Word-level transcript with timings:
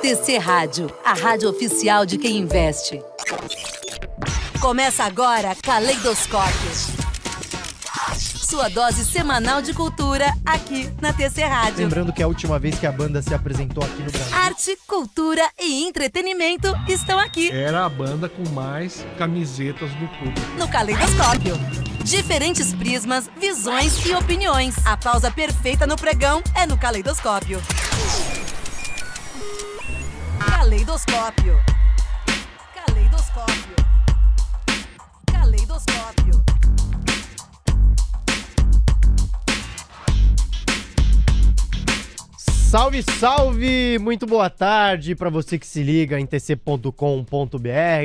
TC 0.00 0.38
Rádio, 0.38 0.90
a 1.04 1.14
rádio 1.14 1.48
oficial 1.48 2.04
de 2.04 2.18
quem 2.18 2.38
investe. 2.38 3.00
Começa 4.60 5.04
agora 5.04 5.54
Caleidoscópio. 5.62 6.70
Sua 8.16 8.68
dose 8.68 9.04
semanal 9.04 9.62
de 9.62 9.72
cultura 9.72 10.26
aqui 10.44 10.90
na 11.00 11.12
TC 11.12 11.42
Rádio. 11.42 11.78
Lembrando 11.78 12.12
que 12.12 12.22
a 12.22 12.26
última 12.26 12.58
vez 12.58 12.78
que 12.78 12.86
a 12.86 12.92
banda 12.92 13.22
se 13.22 13.32
apresentou 13.32 13.82
aqui 13.82 14.02
no 14.02 14.10
Brasil. 14.10 14.36
Arte, 14.36 14.78
cultura 14.86 15.42
e 15.60 15.84
entretenimento 15.84 16.68
estão 16.88 17.18
aqui. 17.18 17.50
Era 17.50 17.84
a 17.84 17.88
banda 17.88 18.28
com 18.28 18.48
mais 18.50 19.06
camisetas 19.16 19.90
do 19.94 20.08
público. 20.18 20.40
No 20.58 20.68
Caleidoscópio. 20.68 21.54
Diferentes 22.04 22.74
prismas, 22.74 23.30
visões 23.40 24.04
e 24.04 24.12
opiniões. 24.12 24.74
A 24.84 24.96
pausa 24.96 25.30
perfeita 25.30 25.86
no 25.86 25.96
pregão 25.96 26.42
é 26.54 26.66
no 26.66 26.76
Caleidoscópio. 26.76 27.60
Caleidoscópio. 30.46 31.60
Caleidoscópio. 32.74 33.76
Caleidoscópio. 35.32 36.53
Salve, 42.74 43.04
salve! 43.04 44.00
Muito 44.00 44.26
boa 44.26 44.50
tarde 44.50 45.14
para 45.14 45.30
você 45.30 45.60
que 45.60 45.64
se 45.64 45.80
liga 45.80 46.18
em 46.18 46.26
tc.com.br, 46.26 46.90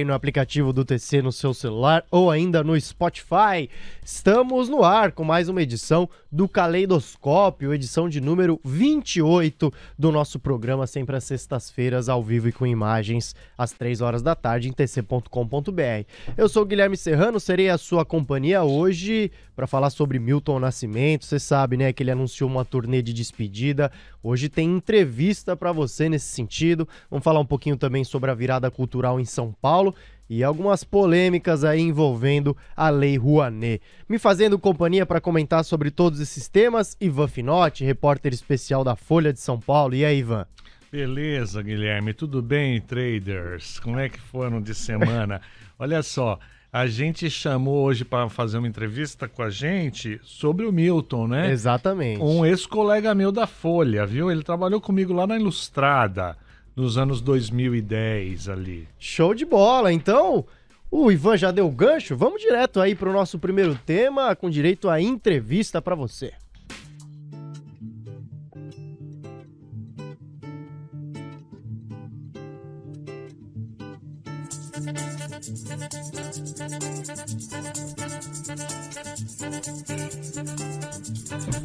no 0.06 0.14
aplicativo 0.14 0.72
do 0.72 0.86
TC 0.86 1.24
no 1.24 1.32
seu 1.32 1.56
celular 1.56 2.06
ou 2.12 2.30
ainda 2.30 2.64
no 2.64 2.80
Spotify. 2.80 3.68
Estamos 4.06 4.70
no 4.70 4.84
ar 4.84 5.12
com 5.12 5.24
mais 5.24 5.50
uma 5.50 5.64
edição 5.64 6.08
do 6.32 6.48
Caleidoscópio, 6.48 7.74
edição 7.74 8.08
de 8.08 8.22
número 8.22 8.60
28 8.64 9.74
do 9.98 10.12
nosso 10.12 10.38
programa, 10.38 10.86
sempre 10.86 11.16
às 11.16 11.24
sextas-feiras, 11.24 12.08
ao 12.08 12.24
vivo 12.24 12.48
e 12.48 12.52
com 12.52 12.68
imagens, 12.68 13.36
às 13.58 13.72
3 13.72 14.02
horas 14.02 14.22
da 14.22 14.36
tarde, 14.36 14.70
em 14.70 14.72
tc.com.br. 14.72 16.06
Eu 16.38 16.48
sou 16.48 16.62
o 16.62 16.66
Guilherme 16.68 16.96
Serrano, 16.96 17.40
serei 17.40 17.70
a 17.70 17.78
sua 17.80 18.06
companhia 18.06 18.62
hoje 18.62 19.32
para 19.60 19.68
falar 19.68 19.90
sobre 19.90 20.20
Milton 20.20 20.58
Nascimento. 20.58 21.26
Você 21.26 21.38
sabe, 21.38 21.76
né, 21.76 21.92
que 21.92 22.02
ele 22.02 22.12
anunciou 22.12 22.50
uma 22.50 22.64
turnê 22.64 23.02
de 23.02 23.12
despedida. 23.12 23.92
Hoje 24.24 24.48
tem 24.48 24.74
entrevista 24.74 25.54
para 25.54 25.74
você 25.74 26.08
nesse 26.08 26.28
sentido. 26.28 26.88
Vamos 27.12 27.26
falar 27.26 27.42
um 27.42 27.46
pouquinho 27.46 27.76
também 27.76 28.06
sobre 28.06 28.32
a 28.32 28.34
virada 28.34 28.72
cultural 28.72 29.20
em 29.20 29.26
São 29.26 29.54
Paulo 29.62 29.94
e 30.30 30.46
algumas 30.46 30.86
polêmicas 30.86 31.66
aí 31.66 31.82
envolvendo 31.82 32.56
a 32.74 32.90
Lei 32.90 33.18
Rouanet. 33.18 33.82
Me 34.08 34.18
fazendo 34.18 34.58
companhia 34.58 35.06
para 35.06 35.20
comentar 35.20 35.66
sobre 35.66 35.92
todos 35.92 36.22
esses 36.22 36.48
temas, 36.48 36.96
Ivan 37.02 37.28
Finotti, 37.28 37.84
repórter 37.84 38.32
especial 38.32 38.86
da 38.86 38.96
Folha 38.96 39.34
de 39.34 39.42
São 39.42 39.60
Paulo. 39.60 39.94
E 39.94 40.06
aí, 40.06 40.20
Ivan? 40.20 40.48
Beleza, 40.90 41.62
Guilherme, 41.62 42.14
tudo 42.14 42.42
bem, 42.42 42.80
traders? 42.80 43.78
Como 43.78 44.00
é 44.00 44.08
que 44.08 44.22
foram 44.22 44.62
de 44.62 44.74
semana? 44.74 45.42
Olha 45.78 46.02
só, 46.02 46.40
a 46.72 46.86
gente 46.86 47.30
chamou 47.30 47.84
hoje 47.84 48.06
para 48.06 48.30
fazer 48.30 48.60
uma 48.60 48.68
entrevista 48.68 49.28
com 49.28 49.42
a 49.42 49.50
gente 49.50 50.20
sobre 50.24 50.66
o 50.66 50.72
Milton, 50.72 51.28
né? 51.28 51.52
Exatamente. 51.52 52.22
Um 52.22 52.46
ex-colega 52.46 53.16
meu 53.16 53.32
da 53.32 53.48
Folha, 53.48 54.06
viu? 54.06 54.32
Ele 54.32 54.44
trabalhou 54.44 54.80
comigo 54.80 55.12
lá 55.12 55.26
na 55.26 55.36
Ilustrada, 55.36 56.38
nos 56.76 56.98
anos 56.98 57.22
2010 57.22 58.50
ali. 58.50 58.88
Show 59.00 59.34
de 59.34 59.46
bola. 59.46 59.92
Então, 59.92 60.46
o 60.92 61.12
Ivan 61.12 61.38
já 61.38 61.50
deu 61.50 61.68
o 61.68 61.72
gancho. 61.72 62.16
Vamos 62.16 62.42
direto 62.42 62.80
aí 62.80 62.94
para 62.94 63.10
o 63.10 63.14
nosso 63.14 63.40
primeiro 63.40 63.74
tema, 63.86 64.36
com 64.36 64.50
direito 64.50 64.90
à 64.90 65.02
entrevista 65.02 65.82
para 65.82 65.96
você. 65.96 66.34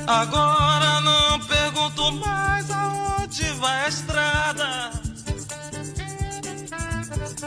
Agora 0.06 1.00
não 1.00 1.40
pergunto 1.46 2.12
mais 2.12 2.70
aonde 2.70 3.44
vai 3.52 3.84
a 3.84 3.88
estrada. 3.88 4.90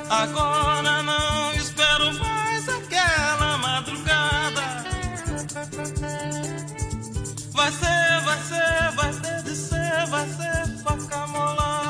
Agora 0.09 1.03
não 1.03 1.53
espero 1.53 2.13
mais 2.13 2.69
aquela 2.69 3.57
madrugada. 3.57 4.85
Vai 7.53 7.71
ser, 7.71 8.21
vai 8.23 8.39
ser, 8.39 8.91
vai 8.95 9.13
ter 9.13 9.43
de 9.43 9.55
ser, 9.55 10.05
vai 10.07 10.27
ser 10.29 10.83
faca 10.83 11.27
molada. 11.27 11.86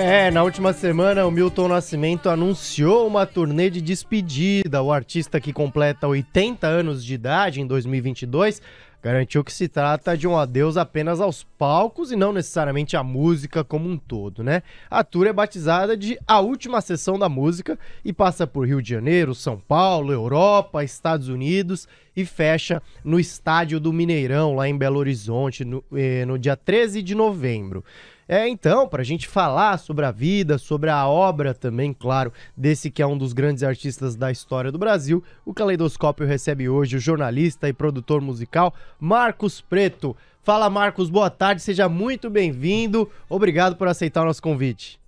É, 0.00 0.30
na 0.30 0.44
última 0.44 0.72
semana 0.72 1.26
o 1.26 1.30
Milton 1.30 1.66
Nascimento 1.66 2.30
anunciou 2.30 3.04
uma 3.04 3.26
turnê 3.26 3.68
de 3.68 3.80
despedida. 3.80 4.80
O 4.80 4.92
artista 4.92 5.40
que 5.40 5.52
completa 5.52 6.06
80 6.06 6.68
anos 6.68 7.04
de 7.04 7.14
idade 7.14 7.60
em 7.60 7.66
2022 7.66 8.62
garantiu 9.02 9.42
que 9.42 9.52
se 9.52 9.66
trata 9.66 10.16
de 10.16 10.28
um 10.28 10.36
adeus 10.36 10.76
apenas 10.76 11.20
aos 11.20 11.42
palcos 11.42 12.12
e 12.12 12.16
não 12.16 12.32
necessariamente 12.32 12.96
à 12.96 13.02
música 13.02 13.64
como 13.64 13.90
um 13.90 13.96
todo, 13.96 14.44
né? 14.44 14.62
A 14.88 15.02
tour 15.02 15.26
é 15.26 15.32
batizada 15.32 15.96
de 15.96 16.16
A 16.28 16.38
Última 16.38 16.80
Sessão 16.80 17.18
da 17.18 17.28
Música 17.28 17.76
e 18.04 18.12
passa 18.12 18.46
por 18.46 18.68
Rio 18.68 18.80
de 18.80 18.90
Janeiro, 18.90 19.34
São 19.34 19.58
Paulo, 19.58 20.12
Europa, 20.12 20.84
Estados 20.84 21.28
Unidos 21.28 21.88
e 22.14 22.24
fecha 22.24 22.80
no 23.02 23.18
Estádio 23.18 23.80
do 23.80 23.92
Mineirão, 23.92 24.54
lá 24.54 24.68
em 24.68 24.78
Belo 24.78 25.00
Horizonte, 25.00 25.64
no, 25.64 25.82
eh, 25.92 26.24
no 26.24 26.38
dia 26.38 26.56
13 26.56 27.02
de 27.02 27.16
novembro. 27.16 27.84
É, 28.28 28.46
então, 28.46 28.86
para 28.86 29.00
a 29.00 29.04
gente 29.04 29.26
falar 29.26 29.78
sobre 29.78 30.04
a 30.04 30.10
vida, 30.10 30.58
sobre 30.58 30.90
a 30.90 31.06
obra 31.08 31.54
também, 31.54 31.94
claro, 31.94 32.30
desse 32.54 32.90
que 32.90 33.00
é 33.00 33.06
um 33.06 33.16
dos 33.16 33.32
grandes 33.32 33.62
artistas 33.62 34.14
da 34.14 34.30
história 34.30 34.70
do 34.70 34.76
Brasil, 34.78 35.24
o 35.46 35.54
Caleidoscópio 35.54 36.26
recebe 36.26 36.68
hoje 36.68 36.96
o 36.96 37.00
jornalista 37.00 37.68
e 37.68 37.72
produtor 37.72 38.20
musical 38.20 38.74
Marcos 39.00 39.62
Preto. 39.62 40.14
Fala, 40.42 40.68
Marcos, 40.68 41.08
boa 41.08 41.30
tarde, 41.30 41.62
seja 41.62 41.88
muito 41.88 42.28
bem-vindo. 42.28 43.10
Obrigado 43.30 43.76
por 43.76 43.88
aceitar 43.88 44.20
o 44.22 44.26
nosso 44.26 44.42
convite. 44.42 45.00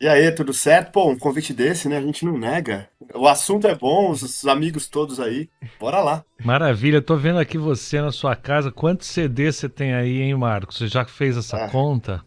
E 0.00 0.06
aí, 0.08 0.30
tudo 0.32 0.52
certo? 0.52 0.90
Pô, 0.92 1.10
um 1.10 1.18
convite 1.18 1.52
desse, 1.52 1.88
né? 1.88 1.96
A 1.98 2.00
gente 2.00 2.24
não 2.24 2.36
nega. 2.36 2.88
O 3.14 3.28
assunto 3.28 3.68
é 3.68 3.74
bom, 3.74 4.10
os 4.10 4.44
amigos 4.46 4.88
todos 4.88 5.18
aí. 5.20 5.48
Bora 5.78 6.00
lá. 6.00 6.24
Maravilha, 6.44 7.00
tô 7.00 7.16
vendo 7.16 7.38
aqui 7.38 7.56
você 7.58 8.00
na 8.00 8.10
sua 8.10 8.34
casa. 8.34 8.72
Quantos 8.72 9.06
CDs 9.08 9.56
você 9.56 9.68
tem 9.68 9.94
aí, 9.94 10.20
hein, 10.22 10.34
Marcos? 10.36 10.78
Você 10.78 10.88
já 10.88 11.04
fez 11.04 11.36
essa 11.36 11.56
Ah. 11.56 11.68
conta? 11.68 12.20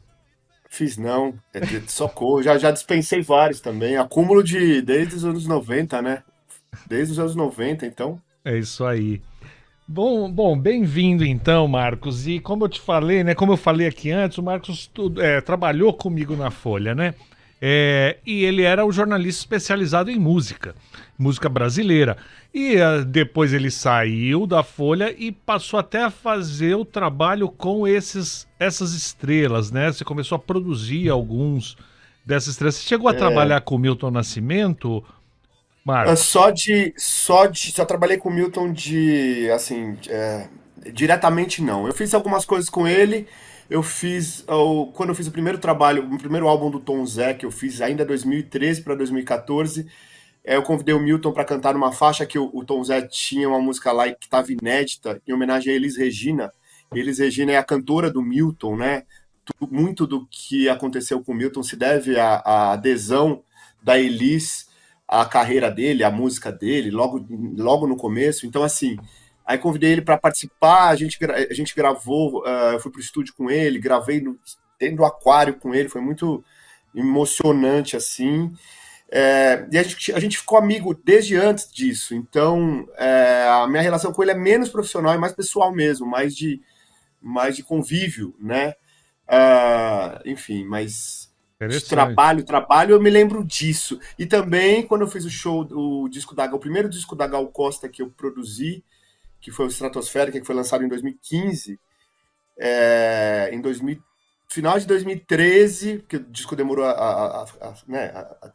Fiz 0.70 0.98
não, 0.98 1.34
socorro. 1.88 2.44
Já, 2.44 2.58
já 2.58 2.72
dispensei 2.72 3.22
vários 3.22 3.60
também. 3.60 3.98
Acúmulo 3.98 4.44
de 4.44 4.82
desde 4.82 5.16
os 5.16 5.26
anos 5.26 5.48
90, 5.48 6.02
né? 6.02 6.24
Desde 6.88 7.14
os 7.14 7.20
anos 7.20 7.36
90, 7.36 7.86
então. 7.86 8.20
É 8.44 8.58
isso 8.58 8.86
aí. 8.86 9.22
Bom, 9.88 10.32
bom, 10.32 10.58
bem-vindo 10.58 11.24
então, 11.24 11.68
Marcos. 11.68 12.28
E 12.28 12.40
como 12.40 12.66
eu 12.66 12.70
te 12.70 12.82
falei, 12.82 13.24
né? 13.24 13.36
Como 13.36 13.54
eu 13.54 13.58
falei 13.58 13.88
aqui 13.88 14.12
antes, 14.12 14.38
o 14.38 14.44
Marcos 14.44 14.92
é, 15.20 15.40
trabalhou 15.42 15.94
comigo 15.94 16.36
na 16.36 16.50
Folha, 16.50 16.96
né? 16.96 17.14
É, 17.62 18.18
e 18.26 18.44
ele 18.44 18.62
era 18.64 18.86
o 18.86 18.92
jornalista 18.92 19.42
especializado 19.42 20.12
em 20.12 20.20
música, 20.20 20.76
música 21.18 21.48
brasileira. 21.50 22.18
E 22.54 22.78
ah, 22.78 23.02
depois 23.02 23.54
ele 23.54 23.72
saiu 23.72 24.46
da 24.46 24.64
Folha 24.64 25.14
e 25.18 25.32
passou 25.32 25.80
até 25.80 26.04
a 26.04 26.10
fazer 26.10 26.76
o 26.76 26.86
trabalho 26.86 27.50
com 27.50 27.88
esses, 27.88 28.48
essas 28.60 28.94
estrelas, 28.94 29.72
né? 29.72 29.92
Você 29.92 30.04
começou 30.06 30.36
a 30.36 30.40
produzir 30.40 31.10
alguns 31.10 31.76
dessas 32.26 32.50
estrelas. 32.50 32.76
Você 32.76 32.88
chegou 32.88 33.10
a 33.10 33.14
É. 33.14 33.18
trabalhar 33.18 33.62
com 33.62 33.76
o 33.76 33.80
Milton 33.80 34.12
Nascimento, 34.12 35.04
Marcos? 35.84 36.20
Só 36.20 36.50
de. 36.50 36.94
Só 36.98 37.46
de. 37.46 37.72
Só 37.72 37.86
trabalhei 37.86 38.18
com 38.18 38.30
o 38.30 38.34
Milton 38.34 38.72
de. 38.72 39.50
Assim. 39.52 39.98
é, 40.10 40.48
diretamente 40.94 41.62
não. 41.62 41.88
Eu 41.88 41.94
fiz 41.94 42.14
algumas 42.14 42.46
coisas 42.46 42.70
com 42.70 42.88
ele. 42.88 43.28
Eu 43.70 43.82
fiz. 43.82 44.44
o- 44.48 44.88
quando 44.94 45.10
eu 45.10 45.16
fiz 45.16 45.28
o 45.28 45.32
primeiro 45.32 45.58
trabalho, 45.58 46.04
o 46.14 46.18
primeiro 46.18 46.48
álbum 46.48 46.70
do 46.70 46.80
Tom 46.80 47.06
Zé, 47.06 47.34
que 47.34 47.46
eu 47.46 47.52
fiz 47.52 47.82
ainda 47.82 48.06
2013 48.06 48.82
para 48.82 48.96
2014. 48.96 49.88
é, 50.48 50.56
eu 50.58 50.62
convidei 50.64 50.94
o 50.94 51.00
Milton 51.00 51.32
para 51.34 51.44
cantar 51.44 51.74
numa 51.74 51.92
faixa 51.92 52.24
que 52.26 52.38
o, 52.38 52.52
o 52.54 52.64
Tom 52.64 52.84
Zé 52.84 53.02
tinha 53.02 53.50
uma 53.50 53.60
música 53.60 53.92
lá 53.92 54.06
que 54.12 54.26
estava 54.26 54.52
inédita, 54.52 55.20
em 55.28 55.34
homenagem 55.34 55.74
a 55.74 55.76
Elis 55.76 55.98
Regina. 55.98 56.52
Elis 56.94 57.18
Regina 57.18 57.54
é 57.54 57.58
a 57.58 57.64
cantora 57.64 58.12
do 58.12 58.22
Milton, 58.22 58.76
né? 58.78 59.04
muito 59.72 60.08
do 60.08 60.26
que 60.28 60.68
aconteceu 60.70 61.24
com 61.24 61.32
o 61.32 61.36
Milton 61.36 61.62
se 61.64 61.76
deve 61.76 62.20
à, 62.20 62.36
à 62.38 62.72
adesão 62.74 63.44
da 63.84 64.00
Elis 64.00 64.68
à 65.08 65.24
carreira 65.26 65.70
dele, 65.70 66.04
à 66.04 66.10
música 66.10 66.52
dele, 66.52 66.90
logo, 66.90 67.24
logo 67.58 67.86
no 67.88 67.96
começo. 67.96 68.48
Então, 68.48 68.64
assim, 68.64 68.98
aí 69.46 69.58
convidei 69.58 69.92
ele 69.92 70.02
para 70.02 70.18
participar, 70.18 70.90
a 70.90 70.96
gente, 70.96 71.20
a 71.24 71.54
gente 71.54 71.76
gravou, 71.76 72.42
uh, 72.44 72.74
eu 72.74 72.80
fui 72.80 72.92
para 72.92 73.00
o 73.00 73.04
estúdio 73.04 73.34
com 73.36 73.50
ele, 73.50 73.80
gravei 73.80 74.20
no, 74.20 74.38
dentro 74.80 74.98
do 74.98 75.06
aquário 75.06 75.56
com 75.56 75.74
ele, 75.74 75.90
foi 75.90 76.02
muito 76.02 76.44
emocionante, 76.94 77.96
assim. 77.96 78.52
É, 79.12 79.68
e 79.72 79.78
a 79.78 79.84
gente, 79.84 80.14
a 80.14 80.20
gente 80.20 80.38
ficou 80.38 80.58
amigo 80.58 80.94
desde 80.94 81.36
antes 81.36 81.72
disso, 81.72 82.16
então 82.16 82.88
é, 82.98 83.48
a 83.48 83.68
minha 83.68 83.82
relação 83.82 84.12
com 84.12 84.24
ele 84.24 84.32
é 84.32 84.36
menos 84.36 84.70
profissional 84.70 85.14
e 85.14 85.18
mais 85.18 85.34
pessoal 85.34 85.72
mesmo, 85.72 86.08
mais 86.08 86.36
de, 86.36 86.60
mais 87.22 87.56
de 87.56 87.64
convívio, 87.64 88.36
né? 88.40 88.74
Uh, 89.28 90.30
enfim, 90.30 90.66
mas 90.66 91.32
de 91.68 91.82
trabalho, 91.82 92.44
trabalho, 92.44 92.94
eu 92.94 93.02
me 93.02 93.10
lembro 93.10 93.44
disso. 93.44 94.00
E 94.18 94.26
também 94.26 94.86
quando 94.86 95.02
eu 95.02 95.08
fiz 95.08 95.24
o 95.24 95.30
show, 95.30 95.68
o 95.72 96.10
disco 96.10 96.36
da 96.36 96.46
o 96.46 96.60
primeiro 96.60 96.90
disco 96.90 97.16
da 97.16 97.28
Gal 97.28 97.48
Costa 97.48 97.88
que 97.88 98.02
eu 98.02 98.10
produzi, 98.10 98.84
que 99.46 99.52
foi 99.52 99.68
o 99.68 99.70
Estratosférica, 99.70 100.40
que 100.40 100.46
foi 100.46 100.56
lançado 100.56 100.84
em 100.84 100.88
2015, 100.88 101.80
é, 102.58 103.48
em 103.54 103.62
2000, 103.62 104.02
final 104.50 104.80
de 104.80 104.88
2013, 104.88 106.00
porque 106.00 106.16
o 106.16 106.24
disco 106.32 106.56
demorou 106.56 106.84
a, 106.84 106.90
a, 106.90 107.44
a, 107.44 107.76
né, 107.88 108.12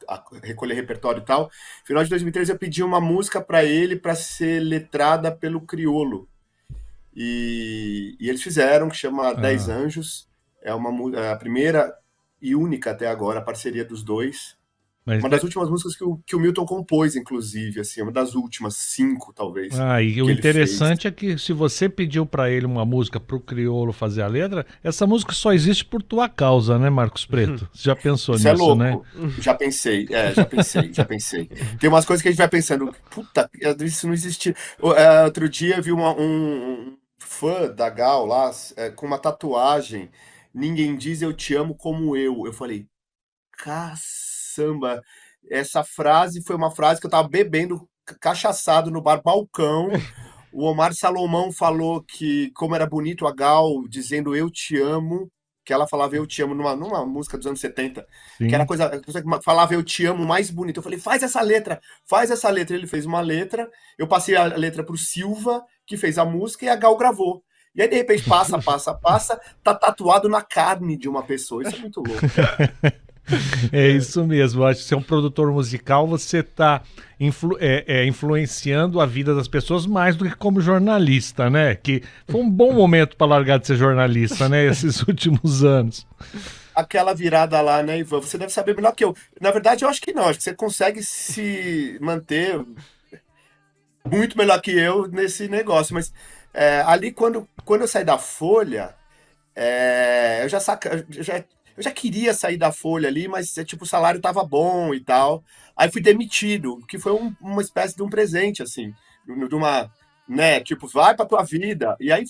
a, 0.08 0.24
recolher 0.42 0.74
repertório 0.74 1.22
e 1.22 1.24
tal. 1.24 1.48
Final 1.84 2.02
de 2.02 2.10
2013 2.10 2.50
eu 2.50 2.58
pedi 2.58 2.82
uma 2.82 3.00
música 3.00 3.40
para 3.40 3.64
ele 3.64 3.94
para 3.94 4.16
ser 4.16 4.58
letrada 4.58 5.30
pelo 5.30 5.60
Criolo. 5.60 6.28
E, 7.14 8.16
e, 8.18 8.28
eles 8.28 8.42
fizeram, 8.42 8.88
que 8.88 8.96
chama 8.96 9.28
ah. 9.28 9.34
Dez 9.34 9.68
Anjos. 9.68 10.28
É 10.60 10.74
uma 10.74 10.90
é 11.20 11.30
a 11.30 11.36
primeira 11.36 11.96
e 12.42 12.56
única 12.56 12.90
até 12.90 13.06
agora 13.06 13.40
parceria 13.40 13.84
dos 13.84 14.02
dois. 14.02 14.56
Mas... 15.04 15.22
Uma 15.22 15.30
das 15.30 15.42
últimas 15.42 15.68
músicas 15.68 15.96
que 15.96 16.04
o, 16.04 16.20
que 16.26 16.36
o 16.36 16.40
Milton 16.40 16.64
compôs, 16.66 17.16
inclusive, 17.16 17.80
assim, 17.80 18.02
uma 18.02 18.12
das 18.12 18.34
últimas 18.34 18.76
cinco, 18.76 19.32
talvez. 19.32 19.78
Ah, 19.78 20.02
e 20.02 20.20
o 20.20 20.30
interessante 20.30 21.06
é 21.06 21.10
que 21.10 21.38
se 21.38 21.52
você 21.52 21.88
pediu 21.88 22.26
para 22.26 22.50
ele 22.50 22.66
uma 22.66 22.84
música 22.84 23.18
para 23.18 23.36
o 23.36 23.40
Criolo 23.40 23.92
fazer 23.92 24.22
a 24.22 24.26
letra, 24.26 24.66
essa 24.84 25.06
música 25.06 25.32
só 25.32 25.52
existe 25.52 25.84
por 25.84 26.02
tua 26.02 26.28
causa, 26.28 26.78
né, 26.78 26.90
Marcos 26.90 27.24
Preto? 27.24 27.68
Você 27.72 27.84
já 27.84 27.96
pensou 27.96 28.34
Isso 28.34 28.46
é 28.46 28.52
nisso, 28.52 28.64
é 28.64 28.66
louco. 28.66 28.82
né? 28.82 29.00
Já 29.38 29.54
pensei, 29.54 30.06
é, 30.10 30.34
já 30.34 30.44
pensei, 30.44 30.92
já 30.92 31.04
pensei. 31.04 31.46
Tem 31.78 31.88
umas 31.88 32.04
coisas 32.04 32.22
que 32.22 32.28
a 32.28 32.30
gente 32.30 32.38
vai 32.38 32.48
pensando, 32.48 32.94
puta, 33.10 33.50
isso 33.80 34.06
não 34.06 34.14
existe. 34.14 34.54
É, 34.96 35.24
outro 35.24 35.48
dia 35.48 35.76
eu 35.76 35.82
vi 35.82 35.92
uma, 35.92 36.12
um, 36.12 36.22
um 36.22 36.96
fã 37.18 37.70
da 37.70 37.88
Gal 37.88 38.26
lá, 38.26 38.50
é, 38.76 38.90
com 38.90 39.06
uma 39.06 39.18
tatuagem 39.18 40.10
Ninguém 40.52 40.96
diz 40.96 41.22
eu 41.22 41.32
te 41.32 41.54
amo 41.54 41.74
como 41.74 42.16
eu. 42.16 42.44
Eu 42.44 42.52
falei, 42.52 42.86
caçamba. 44.50 45.02
Essa 45.50 45.84
frase 45.84 46.42
foi 46.42 46.56
uma 46.56 46.70
frase 46.70 47.00
que 47.00 47.06
eu 47.06 47.10
tava 47.10 47.28
bebendo 47.28 47.88
cachaçado 48.20 48.90
no 48.90 49.00
bar 49.00 49.22
balcão. 49.22 49.88
O 50.52 50.64
Omar 50.64 50.92
Salomão 50.92 51.52
falou 51.52 52.02
que 52.02 52.50
como 52.56 52.74
era 52.74 52.84
bonito 52.84 53.24
a 53.24 53.32
Gal 53.32 53.86
dizendo 53.88 54.34
eu 54.34 54.50
te 54.50 54.76
amo, 54.76 55.30
que 55.64 55.72
ela 55.72 55.86
falava 55.86 56.16
eu 56.16 56.26
te 56.26 56.42
amo 56.42 56.56
numa, 56.56 56.74
numa 56.74 57.06
música 57.06 57.38
dos 57.38 57.46
anos 57.46 57.60
70, 57.60 58.04
Sim. 58.36 58.48
que 58.48 58.54
era 58.56 58.66
coisa, 58.66 59.00
coisa 59.00 59.22
que 59.22 59.44
falava 59.44 59.74
eu 59.74 59.84
te 59.84 60.04
amo 60.06 60.26
mais 60.26 60.50
bonito. 60.50 60.78
Eu 60.78 60.82
falei, 60.82 60.98
faz 60.98 61.22
essa 61.22 61.40
letra, 61.40 61.80
faz 62.04 62.32
essa 62.32 62.50
letra. 62.50 62.74
Ele 62.74 62.88
fez 62.88 63.06
uma 63.06 63.20
letra, 63.20 63.70
eu 63.96 64.08
passei 64.08 64.34
a 64.34 64.42
letra 64.46 64.82
pro 64.82 64.96
Silva, 64.96 65.64
que 65.86 65.96
fez 65.96 66.18
a 66.18 66.24
música, 66.24 66.64
e 66.64 66.68
a 66.68 66.74
Gal 66.74 66.96
gravou. 66.96 67.44
E 67.72 67.80
aí, 67.80 67.86
de 67.86 67.94
repente, 67.94 68.28
passa, 68.28 68.60
passa, 68.60 68.92
passa, 68.92 69.40
tá 69.62 69.72
tatuado 69.72 70.28
na 70.28 70.42
carne 70.42 70.96
de 70.96 71.08
uma 71.08 71.22
pessoa. 71.22 71.62
Isso 71.62 71.76
é 71.76 71.78
muito 71.78 72.02
louco. 72.02 72.22
É 73.72 73.88
isso 73.88 74.24
mesmo. 74.24 74.64
Acho 74.64 74.80
que 74.80 74.86
você 74.86 74.94
é 74.94 74.96
um 74.96 75.02
produtor 75.02 75.52
musical, 75.52 76.06
você 76.06 76.38
está 76.38 76.82
influ 77.18 77.56
é, 77.60 77.84
é, 77.86 78.06
influenciando 78.06 79.00
a 79.00 79.06
vida 79.06 79.34
das 79.34 79.48
pessoas 79.48 79.86
mais 79.86 80.16
do 80.16 80.24
que 80.24 80.34
como 80.34 80.60
jornalista, 80.60 81.50
né? 81.50 81.74
Que 81.74 82.02
foi 82.28 82.40
um 82.40 82.50
bom 82.50 82.72
momento 82.72 83.16
para 83.16 83.26
largar 83.26 83.58
de 83.58 83.66
ser 83.66 83.76
jornalista, 83.76 84.48
né? 84.48 84.64
Esses 84.66 85.02
últimos 85.06 85.64
anos. 85.64 86.06
Aquela 86.74 87.14
virada 87.14 87.60
lá, 87.60 87.82
né, 87.82 87.98
Ivan? 87.98 88.20
Você 88.20 88.38
deve 88.38 88.52
saber 88.52 88.74
melhor 88.74 88.94
que 88.94 89.04
eu. 89.04 89.14
Na 89.40 89.50
verdade, 89.50 89.84
eu 89.84 89.88
acho 89.88 90.00
que 90.00 90.12
não. 90.12 90.28
Acho 90.28 90.38
que 90.38 90.44
você 90.44 90.54
consegue 90.54 91.02
se 91.02 91.98
manter 92.00 92.64
muito 94.04 94.36
melhor 94.38 94.60
que 94.60 94.70
eu 94.70 95.06
nesse 95.08 95.48
negócio. 95.48 95.94
Mas 95.94 96.12
é, 96.54 96.80
ali, 96.86 97.12
quando, 97.12 97.46
quando 97.64 97.82
eu 97.82 97.88
saí 97.88 98.04
da 98.04 98.18
Folha, 98.18 98.94
é, 99.54 100.40
eu, 100.42 100.48
já 100.48 100.60
saca, 100.60 101.04
eu, 101.14 101.22
já, 101.22 101.44
eu 101.80 101.84
já 101.84 101.90
queria 101.90 102.34
sair 102.34 102.58
da 102.58 102.70
Folha 102.70 103.08
ali, 103.08 103.26
mas 103.26 103.56
é, 103.56 103.64
tipo, 103.64 103.84
o 103.84 103.88
salário 103.88 104.20
tava 104.20 104.44
bom 104.44 104.92
e 104.92 105.00
tal. 105.00 105.42
Aí 105.74 105.90
fui 105.90 106.02
demitido, 106.02 106.78
que 106.86 106.98
foi 106.98 107.12
um, 107.12 107.34
uma 107.40 107.62
espécie 107.62 107.96
de 107.96 108.02
um 108.02 108.10
presente, 108.10 108.62
assim, 108.62 108.92
de 109.26 109.54
uma, 109.54 109.90
né, 110.28 110.60
tipo, 110.60 110.86
vai 110.86 111.16
pra 111.16 111.24
tua 111.24 111.42
vida. 111.42 111.96
E 111.98 112.12
aí 112.12 112.22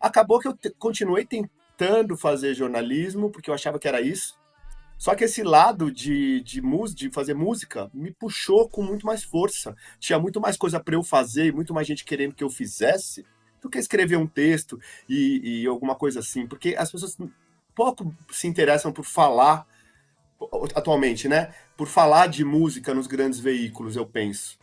acabou 0.00 0.40
que 0.40 0.48
eu 0.48 0.56
continuei 0.78 1.26
tentando 1.26 2.16
fazer 2.16 2.54
jornalismo, 2.54 3.30
porque 3.30 3.50
eu 3.50 3.54
achava 3.54 3.78
que 3.78 3.86
era 3.86 4.00
isso. 4.00 4.34
Só 4.96 5.14
que 5.14 5.24
esse 5.24 5.42
lado 5.42 5.92
de, 5.92 6.40
de, 6.40 6.62
de 6.94 7.10
fazer 7.10 7.34
música 7.34 7.90
me 7.92 8.10
puxou 8.10 8.66
com 8.66 8.82
muito 8.82 9.04
mais 9.04 9.22
força. 9.22 9.76
Tinha 10.00 10.18
muito 10.18 10.40
mais 10.40 10.56
coisa 10.56 10.80
para 10.80 10.94
eu 10.94 11.02
fazer, 11.02 11.52
muito 11.52 11.74
mais 11.74 11.86
gente 11.86 12.02
querendo 12.02 12.34
que 12.34 12.42
eu 12.42 12.48
fizesse 12.48 13.26
do 13.60 13.68
que 13.68 13.76
escrever 13.76 14.16
um 14.16 14.26
texto 14.26 14.80
e, 15.06 15.62
e 15.62 15.66
alguma 15.66 15.94
coisa 15.94 16.20
assim, 16.20 16.46
porque 16.46 16.74
as 16.78 16.90
pessoas 16.90 17.16
pouco 17.76 18.12
se 18.32 18.48
interessam 18.48 18.90
por 18.90 19.04
falar 19.04 19.66
atualmente, 20.74 21.28
né? 21.28 21.50
Por 21.76 21.86
falar 21.86 22.26
de 22.26 22.44
música 22.44 22.94
nos 22.94 23.06
grandes 23.06 23.38
veículos, 23.38 23.96
eu 23.96 24.06
penso. 24.06 24.58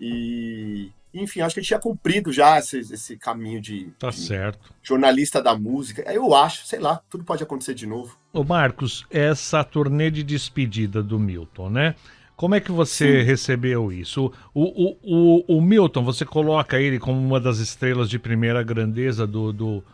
E, 0.00 0.90
enfim, 1.12 1.40
acho 1.40 1.54
que 1.54 1.60
gente 1.60 1.68
tinha 1.68 1.78
cumprido 1.78 2.32
já 2.32 2.58
esse, 2.58 2.78
esse 2.78 3.16
caminho 3.16 3.60
de, 3.60 3.90
tá 3.98 4.10
de 4.10 4.18
certo. 4.18 4.74
jornalista 4.82 5.42
da 5.42 5.56
música. 5.56 6.02
Eu 6.10 6.34
acho, 6.34 6.66
sei 6.66 6.78
lá, 6.78 7.00
tudo 7.08 7.22
pode 7.22 7.42
acontecer 7.42 7.74
de 7.74 7.86
novo. 7.86 8.18
Ô 8.32 8.42
Marcos, 8.42 9.06
essa 9.10 9.62
turnê 9.62 10.10
de 10.10 10.22
despedida 10.22 11.02
do 11.02 11.18
Milton, 11.18 11.70
né? 11.70 11.94
Como 12.36 12.54
é 12.54 12.60
que 12.60 12.72
você 12.72 13.20
Sim. 13.20 13.26
recebeu 13.26 13.92
isso? 13.92 14.32
O, 14.52 14.62
o, 14.62 14.98
o, 15.02 15.56
o, 15.56 15.60
Milton, 15.60 16.02
você 16.02 16.24
coloca 16.24 16.80
ele 16.80 16.98
como 16.98 17.20
uma 17.20 17.38
das 17.38 17.58
estrelas 17.58 18.10
de 18.10 18.18
primeira 18.18 18.60
grandeza 18.60 19.24
do, 19.24 19.52
do, 19.52 19.84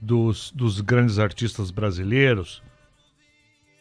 dos, 0.00 0.50
dos 0.52 0.80
grandes 0.80 1.18
artistas 1.18 1.70
brasileiros? 1.70 2.62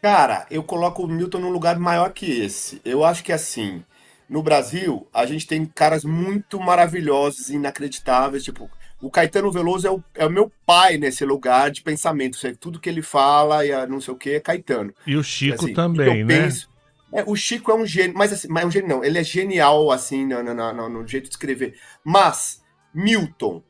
Cara, 0.02 0.46
eu 0.50 0.64
coloco 0.64 1.04
o 1.04 1.08
Milton 1.08 1.40
num 1.40 1.50
lugar 1.50 1.80
maior 1.80 2.12
que 2.12 2.26
esse. 2.26 2.81
Eu 2.86 3.04
acho 3.04 3.24
que 3.24 3.31
assim, 3.31 3.83
no 4.30 4.44
Brasil, 4.44 5.07
a 5.14 5.26
gente 5.26 5.47
tem 5.47 5.66
caras 5.66 6.04
muito 6.04 6.59
maravilhosos, 6.59 7.50
inacreditáveis, 7.50 8.44
tipo, 8.44 8.69
o 9.02 9.12
Caetano 9.12 9.52
Veloso 9.52 9.88
é 9.88 9.92
o, 9.92 10.04
é 10.16 10.26
o 10.26 10.30
meu 10.30 10.52
pai 10.66 10.97
nesse 10.97 11.24
lugar 11.24 11.69
de 11.71 11.81
pensamento. 11.81 12.38
Tudo 12.57 12.80
que 12.80 12.90
ele 12.90 13.02
fala 13.02 13.66
e 13.66 13.88
não 13.88 14.02
sei 14.02 14.14
o 14.14 14.18
que 14.18 14.31
é 14.31 14.40
Caetano. 14.40 14.94
E 15.06 15.16
o 15.16 15.24
Chico 15.24 15.66
assim, 15.66 15.74
também, 15.74 16.24
né? 16.24 16.44
Penso, 16.44 16.69
é, 17.12 17.24
o 17.26 17.36
Chico 17.36 17.71
é 17.71 17.76
um 17.76 17.86
gênio, 17.86 18.18
mas, 18.18 18.33
assim, 18.33 18.47
mas 18.50 18.64
é 18.64 18.68
um 18.68 18.71
gênio 18.71 18.90
não, 18.90 19.04
ele 19.04 19.18
é 19.18 19.24
genial, 19.24 19.92
assim, 19.92 20.26
no, 20.26 20.44
no, 20.44 20.74
no, 20.74 20.90
no 20.90 21.07
jeito 21.07 21.26
de 21.26 21.30
escrever. 21.31 21.76
Mas, 22.04 22.62
Milton, 22.94 23.64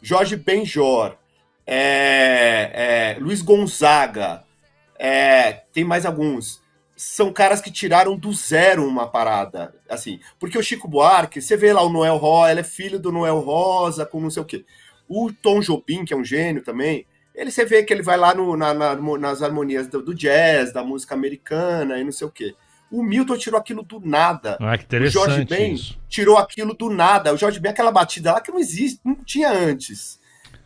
Jorge 0.00 0.36
Benjor, 0.36 1.16
é, 1.70 3.16
é, 3.18 3.20
Luiz 3.20 3.42
Gonzaga, 3.42 4.42
é, 4.98 5.52
tem 5.70 5.84
mais 5.84 6.06
alguns. 6.06 6.62
São 6.96 7.30
caras 7.30 7.60
que 7.60 7.70
tiraram 7.70 8.16
do 8.16 8.32
zero 8.32 8.88
uma 8.88 9.06
parada, 9.06 9.74
assim. 9.86 10.18
Porque 10.40 10.56
o 10.56 10.62
Chico 10.62 10.88
Buarque, 10.88 11.42
você 11.42 11.58
vê 11.58 11.70
lá 11.74 11.82
o 11.82 11.90
Noel 11.90 12.16
Rosa, 12.16 12.50
ele 12.52 12.60
é 12.60 12.64
filho 12.64 12.98
do 12.98 13.12
Noel 13.12 13.38
Rosa, 13.40 14.06
com 14.06 14.18
não 14.18 14.30
sei 14.30 14.42
o 14.42 14.46
quê. 14.46 14.64
O 15.06 15.30
Tom 15.30 15.60
Jobim, 15.60 16.06
que 16.06 16.14
é 16.14 16.16
um 16.16 16.24
gênio 16.24 16.62
também, 16.62 17.06
ele 17.34 17.50
você 17.50 17.66
vê 17.66 17.82
que 17.82 17.92
ele 17.92 18.02
vai 18.02 18.16
lá 18.16 18.34
no, 18.34 18.56
na, 18.56 18.72
na, 18.72 18.96
nas 18.96 19.42
harmonias 19.42 19.86
do, 19.88 20.02
do, 20.02 20.14
jazz, 20.14 20.72
da 20.72 20.82
música 20.82 21.14
americana 21.14 21.98
e 21.98 22.04
não 22.04 22.12
sei 22.12 22.26
o 22.26 22.30
quê. 22.30 22.54
O 22.90 23.02
Milton 23.02 23.36
tirou 23.36 23.60
aquilo 23.60 23.82
do 23.82 24.00
nada. 24.00 24.56
Ah, 24.58 24.78
que 24.78 24.84
interessante. 24.84 25.22
O 25.22 25.26
Jorge 25.26 25.44
Ben 25.44 25.76
tirou 26.08 26.38
aquilo 26.38 26.72
do 26.72 26.88
nada. 26.88 27.34
O 27.34 27.36
Jorge 27.36 27.60
Ben, 27.60 27.70
aquela 27.70 27.92
batida 27.92 28.32
lá 28.32 28.40
que 28.40 28.50
não 28.50 28.58
existe, 28.58 28.98
não 29.04 29.16
tinha 29.16 29.52
antes. 29.52 30.18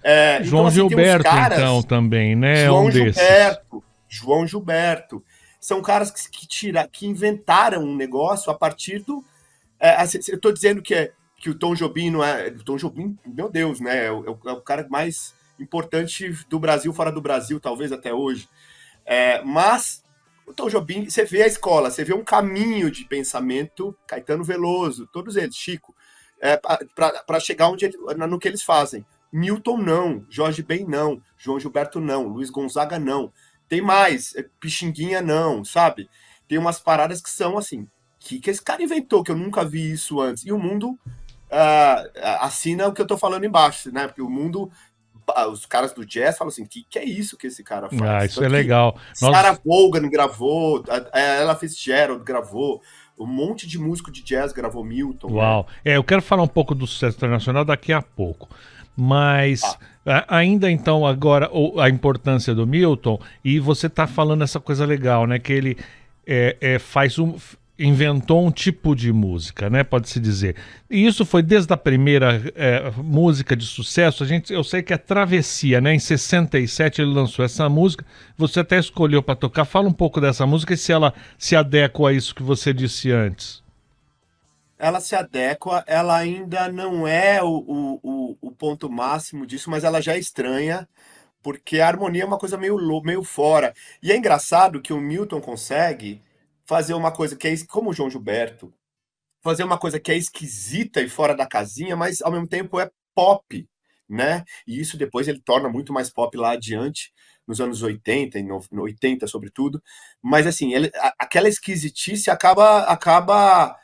É, 0.02 0.42
João 0.42 0.62
então, 0.62 0.66
assim, 0.66 0.88
Gilberto, 0.88 1.25
caras, 1.25 1.59
então, 1.59 1.82
também, 1.82 2.35
né? 2.35 2.64
João 2.66 2.87
um 2.87 2.90
Gilberto. 2.90 3.21
Desses. 3.21 3.59
João 4.09 4.47
Gilberto. 4.47 5.25
São 5.61 5.80
caras 5.80 6.11
que, 6.11 6.28
que, 6.28 6.47
tira, 6.47 6.88
que 6.88 7.06
inventaram 7.06 7.82
um 7.82 7.97
negócio 7.97 8.50
a 8.50 8.54
partir 8.54 8.99
do. 9.00 9.25
É, 9.78 9.90
assim, 9.97 10.18
eu 10.28 10.37
estou 10.37 10.52
dizendo 10.52 10.82
que, 10.82 10.94
é, 10.94 11.12
que 11.37 11.50
o 11.50 11.54
Tom 11.54 11.75
Jobim 11.75 12.11
não 12.11 12.23
é. 12.23 12.49
O 12.49 12.64
Tom 12.64 12.76
Jobim, 12.76 13.16
meu 13.25 13.49
Deus, 13.49 13.80
né? 13.80 14.06
É 14.06 14.12
o, 14.12 14.25
é 14.44 14.52
o 14.52 14.61
cara 14.61 14.87
mais 14.90 15.35
importante 15.59 16.30
do 16.49 16.59
Brasil, 16.59 16.92
fora 16.92 17.12
do 17.12 17.21
Brasil, 17.21 17.61
talvez 17.61 17.92
até 17.92 18.12
hoje. 18.12 18.49
É, 19.06 19.42
mas 19.42 20.02
o 20.47 20.52
Tom 20.52 20.68
Jobim, 20.68 21.09
você 21.09 21.25
vê 21.25 21.42
a 21.42 21.47
escola, 21.47 21.90
você 21.90 22.04
vê 22.04 22.12
um 22.12 22.25
caminho 22.25 22.90
de 22.90 23.04
pensamento, 23.04 23.97
Caetano 24.06 24.44
Veloso, 24.44 25.09
todos 25.12 25.37
eles, 25.37 25.56
Chico, 25.56 25.94
é, 26.40 26.56
para 26.56 27.40
chegar 27.40 27.68
onde 27.68 27.85
ele, 27.85 27.97
no 28.26 28.38
que 28.38 28.49
eles 28.49 28.62
fazem. 28.62 29.06
Milton 29.33 29.79
não, 29.79 30.27
Jorge 30.29 30.62
Ben 30.62 30.87
não, 30.87 31.23
João 31.39 31.59
Gilberto 31.59 32.01
não, 32.01 32.29
Luiz 32.29 32.51
Gonzaga 32.51 32.99
não. 32.99 33.33
Tem 33.69 33.81
mais, 33.81 34.35
é, 34.37 34.45
Pixinguinha 34.61 35.23
não, 35.23 35.65
sabe? 35.65 36.09
Tem 36.47 36.59
umas 36.59 36.79
paradas 36.79 37.23
que 37.23 37.31
são 37.31 37.57
assim, 37.57 37.89
que 38.21 38.39
que 38.39 38.51
esse 38.51 38.62
cara 38.62 38.83
inventou, 38.83 39.25
que 39.25 39.31
eu 39.31 39.37
nunca 39.37 39.65
vi 39.65 39.93
isso 39.93 40.21
antes. 40.21 40.45
E 40.45 40.53
o 40.53 40.59
mundo 40.59 40.99
ah, 41.51 42.05
assina 42.41 42.89
o 42.89 42.93
que 42.93 43.01
eu 43.01 43.07
tô 43.07 43.17
falando 43.17 43.45
embaixo, 43.45 43.91
né? 43.93 44.07
Porque 44.07 44.23
o 44.23 44.31
mundo 44.31 44.71
os 45.51 45.67
caras 45.67 45.93
do 45.93 46.05
jazz 46.05 46.37
falam 46.37 46.51
assim: 46.51 46.67
que 46.67 46.85
que 46.89 46.99
é 46.99 47.05
isso 47.05 47.37
que 47.37 47.47
esse 47.47 47.62
cara 47.62 47.89
faz? 47.89 48.03
Ah, 48.03 48.25
isso 48.25 48.37
Tanto 48.37 48.47
é 48.47 48.49
legal. 48.49 48.99
Sarah 49.15 49.53
Nós, 49.53 49.61
Vaughan 49.65 50.09
gravou, 50.09 50.83
ela 51.12 51.55
fez 51.55 51.77
Gerald 51.77 52.25
gravou, 52.25 52.83
um 53.19 53.27
monte 53.27 53.67
de 53.67 53.79
músico 53.79 54.11
de 54.11 54.23
jazz 54.23 54.53
gravou 54.53 54.85
Milton. 54.85 55.29
né? 55.29 55.35
Uau. 55.35 55.67
É, 55.85 55.97
eu 55.97 56.05
quero 56.05 56.23
falar 56.23 56.43
um 56.43 56.49
pouco 56.49 56.75
do 56.75 56.87
sucesso 56.87 57.17
internacional 57.17 57.65
daqui 57.65 57.93
a 57.93 58.03
pouco. 58.03 58.49
Mas 58.97 59.63
a- 60.07 60.37
ainda 60.39 60.71
então, 60.71 61.07
agora, 61.07 61.49
o- 61.53 61.81
a 61.81 61.89
importância 61.89 62.55
do 62.55 62.67
Milton, 62.67 63.19
e 63.45 63.59
você 63.59 63.89
tá 63.89 64.07
falando 64.07 64.43
essa 64.45 64.61
coisa 64.61 64.85
legal, 64.85 65.27
né? 65.27 65.39
Que 65.39 65.53
ele 65.53 65.77
é, 66.27 66.57
é, 66.61 66.79
faz 66.79 67.19
um. 67.19 67.37
Inventou 67.79 68.47
um 68.47 68.51
tipo 68.53 68.95
de 68.95 69.11
música, 69.13 69.69
né? 69.69 69.83
Pode-se 69.83 70.21
dizer. 70.21 70.55
E 70.89 71.05
isso 71.05 71.25
foi 71.25 71.43
desde 71.43 71.73
a 71.73 71.77
primeira 71.77 72.41
é, 72.55 72.93
música 72.99 73.57
de 73.57 73.65
sucesso. 73.65 74.23
A 74.23 74.27
gente, 74.27 74.53
eu 74.53 74.63
sei 74.63 74.83
que 74.83 74.93
é 74.93 74.97
Travessia, 74.97 75.81
né? 75.81 75.93
Em 75.95 75.99
67 75.99 77.01
ele 77.03 77.11
lançou 77.13 77.45
essa 77.45 77.69
música. 77.69 78.05
Você 78.37 78.61
até 78.61 78.79
escolheu 78.79 79.21
para 79.23 79.35
tocar. 79.35 79.65
Fala 79.65 79.89
um 79.89 79.93
pouco 79.93 80.21
dessa 80.21 80.47
música 80.47 80.75
e 80.75 80.77
se 80.77 80.93
ela 80.93 81.13
se 81.39 81.57
adequa 81.57 82.11
a 82.11 82.13
isso 82.13 82.35
que 82.35 82.43
você 82.43 82.73
disse 82.73 83.11
antes. 83.11 83.62
Ela 84.83 85.01
se 85.01 85.15
adequa, 85.15 85.85
ela 85.87 86.17
ainda 86.19 86.69
não 86.71 87.07
é 87.07 87.41
o, 87.43 87.49
o, 88.03 88.39
o, 88.43 88.51
ponto 88.53 88.91
máximo 88.91 89.47
disso, 89.47 89.71
mas 89.71 89.85
ela 89.85 90.01
já 90.03 90.15
é 90.17 90.19
estranha, 90.19 90.89
porque 91.43 91.81
a 91.81 91.87
harmonia 91.89 92.23
é 92.25 92.27
uma 92.27 92.39
coisa 92.39 92.59
meio, 92.59 92.77
meio 93.03 93.23
fora. 93.25 93.75
E 94.03 94.11
é 94.12 94.17
engraçado 94.17 94.83
que 94.83 94.93
o 94.93 95.01
Milton 95.01 95.41
consegue 95.41 96.21
fazer 96.67 96.95
uma 96.95 97.12
coisa 97.12 97.37
que 97.37 97.49
é, 97.49 97.55
como 97.69 97.91
o 97.91 97.95
João 97.95 98.11
Gilberto, 98.11 98.73
fazer 99.43 99.65
uma 99.65 99.79
coisa 99.79 100.01
que 100.01 100.12
é 100.12 100.17
esquisita 100.17 101.01
e 101.01 101.09
fora 101.09 101.35
da 101.35 101.47
casinha, 101.47 101.97
mas 101.97 102.23
ao 102.23 102.33
mesmo 102.33 102.47
tempo 102.49 102.81
é 102.81 102.91
pop, 103.15 103.69
né? 104.09 104.45
E 104.67 104.81
isso 104.81 104.97
depois 104.97 105.29
ele 105.29 105.41
torna 105.41 105.69
muito 105.69 105.93
mais 105.93 106.11
pop 106.11 106.37
lá 106.37 106.53
adiante, 106.53 107.12
nos 107.47 107.61
anos 107.61 107.83
80, 107.83 108.39
em 108.39 108.45
no- 108.47 108.65
no 108.71 108.83
80 108.83 109.27
sobretudo. 109.27 109.83
Mas 110.23 110.47
assim, 110.47 110.75
ele- 110.75 110.91
aquela 111.19 111.49
esquisitice 111.49 112.31
acaba 112.31 112.81
acaba 112.85 113.77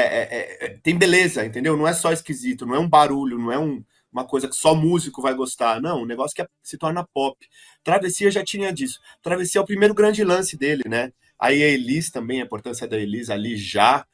é, 0.00 0.64
é, 0.64 0.66
é, 0.66 0.78
tem 0.82 0.96
beleza, 0.98 1.44
entendeu? 1.44 1.76
Não 1.76 1.86
é 1.86 1.92
só 1.92 2.12
esquisito, 2.12 2.66
não 2.66 2.74
é 2.74 2.78
um 2.78 2.88
barulho, 2.88 3.38
não 3.38 3.52
é 3.52 3.58
um- 3.58 3.84
uma 4.12 4.24
coisa 4.26 4.48
que 4.48 4.54
só 4.56 4.74
músico 4.74 5.22
vai 5.22 5.34
gostar. 5.34 5.80
Não, 5.80 6.02
um 6.02 6.06
negócio 6.06 6.34
que 6.34 6.42
é- 6.42 6.48
se 6.62 6.76
torna 6.78 7.04
pop. 7.14 7.36
Travessia 7.84 8.30
já 8.30 8.44
tinha 8.44 8.72
disso. 8.72 9.00
Travessia 9.22 9.60
é 9.60 9.62
o 9.62 9.66
primeiro 9.66 9.94
grande 9.94 10.22
lance 10.24 10.56
dele, 10.56 10.82
né? 10.88 11.12
Aí 11.38 11.62
a 11.62 11.68
Elis 11.68 12.10
também, 12.10 12.40
a 12.42 12.44
importância 12.44 12.86
da 12.86 12.98
Elis 12.98 13.30
ali 13.30 13.56
já, 13.56 14.06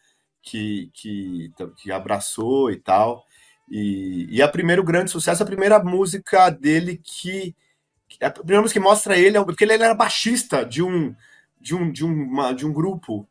que, 0.42 0.90
que, 0.94 1.52
que 1.76 1.90
abraçou 1.92 2.70
e 2.70 2.76
tal. 2.76 3.24
E, 3.70 4.26
e 4.30 4.40
a 4.42 4.48
primeiro 4.48 4.82
grande 4.84 5.10
sucesso, 5.10 5.42
a 5.42 5.46
primeira 5.46 5.82
música 5.82 6.48
dele 6.50 7.00
que. 7.02 7.54
A 8.22 8.30
primeira 8.30 8.62
música 8.62 8.80
que 8.80 8.84
mostra 8.84 9.18
ele, 9.18 9.36
é 9.36 9.44
porque 9.44 9.64
ele 9.64 9.74
era 9.74 9.94
baixista 9.94 10.64
de 10.64 10.82
um, 10.82 11.14
de 11.60 11.74
um, 11.74 11.92
de 11.92 12.04
uma, 12.04 12.52
de 12.52 12.66
um 12.66 12.72
grupo, 12.72 13.28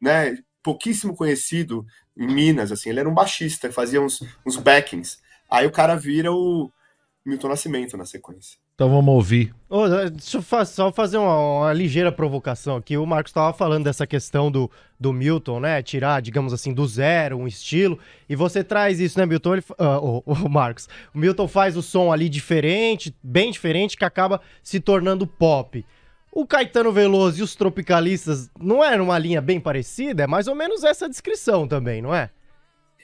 né? 0.00 0.38
Pouquíssimo 0.62 1.16
conhecido 1.16 1.86
em 2.16 2.26
Minas, 2.26 2.70
assim. 2.70 2.90
Ele 2.90 3.00
era 3.00 3.08
um 3.08 3.14
baixista, 3.14 3.70
fazia 3.72 4.00
uns, 4.00 4.22
uns 4.46 4.56
backings. 4.56 5.18
Aí 5.50 5.66
o 5.66 5.72
cara 5.72 5.96
vira 5.96 6.32
o 6.32 6.70
Milton 7.24 7.48
Nascimento 7.48 7.96
na 7.96 8.04
sequência. 8.04 8.58
Então 8.74 8.88
vamos 8.88 9.14
ouvir. 9.14 9.54
Ô, 9.68 9.86
deixa 10.08 10.38
eu 10.38 10.42
fa- 10.42 10.64
só 10.64 10.90
fazer 10.90 11.18
uma, 11.18 11.58
uma 11.58 11.72
ligeira 11.72 12.10
provocação 12.10 12.76
aqui. 12.76 12.96
O 12.96 13.04
Marcos 13.04 13.28
estava 13.28 13.52
falando 13.52 13.84
dessa 13.84 14.06
questão 14.06 14.50
do, 14.50 14.70
do 14.98 15.12
Milton, 15.12 15.60
né? 15.60 15.82
Tirar, 15.82 16.22
digamos 16.22 16.50
assim, 16.54 16.72
do 16.72 16.86
zero 16.86 17.36
um 17.36 17.46
estilo. 17.46 17.98
E 18.26 18.34
você 18.34 18.64
traz 18.64 18.98
isso, 18.98 19.18
né, 19.18 19.26
Milton? 19.26 19.56
Ele, 19.56 19.64
ah, 19.78 19.98
o, 19.98 20.22
o 20.26 20.48
Marcos. 20.48 20.88
O 21.14 21.18
Milton 21.18 21.46
faz 21.46 21.76
o 21.76 21.82
som 21.82 22.10
ali 22.10 22.26
diferente, 22.30 23.14
bem 23.22 23.50
diferente, 23.50 23.98
que 23.98 24.04
acaba 24.04 24.40
se 24.62 24.80
tornando 24.80 25.26
pop. 25.26 25.84
O 26.32 26.46
Caetano 26.46 26.92
Veloso 26.92 27.40
e 27.40 27.42
os 27.42 27.56
Tropicalistas 27.56 28.50
não 28.58 28.84
é 28.84 28.96
numa 28.96 29.18
linha 29.18 29.40
bem 29.40 29.60
parecida? 29.60 30.22
É 30.24 30.26
mais 30.26 30.46
ou 30.46 30.54
menos 30.54 30.84
essa 30.84 31.08
descrição 31.08 31.66
também, 31.66 32.00
não 32.00 32.14
é? 32.14 32.30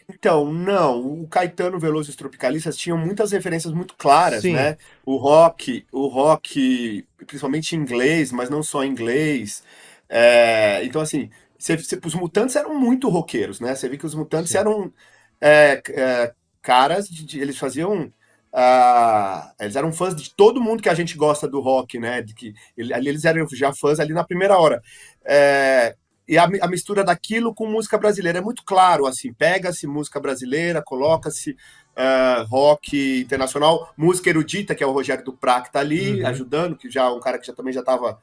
Então, 0.09 0.52
não, 0.52 1.23
o 1.23 1.26
Caetano 1.26 1.80
Veloso 1.80 2.09
e 2.09 2.12
os 2.12 2.16
Tropicalistas 2.16 2.76
tinham 2.76 2.97
muitas 2.97 3.33
referências 3.33 3.73
muito 3.75 3.95
claras, 3.97 4.42
Sim. 4.42 4.52
né? 4.52 4.76
O 5.04 5.16
rock, 5.16 5.85
o 5.90 6.06
rock, 6.06 7.04
principalmente 7.26 7.75
em 7.75 7.80
inglês, 7.80 8.30
mas 8.30 8.49
não 8.49 8.62
só 8.62 8.85
em 8.85 8.90
inglês. 8.90 9.64
É, 10.09 10.85
então, 10.85 11.00
assim, 11.00 11.28
você- 11.59 11.76
você- 11.76 12.00
os 12.04 12.14
Mutantes 12.14 12.54
eram 12.54 12.78
muito 12.78 13.09
roqueiros, 13.09 13.59
né? 13.59 13.75
Você 13.75 13.88
vê 13.88 13.99
que 13.99 14.06
os 14.06 14.14
Mutantes 14.14 14.52
Sim. 14.52 14.59
eram 14.59 14.92
é, 15.40 15.83
é, 15.90 16.35
caras, 16.62 17.09
de, 17.09 17.25
de- 17.25 17.40
eles 17.40 17.59
faziam. 17.59 18.12
Ah, 18.57 19.53
eles 19.61 19.77
eram 19.77 19.93
fãs 19.93 20.17
de 20.17 20.31
todo 20.35 20.61
mundo 20.63 20.83
que 20.83 20.89
a 20.89 20.95
gente 20.95 21.15
gosta 21.17 21.47
do 21.47 21.61
rock, 21.61 21.99
né? 21.99 22.23
De 22.23 22.35
que, 22.35 22.55
ele- 22.77 22.95
ali 22.95 23.09
eles 23.09 23.25
eram 23.27 23.47
já 23.53 23.73
fãs 23.75 24.01
ali 24.01 24.15
na 24.15 24.25
primeira 24.25 24.59
hora. 24.59 24.83
É, 25.27 25.95
e 26.27 26.39
a, 26.39 26.45
a 26.63 26.69
mistura 26.69 27.05
daquilo 27.05 27.55
com 27.55 27.67
música 27.67 27.99
brasileira 27.99 28.39
é 28.39 28.43
muito 28.43 28.65
claro, 28.65 29.07
assim, 29.07 29.33
pega-se 29.33 29.87
música 29.87 30.19
brasileira, 30.19 30.83
coloca-se 30.83 31.57
ah, 31.95 32.47
rock 32.49 33.21
internacional, 33.21 33.93
música 33.97 34.31
erudita, 34.31 34.75
que 34.75 34.83
é 34.83 34.87
o 34.87 34.93
Rogério 34.93 35.25
Duprat 35.25 35.65
que 35.67 35.73
tá 35.73 35.81
ali 35.81 36.23
Uhum. 36.23 36.27
ajudando, 36.29 36.77
que 36.77 36.91
já 36.91 37.05
é 37.05 37.09
um 37.11 37.21
cara 37.21 37.39
que 37.39 37.47
já 37.47 37.53
também 37.53 37.73
já 37.75 37.81
estava 37.81 38.19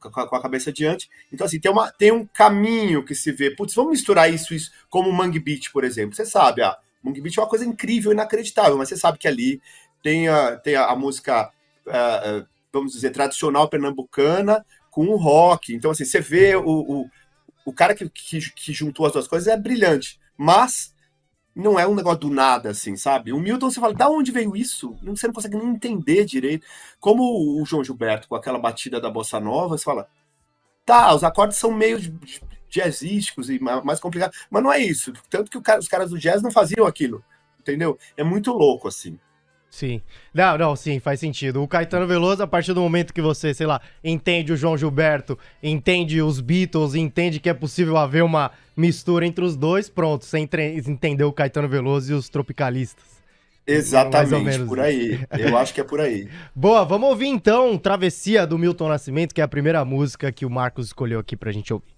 com 0.00 0.08
a, 0.20 0.28
com 0.28 0.36
a 0.36 0.42
cabeça 0.42 0.70
adiante. 0.70 1.08
Então, 1.32 1.46
assim, 1.46 1.60
tem, 1.60 1.70
uma, 1.70 1.90
tem 1.92 2.12
um 2.12 2.26
caminho 2.26 3.04
que 3.04 3.14
se 3.14 3.32
vê. 3.32 3.50
Putz, 3.54 3.74
vamos 3.74 3.92
misturar 3.92 4.32
isso, 4.32 4.54
isso 4.54 4.70
como 4.88 5.10
o 5.10 5.12
Mangue 5.12 5.40
Beat, 5.40 5.70
por 5.72 5.84
exemplo. 5.84 6.14
Você 6.14 6.24
sabe, 6.26 6.62
ah, 6.62 6.76
Mangue 7.02 7.20
Beat 7.20 7.36
é 7.36 7.40
uma 7.40 7.48
coisa 7.48 7.64
incrível, 7.64 8.12
inacreditável, 8.12 8.76
mas 8.76 8.88
você 8.88 8.96
sabe 8.96 9.18
que 9.18 9.28
ali 9.28 9.60
tem 10.02 10.28
a, 10.28 10.56
tem 10.56 10.74
a, 10.74 10.86
a 10.86 10.96
música, 10.96 11.50
ah, 11.86 12.44
vamos 12.72 12.92
dizer, 12.92 13.10
tradicional 13.10 13.68
pernambucana 13.68 14.64
com 14.90 15.06
o 15.06 15.16
rock. 15.16 15.74
Então, 15.74 15.90
assim, 15.90 16.04
você 16.04 16.20
vê 16.20 16.56
o, 16.56 16.64
o, 16.66 17.10
o 17.64 17.72
cara 17.72 17.94
que, 17.94 18.08
que, 18.08 18.50
que 18.52 18.72
juntou 18.72 19.06
as 19.06 19.12
duas 19.12 19.28
coisas 19.28 19.48
é 19.48 19.56
brilhante, 19.56 20.18
mas 20.36 20.94
não 21.54 21.78
é 21.78 21.86
um 21.86 21.94
negócio 21.94 22.20
do 22.20 22.30
nada, 22.30 22.70
assim, 22.70 22.96
sabe? 22.96 23.32
O 23.32 23.40
Milton, 23.40 23.68
você 23.68 23.80
fala, 23.80 23.92
da 23.92 24.08
onde 24.08 24.30
veio 24.30 24.56
isso? 24.56 24.96
Você 25.02 25.26
não 25.26 25.34
consegue 25.34 25.56
nem 25.56 25.70
entender 25.70 26.24
direito. 26.24 26.64
Como 27.00 27.60
o 27.60 27.64
João 27.66 27.82
Gilberto, 27.82 28.28
com 28.28 28.36
aquela 28.36 28.60
batida 28.60 29.00
da 29.00 29.10
bossa 29.10 29.40
nova, 29.40 29.76
você 29.76 29.84
fala, 29.84 30.08
tá, 30.86 31.12
os 31.14 31.24
acordes 31.24 31.58
são 31.58 31.72
meio 31.72 31.98
jazzísticos 32.68 33.48
e 33.50 33.58
ma- 33.58 33.82
mais 33.82 34.00
complicados, 34.00 34.36
mas 34.50 34.62
não 34.62 34.72
é 34.72 34.78
isso. 34.78 35.12
Tanto 35.30 35.50
que 35.50 35.60
cara- 35.60 35.80
os 35.80 35.88
caras 35.88 36.10
do 36.10 36.18
jazz 36.18 36.42
não 36.42 36.50
faziam 36.50 36.86
aquilo, 36.86 37.22
entendeu? 37.60 37.98
É 38.16 38.22
muito 38.24 38.52
louco, 38.52 38.88
assim. 38.88 39.18
Sim. 39.70 40.00
Não, 40.32 40.56
não, 40.56 40.74
sim, 40.74 40.98
faz 40.98 41.20
sentido. 41.20 41.62
O 41.62 41.68
Caetano 41.68 42.06
Veloso, 42.06 42.42
a 42.42 42.46
partir 42.46 42.72
do 42.72 42.80
momento 42.80 43.12
que 43.12 43.20
você, 43.20 43.52
sei 43.52 43.66
lá, 43.66 43.80
entende 44.02 44.50
o 44.50 44.56
João 44.56 44.78
Gilberto, 44.78 45.38
entende 45.62 46.22
os 46.22 46.40
Beatles, 46.40 46.94
entende 46.94 47.38
que 47.38 47.50
é 47.50 47.54
possível 47.54 47.98
haver 47.98 48.24
uma 48.24 48.50
mistura 48.74 49.26
entre 49.26 49.44
os 49.44 49.56
dois, 49.56 49.90
pronto, 49.90 50.24
você 50.24 50.38
entendeu 50.38 51.28
o 51.28 51.32
Caetano 51.34 51.68
Veloso 51.68 52.12
e 52.12 52.14
os 52.14 52.30
Tropicalistas. 52.30 53.18
Exatamente, 53.66 54.44
menos 54.44 54.66
por 54.66 54.80
aí. 54.80 55.20
Eu 55.38 55.58
acho 55.58 55.74
que 55.74 55.80
é 55.82 55.84
por 55.84 56.00
aí. 56.00 56.26
Boa, 56.56 56.86
vamos 56.86 57.10
ouvir 57.10 57.26
então 57.26 57.76
Travessia 57.76 58.46
do 58.46 58.56
Milton 58.56 58.88
Nascimento, 58.88 59.34
que 59.34 59.42
é 59.42 59.44
a 59.44 59.48
primeira 59.48 59.84
música 59.84 60.32
que 60.32 60.46
o 60.46 60.50
Marcos 60.50 60.86
escolheu 60.86 61.20
aqui 61.20 61.36
pra 61.36 61.52
gente 61.52 61.70
ouvir. 61.74 61.97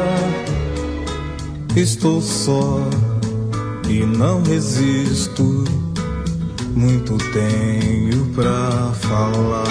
Estou 1.81 2.21
só 2.21 2.77
e 3.89 4.05
não 4.05 4.43
resisto. 4.43 5.63
muito 6.75 7.17
tenho 7.33 8.23
pra 8.35 8.91
falar. 9.01 9.70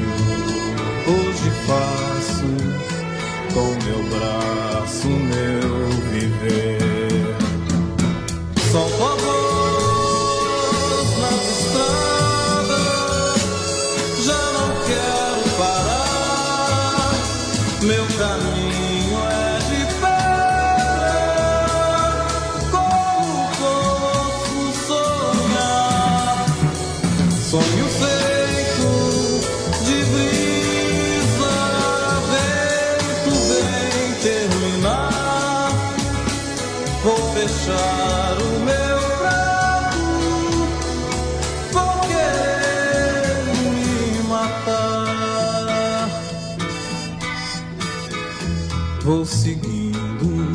Vou 49.21 49.25
seguindo 49.27 50.51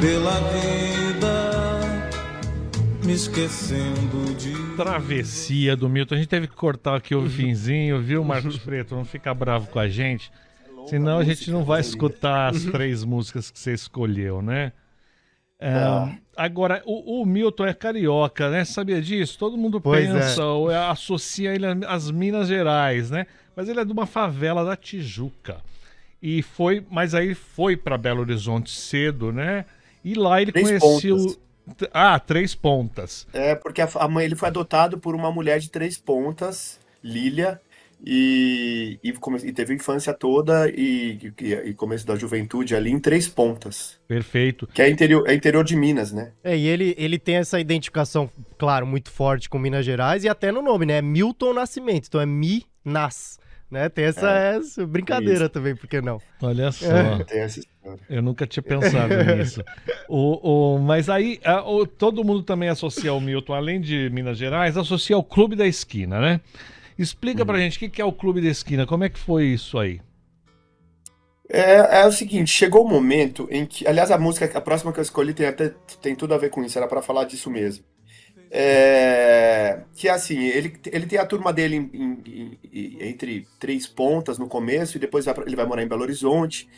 pela 0.00 0.34
vida, 0.50 1.80
me 3.04 3.12
esquecendo 3.12 4.34
de. 4.34 4.74
Travessia 4.74 5.76
do 5.76 5.88
Milton. 5.88 6.16
A 6.16 6.18
gente 6.18 6.26
teve 6.26 6.48
que 6.48 6.56
cortar 6.56 6.96
aqui 6.96 7.14
o 7.14 7.30
finzinho, 7.30 8.00
viu, 8.00 8.24
Marcos 8.24 8.58
Preto? 8.58 8.96
Não 8.96 9.04
fica 9.04 9.32
bravo 9.32 9.68
com 9.68 9.78
a 9.78 9.86
gente. 9.86 10.28
Senão 10.88 11.20
a 11.20 11.24
gente 11.24 11.52
não 11.52 11.62
vai 11.62 11.80
escutar 11.80 12.48
as 12.48 12.64
três 12.64 13.04
músicas 13.04 13.48
que 13.48 13.60
você 13.60 13.74
escolheu, 13.74 14.42
né? 14.42 14.72
É, 15.60 16.18
Agora, 16.36 16.82
o, 16.84 17.22
o 17.22 17.24
Milton 17.24 17.64
é 17.64 17.72
carioca, 17.72 18.50
né? 18.50 18.64
Sabia 18.64 19.00
disso? 19.00 19.38
Todo 19.38 19.56
mundo 19.56 19.80
Pois 19.80 20.08
é. 20.10 20.12
pensa 20.14 20.44
ou 20.44 20.68
é- 20.68 20.76
associa 20.76 21.54
ele 21.54 21.64
às 21.86 22.10
Minas 22.10 22.48
Gerais, 22.48 23.08
né? 23.08 23.28
Mas 23.54 23.68
ele 23.68 23.78
é 23.78 23.84
de 23.84 23.92
uma 23.92 24.04
favela 24.04 24.64
da 24.64 24.74
Tijuca. 24.74 25.58
E 26.22 26.42
foi, 26.42 26.84
mas 26.90 27.14
aí 27.14 27.34
foi 27.34 27.76
para 27.76 27.96
Belo 27.96 28.20
Horizonte 28.20 28.70
cedo, 28.70 29.32
né? 29.32 29.64
E 30.04 30.14
lá 30.14 30.40
ele 30.42 30.52
Três 30.52 30.66
conheceu. 30.80 31.16
pontas. 31.16 31.38
Ah, 31.92 32.18
três 32.18 32.54
pontas. 32.54 33.26
É, 33.32 33.54
porque 33.54 33.80
a, 33.82 33.88
a 33.96 34.08
mãe, 34.08 34.24
ele 34.24 34.34
foi 34.34 34.48
adotado 34.48 34.98
por 34.98 35.14
uma 35.14 35.30
mulher 35.30 35.60
de 35.60 35.70
três 35.70 35.98
pontas, 35.98 36.80
Lília, 37.04 37.60
e, 38.04 38.98
e, 39.02 39.12
come- 39.12 39.38
e 39.44 39.52
teve 39.52 39.72
a 39.72 39.76
infância 39.76 40.14
toda 40.14 40.68
e, 40.70 41.32
e, 41.40 41.52
e 41.52 41.74
começo 41.74 42.06
da 42.06 42.16
juventude 42.16 42.74
ali 42.74 42.90
em 42.90 42.98
três 42.98 43.28
pontas, 43.28 43.98
Perfeito. 44.06 44.66
que 44.72 44.80
é 44.80 44.88
interior, 44.88 45.28
é 45.28 45.34
interior 45.34 45.64
de 45.64 45.76
Minas, 45.76 46.10
né? 46.12 46.32
É, 46.42 46.56
e 46.56 46.66
ele, 46.66 46.94
ele 46.96 47.18
tem 47.18 47.36
essa 47.36 47.60
identificação, 47.60 48.30
claro, 48.56 48.86
muito 48.86 49.10
forte 49.10 49.48
com 49.48 49.58
Minas 49.58 49.84
Gerais 49.84 50.24
e 50.24 50.28
até 50.28 50.50
no 50.52 50.62
nome, 50.62 50.86
né? 50.86 51.02
Milton 51.02 51.52
Nascimento. 51.52 52.06
Então 52.08 52.20
é 52.20 52.26
Mi-Nas. 52.26 53.38
Né? 53.70 53.88
Tem 53.90 54.06
essa, 54.06 54.30
essa 54.30 54.86
brincadeira 54.86 55.48
também, 55.48 55.76
por 55.76 55.86
que 55.86 56.00
não? 56.00 56.18
Olha 56.42 56.72
só. 56.72 56.86
Tem 57.24 57.40
essa 57.40 57.60
história. 57.60 58.00
Eu 58.08 58.22
nunca 58.22 58.46
tinha 58.46 58.62
pensado 58.62 59.12
nisso. 59.36 59.62
O, 60.08 60.76
o, 60.76 60.78
mas 60.78 61.10
aí, 61.10 61.38
a- 61.44 61.62
o- 61.68 61.86
todo 61.86 62.24
mundo 62.24 62.42
também 62.42 62.68
associa 62.70 63.12
o 63.12 63.20
Milton, 63.20 63.52
além 63.54 63.80
de 63.80 64.08
Minas 64.10 64.38
Gerais, 64.38 64.76
associa 64.76 65.16
ao 65.16 65.22
Clube 65.24 65.54
da 65.54 65.66
Esquina, 65.66 66.18
né? 66.20 66.40
Explica 66.98 67.44
pra 67.44 67.58
gente 67.58 67.76
o 67.76 67.80
que 67.80 67.88
que 67.90 68.02
é 68.02 68.04
o 68.04 68.12
Clube 68.12 68.40
da 68.40 68.48
Esquina, 68.48 68.86
como 68.86 69.04
é 69.04 69.08
que 69.08 69.18
foi 69.18 69.44
isso 69.46 69.78
aí? 69.78 70.00
É, 71.50 72.00
é 72.02 72.06
o 72.06 72.12
seguinte, 72.12 72.50
chegou 72.50 72.84
o 72.84 72.88
momento 72.88 73.48
em 73.50 73.64
que, 73.64 73.86
aliás, 73.86 74.10
a 74.10 74.18
música, 74.18 74.50
a 74.56 74.60
próxima 74.60 74.92
que 74.92 74.98
eu 74.98 75.02
escolhi 75.02 75.32
tem 75.32 75.46
até 75.46 75.72
tem 76.02 76.14
tudo 76.14 76.34
a 76.34 76.38
ver 76.38 76.50
com 76.50 76.62
isso, 76.62 76.76
era 76.76 76.86
pra 76.88 77.00
falar 77.00 77.24
disso 77.24 77.50
mesmo. 77.50 77.84
É, 78.50 79.82
que 79.94 80.08
assim, 80.08 80.38
ele, 80.38 80.78
ele 80.86 81.06
tem 81.06 81.18
a 81.18 81.26
turma 81.26 81.52
dele 81.52 81.76
em- 81.76 81.90
em- 81.92 82.58
em- 82.72 83.08
entre 83.08 83.46
três 83.58 83.86
pontas 83.86 84.38
no 84.38 84.48
começo 84.48 84.96
e 84.96 85.00
depois 85.00 85.26
ele 85.46 85.56
vai 85.56 85.66
morar 85.66 85.82
em 85.82 85.88
Belo 85.88 86.02
Horizonte. 86.02 86.68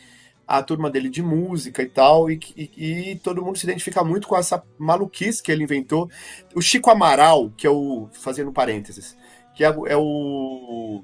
A 0.47 0.61
turma 0.61 0.89
dele 0.91 1.07
de 1.09 1.21
música 1.21 1.81
e 1.81 1.87
tal, 1.87 2.29
e, 2.29 2.37
e- 2.57 3.11
e 3.11 3.15
todo 3.17 3.41
mundo 3.43 3.57
se 3.57 3.65
identifica 3.65 4.03
muito 4.03 4.27
com 4.27 4.35
essa 4.35 4.61
maluquice 4.77 5.41
que 5.41 5.49
ele 5.51 5.63
inventou. 5.63 6.09
O 6.53 6.61
Chico 6.61 6.89
Amaral, 6.89 7.51
que 7.55 7.65
é 7.65 7.69
o, 7.69 8.09
fazendo 8.11 8.51
parênteses, 8.51 9.15
que 9.55 9.63
é, 9.63 9.67
é 9.87 9.95
o 9.97 11.03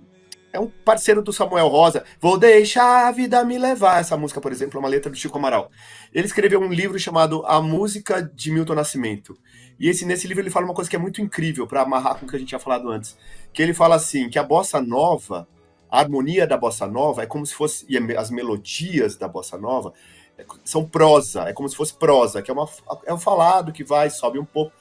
é 0.54 0.60
um 0.60 0.68
parceiro 0.84 1.22
do 1.22 1.32
Samuel 1.34 1.68
Rosa. 1.68 2.04
Vou 2.20 2.38
deixar 2.38 3.08
a 3.08 3.12
vida 3.12 3.44
me 3.44 3.58
levar. 3.58 4.00
Essa 4.00 4.18
música, 4.18 4.42
por 4.42 4.52
exemplo, 4.52 4.78
é 4.78 4.80
uma 4.80 4.90
letra 4.90 5.12
do 5.12 5.18
Chico 5.18 5.38
Amaral. 5.38 5.70
Ele 6.14 6.26
escreveu 6.26 6.60
um 6.60 6.72
livro 6.72 6.98
chamado 6.98 7.46
A 7.46 7.62
Música 7.62 8.22
de 8.34 8.52
Milton 8.52 8.74
Nascimento. 8.76 9.38
E 9.80 9.90
esse, 9.90 10.06
nesse 10.06 10.28
livro 10.28 10.42
ele 10.42 10.50
fala 10.50 10.66
uma 10.66 10.74
coisa 10.74 10.90
que 10.90 10.96
é 10.96 11.00
muito 11.00 11.22
incrível 11.22 11.68
para 11.68 11.82
amarrar 11.82 12.16
com 12.16 12.26
o 12.26 12.30
que 12.30 12.36
a 12.36 12.40
gente 12.40 12.50
tinha 12.50 12.60
falado 12.60 12.90
antes. 12.90 13.18
Que 13.54 13.62
ele 13.62 13.74
fala 13.74 13.96
assim, 13.96 14.30
que 14.30 14.40
a 14.40 14.44
bossa 14.44 14.82
nova, 14.82 15.48
a 15.90 16.00
harmonia 16.00 16.48
da 16.48 16.58
bossa 16.58 16.88
nova 16.88 17.24
é 17.24 17.26
como 17.26 17.46
se 17.46 17.54
fosse 17.54 17.86
e 17.88 17.98
as 18.16 18.32
melodias 18.32 19.16
da 19.16 19.28
bossa 19.28 19.58
nova 19.58 19.94
é- 20.38 20.46
são 20.64 20.86
prosa, 20.86 21.44
é 21.44 21.54
como 21.54 21.70
se 21.70 21.76
fosse 21.76 21.94
prosa, 21.94 22.42
que 22.42 22.50
é 22.52 22.54
uma 22.54 22.68
é 23.06 23.14
um 23.14 23.20
falado 23.20 23.72
que 23.72 23.84
vai, 23.84 24.10
sobe 24.10 24.40
um 24.40 24.46
pouco. 24.46 24.72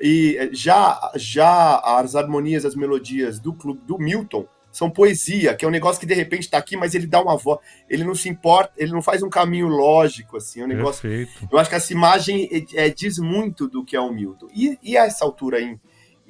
E 0.00 0.36
eh, 0.38 0.50
já 0.52 1.12
já 1.16 1.78
as 1.78 2.14
harmonias, 2.14 2.64
as 2.64 2.74
melodias 2.74 3.38
do 3.38 3.52
clube 3.52 3.80
do 3.84 3.98
Milton 3.98 4.46
são 4.78 4.88
poesia, 4.88 5.56
que 5.56 5.64
é 5.64 5.68
um 5.68 5.72
negócio 5.72 5.98
que 5.98 6.06
de 6.06 6.14
repente 6.14 6.48
tá 6.48 6.56
aqui, 6.56 6.76
mas 6.76 6.94
ele 6.94 7.08
dá 7.08 7.20
uma 7.20 7.36
voz, 7.36 7.58
ele 7.90 8.04
não 8.04 8.14
se 8.14 8.28
importa, 8.28 8.74
ele 8.76 8.92
não 8.92 9.02
faz 9.02 9.24
um 9.24 9.28
caminho 9.28 9.66
lógico 9.66 10.36
assim, 10.36 10.60
é 10.60 10.64
um 10.64 10.68
negócio 10.68 11.02
Perfeito. 11.02 11.48
eu 11.50 11.58
acho 11.58 11.68
que 11.68 11.74
essa 11.74 11.92
imagem 11.92 12.48
é, 12.52 12.86
é, 12.86 12.88
diz 12.88 13.18
muito 13.18 13.66
do 13.66 13.84
que 13.84 13.96
é 13.96 14.00
o 14.00 14.12
Milton. 14.12 14.46
E, 14.54 14.78
e 14.80 14.96
a 14.96 15.04
essa 15.04 15.24
altura 15.24 15.60
em, 15.60 15.80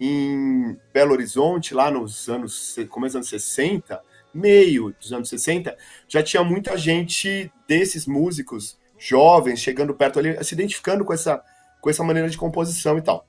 em 0.01 0.79
Belo 0.95 1.13
Horizonte, 1.13 1.75
lá 1.75 1.91
nos 1.91 2.27
anos, 2.27 2.75
começo 2.89 3.19
dos 3.19 3.31
anos 3.31 3.45
60, 3.45 4.01
meio 4.33 4.95
dos 4.99 5.13
anos 5.13 5.29
60, 5.29 5.77
já 6.09 6.23
tinha 6.23 6.43
muita 6.43 6.75
gente 6.79 7.53
desses 7.69 8.07
músicos 8.07 8.79
jovens 8.99 9.61
chegando 9.61 9.93
perto 9.93 10.21
ali, 10.21 10.43
se 10.43 10.55
identificando 10.55 11.05
com 11.05 11.13
essa, 11.13 11.43
com 11.83 11.91
essa 11.91 12.03
maneira 12.03 12.31
de 12.31 12.39
composição 12.39 12.97
e 12.97 13.03
tal. 13.03 13.28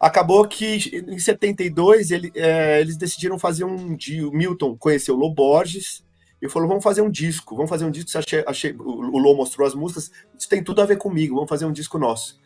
Acabou 0.00 0.46
que 0.46 0.92
em 1.08 1.18
72 1.18 2.12
ele, 2.12 2.30
é, 2.34 2.80
eles 2.80 2.96
decidiram 2.96 3.38
fazer 3.38 3.64
um 3.64 3.96
dia. 3.96 4.28
O 4.28 4.32
Milton 4.32 4.76
conheceu 4.76 5.14
o 5.16 5.18
Loborges 5.18 6.04
e 6.40 6.48
falou: 6.48 6.68
vamos 6.68 6.84
fazer 6.84 7.02
um 7.02 7.10
disco, 7.10 7.56
vamos 7.56 7.68
fazer 7.68 7.84
um 7.84 7.90
disco. 7.90 8.16
Achei, 8.16 8.44
achei, 8.46 8.76
o 8.78 9.18
Lô 9.18 9.34
mostrou 9.34 9.66
as 9.66 9.74
músicas, 9.74 10.10
isso 10.38 10.48
tem 10.48 10.62
tudo 10.62 10.80
a 10.80 10.86
ver 10.86 10.98
comigo, 10.98 11.34
vamos 11.34 11.48
fazer 11.48 11.66
um 11.66 11.72
disco 11.72 11.98
nosso. 11.98 12.40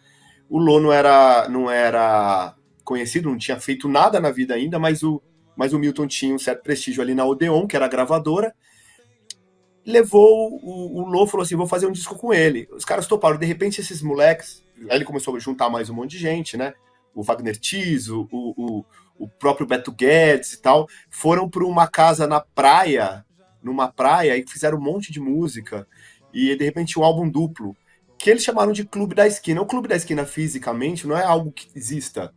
O 0.49 0.59
Lô 0.59 0.81
não 0.81 0.93
era, 0.93 1.49
não 1.49 1.71
era 1.71 2.55
conhecido, 2.85 3.29
não 3.29 3.39
tinha 3.39 3.61
feito 3.61 3.89
nada 3.89 4.19
na 4.19 4.31
vida 4.31 4.55
ainda, 4.55 4.79
mas 4.79 5.03
o, 5.03 5.23
mas 5.55 5.73
o 5.73 5.79
Milton 5.79 6.07
tinha 6.07 6.35
um 6.35 6.39
certo 6.39 6.63
prestígio 6.63 7.03
ali 7.03 7.15
na 7.15 7.25
Odeon, 7.25 7.67
que 7.67 7.77
era 7.77 7.85
a 7.85 7.89
gravadora. 7.89 8.55
Levou 9.85 10.59
o, 10.63 11.03
o 11.03 11.07
Lô 11.07 11.27
falou 11.27 11.45
assim: 11.45 11.57
vou 11.57 11.67
fazer 11.67 11.87
um 11.87 11.93
disco 11.93 12.17
com 12.17 12.33
ele. 12.33 12.67
Os 12.73 12.85
caras 12.85 13.07
toparam, 13.07 13.39
de 13.39 13.47
repente, 13.47 13.81
esses 13.81 14.01
moleques. 14.01 14.63
Aí 14.89 14.97
ele 14.97 15.05
começou 15.05 15.37
a 15.37 15.39
juntar 15.39 15.69
mais 15.69 15.91
um 15.91 15.95
monte 15.95 16.13
de 16.13 16.19
gente, 16.19 16.57
né? 16.57 16.73
O 17.15 17.23
Wagner 17.23 17.57
Tiso, 17.57 18.29
o, 18.33 18.55
o, 18.57 18.85
o 19.19 19.29
próprio 19.29 19.67
Beto 19.67 19.93
Guedes 19.93 20.55
e 20.55 20.63
tal, 20.63 20.89
foram 21.11 21.49
para 21.49 21.65
uma 21.65 21.87
casa 21.87 22.27
na 22.27 22.41
praia, 22.41 23.25
numa 23.63 23.89
praia, 23.89 24.37
e 24.37 24.47
fizeram 24.47 24.79
um 24.79 24.83
monte 24.83 25.13
de 25.13 25.21
música. 25.21 25.87
E 26.33 26.57
de 26.57 26.65
repente 26.65 26.99
um 26.99 27.05
álbum 27.05 27.29
duplo, 27.29 27.77
que 28.19 28.31
eles 28.31 28.43
chamaram 28.43 28.73
de 28.73 28.85
Clube 28.85 29.15
da 29.15 29.27
Esquina. 29.27 29.61
O 29.61 29.67
Clube 29.67 29.89
da 29.89 29.97
Esquina 29.97 30.25
fisicamente 30.25 31.07
não 31.07 31.17
é 31.17 31.25
algo 31.25 31.53
que 31.53 31.67
exista. 31.75 32.33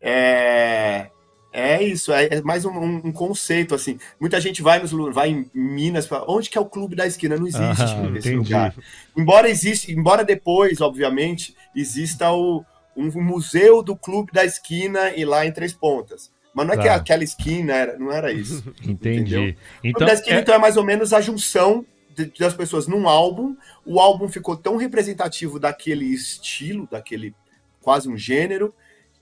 É, 0.00 1.10
é 1.50 1.82
isso, 1.82 2.12
é, 2.12 2.26
é 2.26 2.42
mais 2.42 2.64
um, 2.64 2.76
um, 2.78 3.12
conceito, 3.12 3.74
assim. 3.74 3.96
Muita 4.20 4.40
gente 4.40 4.60
vai, 4.60 4.80
nos, 4.80 4.92
vai 5.14 5.30
em 5.30 5.50
Minas, 5.54 6.06
pra, 6.06 6.24
onde 6.28 6.50
que 6.50 6.58
é 6.58 6.60
o 6.60 6.66
Clube 6.66 6.96
da 6.96 7.06
Esquina? 7.06 7.36
Não 7.36 7.46
existe 7.46 7.64
Ah, 7.64 8.12
esse 8.16 8.28
entendi. 8.28 8.34
lugar. 8.34 8.74
Embora 9.16 9.48
existe, 9.48 9.92
embora 9.92 10.24
depois, 10.24 10.80
obviamente, 10.80 11.54
exista 11.74 12.30
o, 12.32 12.64
um 12.96 13.10
museu 13.22 13.82
do 13.82 13.96
Clube 13.96 14.32
da 14.32 14.44
Esquina 14.44 15.10
e 15.16 15.24
lá 15.24 15.44
em 15.46 15.52
Três 15.52 15.72
Pontas. 15.72 16.32
Mas 16.54 16.66
não 16.66 16.74
é 16.74 16.76
que 16.76 16.84
Tá. 16.84 16.94
aquela 16.94 17.24
esquina 17.24 17.72
era, 17.74 17.98
não 17.98 18.12
era 18.12 18.32
isso. 18.32 18.62
Entendi. 18.82 19.34
Entendeu? 19.34 19.54
Então, 19.82 20.06
Esquina, 20.08 20.36
é- 20.36 20.40
então, 20.40 20.54
é 20.54 20.58
mais 20.58 20.76
ou 20.76 20.84
menos 20.84 21.12
a 21.12 21.20
junção 21.20 21.84
de- 22.14 22.32
das 22.38 22.54
pessoas 22.54 22.86
num 22.86 23.08
álbum. 23.08 23.56
O 23.84 23.98
álbum 23.98 24.28
ficou 24.28 24.56
tão 24.56 24.76
representativo 24.76 25.58
daquele 25.58 26.04
estilo, 26.06 26.86
daquele 26.88 27.34
quase 27.80 28.08
um 28.08 28.16
gênero, 28.16 28.72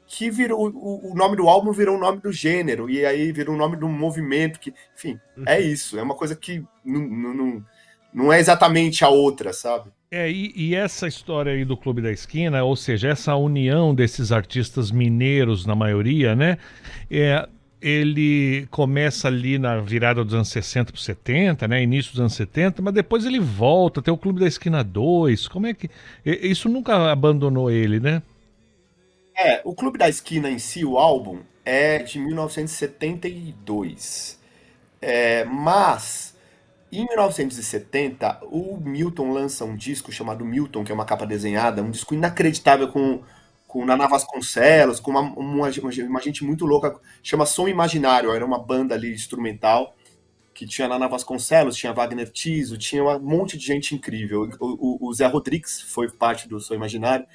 que 0.07 0.31
virou 0.31 0.69
o, 0.69 1.11
o 1.13 1.15
nome 1.15 1.37
do 1.37 1.49
álbum 1.49 1.73
virou 1.73 1.97
o 1.97 2.01
nome 2.01 2.21
do 2.21 2.31
gênero, 2.31 2.91
e 2.91 3.03
aí 3.07 3.33
virou 3.33 3.55
o 3.55 3.59
nome 3.59 3.79
do 3.79 3.89
movimento. 3.89 4.61
que 4.61 4.75
Enfim, 4.95 5.19
é 5.47 5.59
isso. 5.59 5.99
É 5.99 6.03
uma 6.03 6.15
coisa 6.15 6.37
que 6.37 6.63
não, 6.85 7.01
não, 7.01 7.65
não 8.13 8.31
é 8.33 8.39
exatamente 8.39 9.05
a 9.05 9.09
outra, 9.09 9.55
sabe? 9.55 9.91
É, 10.14 10.31
e, 10.31 10.53
e 10.55 10.75
essa 10.75 11.09
história 11.09 11.55
aí 11.55 11.64
do 11.64 11.75
Clube 11.75 12.03
da 12.03 12.12
Esquina, 12.12 12.62
ou 12.62 12.77
seja, 12.77 13.09
essa 13.09 13.35
união 13.35 13.94
desses 13.94 14.31
artistas 14.31 14.90
mineiros, 14.90 15.64
na 15.64 15.75
maioria, 15.75 16.37
né? 16.37 16.59
É, 17.11 17.48
ele 17.81 18.66
começa 18.70 19.29
ali 19.29 19.59
na 19.59 19.81
virada 19.81 20.22
dos 20.22 20.35
anos 20.35 20.51
60 20.51 20.92
para 20.92 21.01
70, 21.01 21.66
né? 21.66 21.83
Início 21.83 22.12
dos 22.12 22.20
anos 22.20 22.35
70, 22.35 22.83
mas 22.83 22.92
depois 22.92 23.25
ele 23.25 23.40
volta, 23.40 24.03
tem 24.03 24.12
o 24.12 24.18
Clube 24.18 24.38
da 24.38 24.46
Esquina 24.46 24.85
2. 24.85 25.48
Como 25.48 25.66
é 25.66 25.72
que. 25.72 25.88
Isso 26.27 26.68
nunca 26.68 27.11
abandonou 27.11 27.70
ele, 27.70 27.98
né? 27.98 28.20
É, 29.35 29.62
o 29.64 29.75
Clube 29.75 29.96
da 29.96 30.11
Esquina 30.11 30.51
em 30.51 30.59
si, 30.59 30.85
o 30.85 30.98
álbum, 30.98 31.38
é 31.64 32.01
de 32.01 32.18
1972. 32.18 34.38
É, 35.01 35.46
mas, 35.46 36.32
em 36.92 37.07
1970, 37.07 38.40
o 38.44 38.76
Milton 38.81 39.33
lança 39.33 39.64
um 39.64 39.76
disco 39.76 40.12
chamado 40.12 40.44
Milton, 40.44 40.85
que 40.85 40.92
é 40.92 40.94
uma 40.94 41.05
capa 41.07 41.26
desenhada, 41.26 41.83
um 41.83 41.90
disco 41.90 42.14
inacreditável 42.14 42.88
com, 42.88 43.22
com 43.66 43.85
Naná 43.87 44.07
Vasconcelos, 44.07 45.00
com 45.00 45.11
uma, 45.11 45.20
uma, 45.22 45.68
uma 46.09 46.20
gente 46.20 46.44
muito 46.44 46.66
louca, 46.66 46.98
chama 47.22 47.46
Som 47.46 47.66
Imaginário, 47.68 48.31
era 48.33 48.44
uma 48.44 48.59
banda 48.59 48.94
ali 48.94 49.12
instrumental, 49.14 49.94
que 50.55 50.66
tinha 50.66 50.88
Naná 50.88 51.09
Vasconcelos, 51.09 51.76
tinha 51.76 51.92
Wagner 51.94 52.31
Tiso, 52.31 52.78
tinha 52.78 53.05
um 53.05 53.20
monte 53.20 53.59
de 53.59 53.66
gente 53.66 53.94
incrível. 53.94 54.48
O, 54.61 55.07
o- 55.07 55.09
o 55.11 55.14
Zé 55.14 55.26
Rodrigues 55.26 55.81
foi 55.83 56.11
parte 56.11 56.48
do 56.48 56.61
Som 56.61 56.74
Imaginário. 56.74 57.26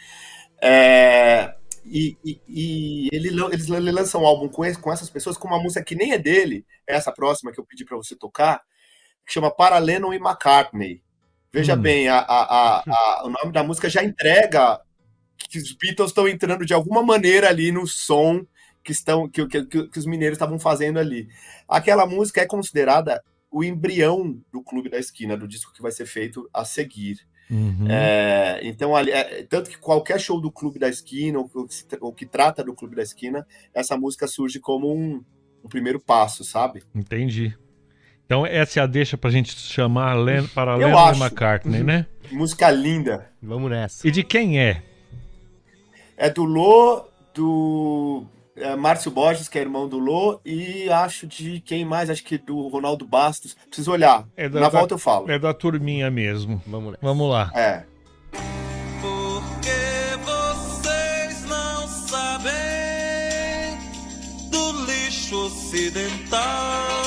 É, 0.61 1.53
e, 1.85 2.17
e- 2.25 2.41
e 2.47 3.09
ele, 3.11 3.29
eles 3.29 3.67
lan- 3.67 3.77
ele 3.77 3.91
lançam 3.91 4.21
um 4.23 4.25
álbum 4.25 4.47
com, 4.49 4.63
com 4.81 4.91
essas 4.91 5.09
pessoas, 5.09 5.37
com 5.37 5.47
uma 5.47 5.61
música 5.61 5.83
que 5.83 5.95
nem 5.95 6.11
é 6.13 6.17
dele, 6.17 6.65
é 6.87 6.95
essa 6.95 7.11
próxima 7.11 7.51
que 7.51 7.59
eu 7.59 7.65
pedi 7.65 7.85
para 7.85 7.95
você 7.97 8.15
tocar, 8.15 8.61
que 9.27 9.33
chama 9.33 9.51
Para 9.51 9.77
Lennon 9.77 10.13
e 10.13 10.17
McCartney. 10.17 11.03
Veja 11.53 11.75
Hum. 11.75 11.81
bem, 11.81 12.07
a- 12.07 12.19
a- 12.19 12.83
a- 12.87 13.23
o 13.25 13.29
nome 13.29 13.51
da 13.51 13.63
música 13.63 13.89
já 13.89 14.03
entrega 14.03 14.79
que 15.37 15.57
os 15.59 15.73
Beatles 15.73 16.09
estão 16.09 16.27
entrando 16.27 16.65
de 16.65 16.73
alguma 16.73 17.03
maneira 17.03 17.49
ali 17.49 17.71
no 17.71 17.85
som 17.85 18.45
que, 18.83 18.91
estão, 18.91 19.27
que, 19.29 19.45
que- 19.47 19.65
que- 19.65 19.99
os 19.99 20.05
mineiros 20.05 20.37
estavam 20.37 20.57
fazendo 20.57 20.97
ali. 20.97 21.27
Aquela 21.67 22.05
música 22.07 22.41
é 22.41 22.45
considerada 22.45 23.21
o 23.51 23.63
embrião 23.63 24.39
do 24.51 24.61
Clube 24.63 24.89
da 24.89 24.97
Esquina, 24.97 25.35
do 25.37 25.47
disco 25.47 25.73
que 25.73 25.81
vai 25.81 25.91
ser 25.91 26.05
feito 26.05 26.49
a 26.53 26.63
seguir. 26.63 27.19
Uhum. 27.49 27.87
É, 27.89 28.59
então, 28.63 28.93
ali, 28.95 29.11
é, 29.11 29.43
tanto 29.43 29.69
que 29.69 29.77
qualquer 29.77 30.19
show 30.19 30.39
do 30.41 30.51
Clube 30.51 30.79
da 30.79 30.89
Esquina, 30.89 31.39
ou, 31.39 31.49
ou 32.01 32.13
que 32.13 32.25
trata 32.25 32.61
do 32.63 32.73
Clube 32.73 32.95
da 32.95 33.03
Esquina, 33.03 33.47
essa 33.73 33.97
música 33.97 34.27
surge 34.27 34.59
como 34.59 34.93
um, 34.93 35.23
um 35.63 35.69
primeiro 35.69 35.99
passo, 35.99 36.43
sabe? 36.43 36.83
Entendi. 36.93 37.57
Então 38.27 38.45
essa 38.45 38.79
é 38.79 38.83
a 38.83 38.85
deixa 38.85 39.17
pra 39.17 39.29
gente 39.31 39.55
chamar 39.57 40.13
Len, 40.15 40.45
para 40.47 40.73
Eu 40.73 40.79
Lennon 40.89 40.97
acho. 40.99 41.19
e 41.19 41.23
McCartney, 41.23 41.81
né? 41.83 42.05
Música 42.29 42.69
linda. 42.69 43.29
Vamos 43.41 43.71
nessa. 43.71 44.05
E 44.07 44.11
de 44.11 44.21
quem 44.21 44.59
é? 44.59 44.83
É 46.17 46.29
do 46.29 46.43
Lô, 46.43 47.05
do 47.33 48.25
é, 48.57 48.75
Márcio 48.75 49.09
Borges, 49.11 49.47
que 49.47 49.57
é 49.57 49.61
irmão 49.61 49.87
do 49.87 49.97
Lô, 49.97 50.41
e 50.45 50.89
acho 50.89 51.25
de 51.25 51.61
quem 51.61 51.85
mais? 51.85 52.09
Acho 52.09 52.21
que 52.23 52.37
do 52.37 52.67
Ronaldo 52.67 53.05
Bastos. 53.07 53.55
Preciso 53.67 53.91
olhar. 53.91 54.27
É 54.35 54.49
da- 54.49 54.59
Na 54.59 54.69
da- 54.69 54.77
volta 54.79 54.95
eu 54.95 54.99
falo. 54.99 55.31
É 55.31 55.39
da 55.39 55.53
turminha 55.53 56.11
mesmo. 56.11 56.61
Vamos 56.67 56.91
nessa. 56.91 56.99
Vamos 57.05 57.29
lá. 57.31 57.49
É. 57.55 57.83
Porque 59.01 60.19
vocês 60.25 61.45
não 61.47 61.87
sabem 61.87 62.51
do 64.51 64.85
lixo 64.85 65.45
ocidental. 65.45 67.06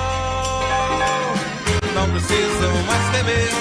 Não 2.01 2.09
precisam 2.09 2.73
mais 2.87 3.09
temer, 3.11 3.51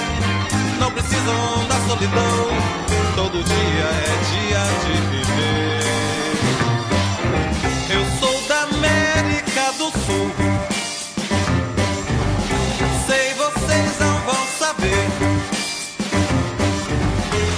não 0.79 0.90
precisam 0.90 1.68
da 1.68 1.79
solidão. 1.87 2.48
Todo 3.14 3.44
dia 3.44 3.85
é 3.85 4.16
dia 4.31 4.64
de 4.81 4.92
viver. 5.11 5.85
Eu 7.90 8.03
sou 8.18 8.40
da 8.48 8.62
América 8.62 9.72
do 9.76 9.90
Sul. 9.90 10.33
Sei, 13.07 13.35
vocês 13.35 13.98
não 14.00 14.18
vão 14.20 14.46
saber. 14.59 15.07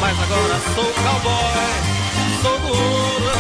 Mas 0.01 0.21
agora 0.21 0.61
sou 0.75 0.93
cowboy. 1.05 1.79
Sou 2.43 2.59
do 2.59 2.67
ouro, 2.67 3.32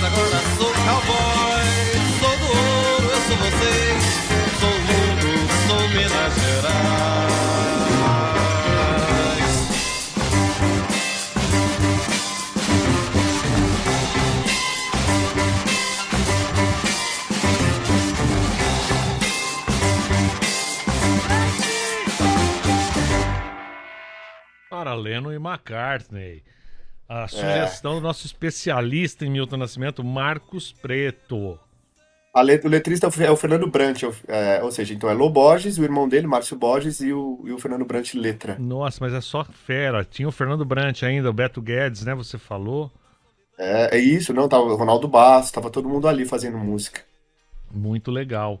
mas 0.00 0.12
agora 0.12 0.38
sou 0.56 0.72
cowboy. 0.72 1.64
Sou 2.20 2.34
do 2.38 2.46
ouro, 2.46 3.06
eu 3.10 3.20
sou 3.20 3.36
vocês. 3.36 4.02
Sou 4.58 4.74
mundo, 4.88 5.28
sou 5.66 5.82
Minas 5.90 6.34
Gerais. 6.40 7.30
Para 24.70 24.94
Leno 24.94 25.32
e 25.32 25.36
McCartney. 25.36 26.42
A 27.12 27.26
sugestão 27.26 27.94
do 27.96 28.00
nosso 28.00 28.24
especialista 28.24 29.26
em 29.26 29.30
Milton 29.30 29.56
Nascimento, 29.56 30.04
Marcos 30.04 30.72
Preto. 30.72 31.58
A 32.32 32.40
let- 32.40 32.64
o 32.64 32.68
letrista 32.68 33.08
é 33.20 33.30
o 33.32 33.36
Fernando 33.36 33.66
Brant, 33.66 34.04
é, 34.28 34.62
ou 34.62 34.70
seja, 34.70 34.94
então 34.94 35.10
é 35.10 35.12
Lô 35.12 35.28
Borges, 35.28 35.76
o 35.76 35.82
irmão 35.82 36.08
dele, 36.08 36.28
Márcio 36.28 36.56
Borges, 36.56 37.00
e 37.00 37.12
o, 37.12 37.42
e 37.44 37.52
o 37.52 37.58
Fernando 37.58 37.84
Brant 37.84 38.14
letra. 38.14 38.56
Nossa, 38.60 38.98
mas 39.00 39.12
é 39.12 39.20
só 39.20 39.44
fera. 39.44 40.04
Tinha 40.04 40.28
o 40.28 40.32
Fernando 40.32 40.64
Brant 40.64 41.02
ainda, 41.02 41.28
o 41.28 41.32
Beto 41.32 41.60
Guedes, 41.60 42.04
né? 42.04 42.14
Você 42.14 42.38
falou. 42.38 42.88
É, 43.58 43.96
é 43.96 43.98
isso, 43.98 44.32
não, 44.32 44.48
tava 44.48 44.62
o 44.62 44.76
Ronaldo 44.76 45.08
Bastos, 45.08 45.50
tava 45.50 45.68
todo 45.68 45.88
mundo 45.88 46.06
ali 46.06 46.24
fazendo 46.24 46.56
música. 46.58 47.02
Muito 47.72 48.12
legal. 48.12 48.60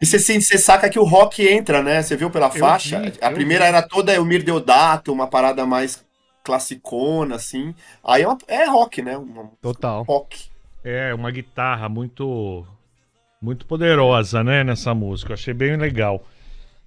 E 0.00 0.06
você, 0.06 0.18
sim, 0.18 0.40
você 0.40 0.56
saca 0.56 0.88
que 0.88 0.98
o 0.98 1.04
rock 1.04 1.46
entra, 1.46 1.82
né? 1.82 2.02
Você 2.02 2.16
viu 2.16 2.30
pela 2.30 2.46
Eu 2.46 2.52
faixa? 2.52 2.98
vi, 3.00 3.12
a 3.20 3.30
primeira 3.30 3.64
vi. 3.64 3.68
era 3.68 3.82
toda 3.82 4.14
Elmir 4.14 4.42
Deodato, 4.42 5.12
uma 5.12 5.26
parada 5.26 5.66
mais 5.66 6.02
classicona, 6.42 7.36
assim. 7.36 7.74
Aí 8.04 8.22
é, 8.22 8.28
uma- 8.28 8.38
é 8.48 8.64
rock, 8.66 9.02
né? 9.02 9.16
Um 9.18 9.48
Total. 9.60 10.02
rock. 10.02 10.46
É, 10.84 11.14
uma 11.14 11.30
guitarra 11.30 11.88
muito 11.88 12.66
muito 13.40 13.66
poderosa, 13.66 14.44
né, 14.44 14.62
nessa 14.62 14.94
música. 14.94 15.30
Eu 15.32 15.34
achei 15.34 15.52
bem 15.52 15.76
legal. 15.76 16.24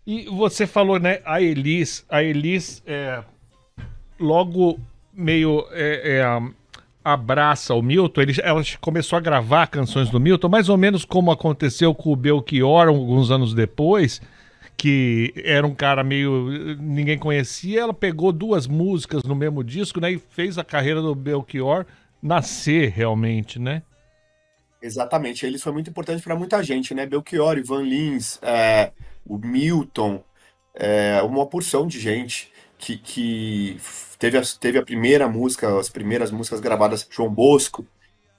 E 0.07 0.25
você 0.25 0.65
falou, 0.65 0.97
né, 0.99 1.19
a 1.25 1.41
Elis, 1.41 2.05
a 2.07 2.23
Elis 2.23 2.81
é, 2.85 3.21
logo 4.19 4.79
meio 5.13 5.65
é, 5.71 6.19
é, 6.19 6.41
abraça 7.03 7.73
o 7.73 7.81
Milton, 7.81 8.21
ele, 8.21 8.33
ela 8.41 8.61
começou 8.79 9.17
a 9.17 9.19
gravar 9.19 9.67
canções 9.67 10.09
do 10.09 10.19
Milton, 10.19 10.47
mais 10.49 10.69
ou 10.69 10.77
menos 10.77 11.03
como 11.05 11.31
aconteceu 11.31 11.93
com 11.93 12.11
o 12.11 12.15
Belchior 12.15 12.87
alguns 12.87 13.31
anos 13.31 13.53
depois, 13.53 14.21
que 14.77 15.33
era 15.37 15.65
um 15.65 15.73
cara 15.73 16.03
meio 16.03 16.75
ninguém 16.79 17.17
conhecia, 17.17 17.81
ela 17.81 17.93
pegou 17.93 18.31
duas 18.31 18.67
músicas 18.67 19.23
no 19.23 19.35
mesmo 19.35 19.63
disco, 19.63 19.99
né, 19.99 20.11
e 20.11 20.19
fez 20.19 20.57
a 20.57 20.63
carreira 20.63 21.01
do 21.01 21.15
Belchior 21.15 21.85
nascer 22.21 22.89
realmente, 22.89 23.59
né? 23.59 23.83
Exatamente. 24.81 25.45
Eles 25.45 25.63
foi 25.63 25.71
muito 25.71 25.89
importante 25.89 26.21
para 26.21 26.35
muita 26.35 26.61
gente, 26.61 26.93
né? 26.93 27.05
Belchior, 27.05 27.57
Ivan 27.57 27.81
Lins, 27.81 28.39
é, 28.41 28.91
o 29.25 29.37
Milton, 29.37 30.23
é, 30.75 31.21
uma 31.23 31.45
porção 31.47 31.87
de 31.87 31.99
gente 31.99 32.51
que, 32.77 32.97
que 32.97 33.79
teve, 34.19 34.37
a, 34.37 34.41
teve 34.59 34.77
a 34.77 34.83
primeira 34.83 35.27
música, 35.27 35.79
as 35.79 35.89
primeiras 35.89 36.31
músicas 36.31 36.59
gravadas, 36.59 37.07
João 37.09 37.29
Bosco. 37.29 37.85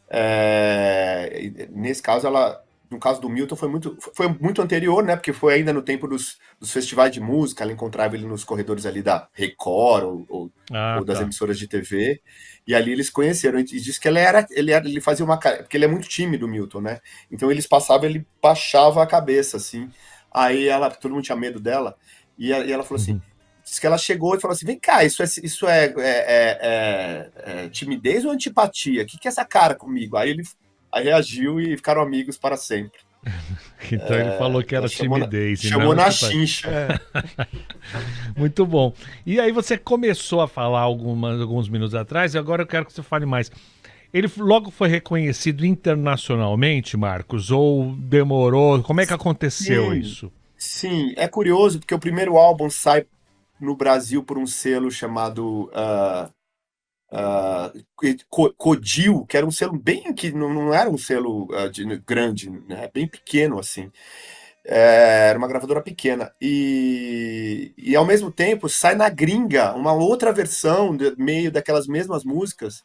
É, 0.09 1.51
nesse 1.70 2.03
caso, 2.03 2.27
ela, 2.27 2.62
no 2.90 2.99
caso 3.01 3.20
do 3.20 3.29
Milton, 3.29 3.57
foi 3.57 3.68
muito, 3.68 3.96
foi 4.14 4.29
muito 4.29 4.62
anterior, 4.62 5.03
né? 5.05 5.16
Porque 5.16 5.33
foi 5.33 5.55
ainda 5.55 5.72
no 5.72 5.83
tempo 5.83 6.07
dos, 6.09 6.38
dos 6.61 6.70
festivais 6.72 7.12
de 7.12 7.20
música, 7.20 7.64
ela 7.64 7.72
encontrava 7.72 8.14
ele 8.16 8.27
nos 8.27 8.44
corredores 8.44 8.87
ali 8.87 9.03
da 9.03 9.29
Record 9.33 10.05
ou, 10.05 10.27
ou 10.29 10.53
Ah, 10.70 10.99
ou 10.99 11.05
das 11.05 11.18
tá. 11.18 11.20
emissoras 11.20 11.59
de 11.59 11.68
TV, 11.68 12.22
e 12.66 12.75
ali 12.75 12.90
eles 12.90 13.11
conheceram, 13.11 13.59
e 13.59 13.64
disse 13.64 14.01
que 14.01 14.09
ele 14.09 14.18
era, 14.18 14.46
ele 14.51 14.72
era, 14.72 14.88
ele 14.88 14.99
fazia 15.01 15.25
uma, 15.27 15.38
porque 15.38 15.77
ele 15.77 15.85
é 15.85 15.88
muito 15.88 16.09
tímido, 16.09 16.49
Milton, 16.49 16.81
né? 16.81 17.01
Então 17.31 17.51
eles 17.51 17.66
passavam, 17.66 18.09
ele 18.09 18.27
baixava 18.42 19.03
a 19.03 19.07
cabeça, 19.07 19.59
assim, 19.59 19.90
aí 20.33 20.66
ela, 20.68 20.90
todo 20.90 21.12
mundo 21.14 21.25
tinha 21.25 21.37
medo 21.37 21.61
dela, 21.61 21.94
e, 22.38 22.51
a- 22.53 22.64
e 22.64 22.72
ela 22.72 22.83
falou 22.83 22.96
assim, 22.96 23.14
Uhum. 23.14 23.20
disse 23.62 23.81
que 23.81 23.87
ela 23.87 23.99
chegou 23.99 24.35
e 24.37 24.40
falou 24.40 24.55
assim, 24.55 24.66
vem 24.66 24.79
cá, 24.79 25.05
isso 25.05 25.22
é, 25.22 25.27
isso 25.42 25.66
é, 25.68 25.87
é- 25.87 25.92
é- 25.99 27.33
é- 27.53 27.64
é 27.66 27.68
timidez 27.70 28.25
ou 28.25 28.31
antipatia? 28.31 29.03
O 29.03 29.07
que, 29.07 29.18
que 29.18 29.29
é 29.29 29.31
essa 29.31 29.44
cara 29.44 29.75
comigo? 29.75 30.16
Aí 30.16 30.31
ele 30.31 30.42
aí 30.96 31.04
reagiu 31.04 31.61
e 31.61 31.76
ficaram 31.76 32.02
amigos 32.02 32.37
para 32.38 32.56
sempre. 32.56 32.98
Então 33.92 34.16
ele 34.18 34.32
falou 34.38 34.64
que 34.64 34.74
era 34.74 34.88
chamou 34.88 35.18
na- 35.18 35.26
timidez. 35.26 35.62
e 35.62 35.68
Chamou 35.68 35.94
na 35.94 36.11
chincha. 36.11 36.68
Muito 38.37 38.66
bom. 38.66 38.92
E 39.24 39.38
aí 39.38 39.52
você 39.52 39.76
começou 39.78 40.40
a 40.40 40.48
falar 40.48 40.80
algumas, 40.80 41.40
alguns 41.40 41.68
minutos 41.68 41.94
atrás, 41.94 42.35
e 42.35 42.38
agora 42.38 42.62
eu 42.62 42.66
quero 42.66 42.85
que 42.87 42.92
você 42.92 43.02
fale 43.02 43.26
mais. 43.26 43.50
Ele 44.12 44.28
logo 44.38 44.70
foi 44.70 44.88
reconhecido 44.88 45.64
internacionalmente, 45.64 46.96
Marcos? 46.96 47.50
Ou 47.50 47.92
demorou? 47.96 48.82
Como 48.82 49.00
é 49.00 49.06
que 49.06 49.12
aconteceu 49.12 49.92
Sim. 49.92 49.98
isso? 50.00 50.32
Sim, 50.56 51.12
é 51.16 51.28
curioso 51.28 51.78
porque 51.78 51.94
o 51.94 51.98
primeiro 51.98 52.37
álbum 52.37 52.70
sai 52.70 53.04
no 53.61 53.76
Brasil 53.76 54.22
por 54.22 54.38
um 54.38 54.46
selo 54.46 54.90
chamado 54.90 55.70
ah, 55.74 56.30
Co- 58.28 58.52
Codil, 58.56 59.24
que 59.26 59.36
era 59.36 59.46
um 59.46 59.50
selo 59.50 59.78
bem 59.78 60.12
que 60.14 60.30
não, 60.32 60.52
não 60.52 60.74
era 60.74 60.88
um 60.90 60.98
selo 60.98 61.48
ah, 61.54 61.68
de- 61.68 61.84
grande, 62.06 62.50
né? 62.50 62.88
Bem 62.92 63.06
pequeno 63.08 63.58
assim. 63.58 63.90
É, 64.64 65.28
era 65.30 65.38
uma 65.38 65.48
gravadora 65.48 65.82
pequena 65.82 66.32
e, 66.40 67.72
e 67.78 67.96
ao 67.96 68.06
mesmo 68.06 68.32
tempo 68.32 68.68
sai 68.68 68.94
na 68.96 69.08
gringa 69.08 69.74
uma 69.74 69.92
outra 69.94 70.32
versão 70.32 70.96
de, 70.96 71.14
meio 71.18 71.52
daquelas 71.52 71.86
mesmas 71.88 72.24
músicas 72.24 72.84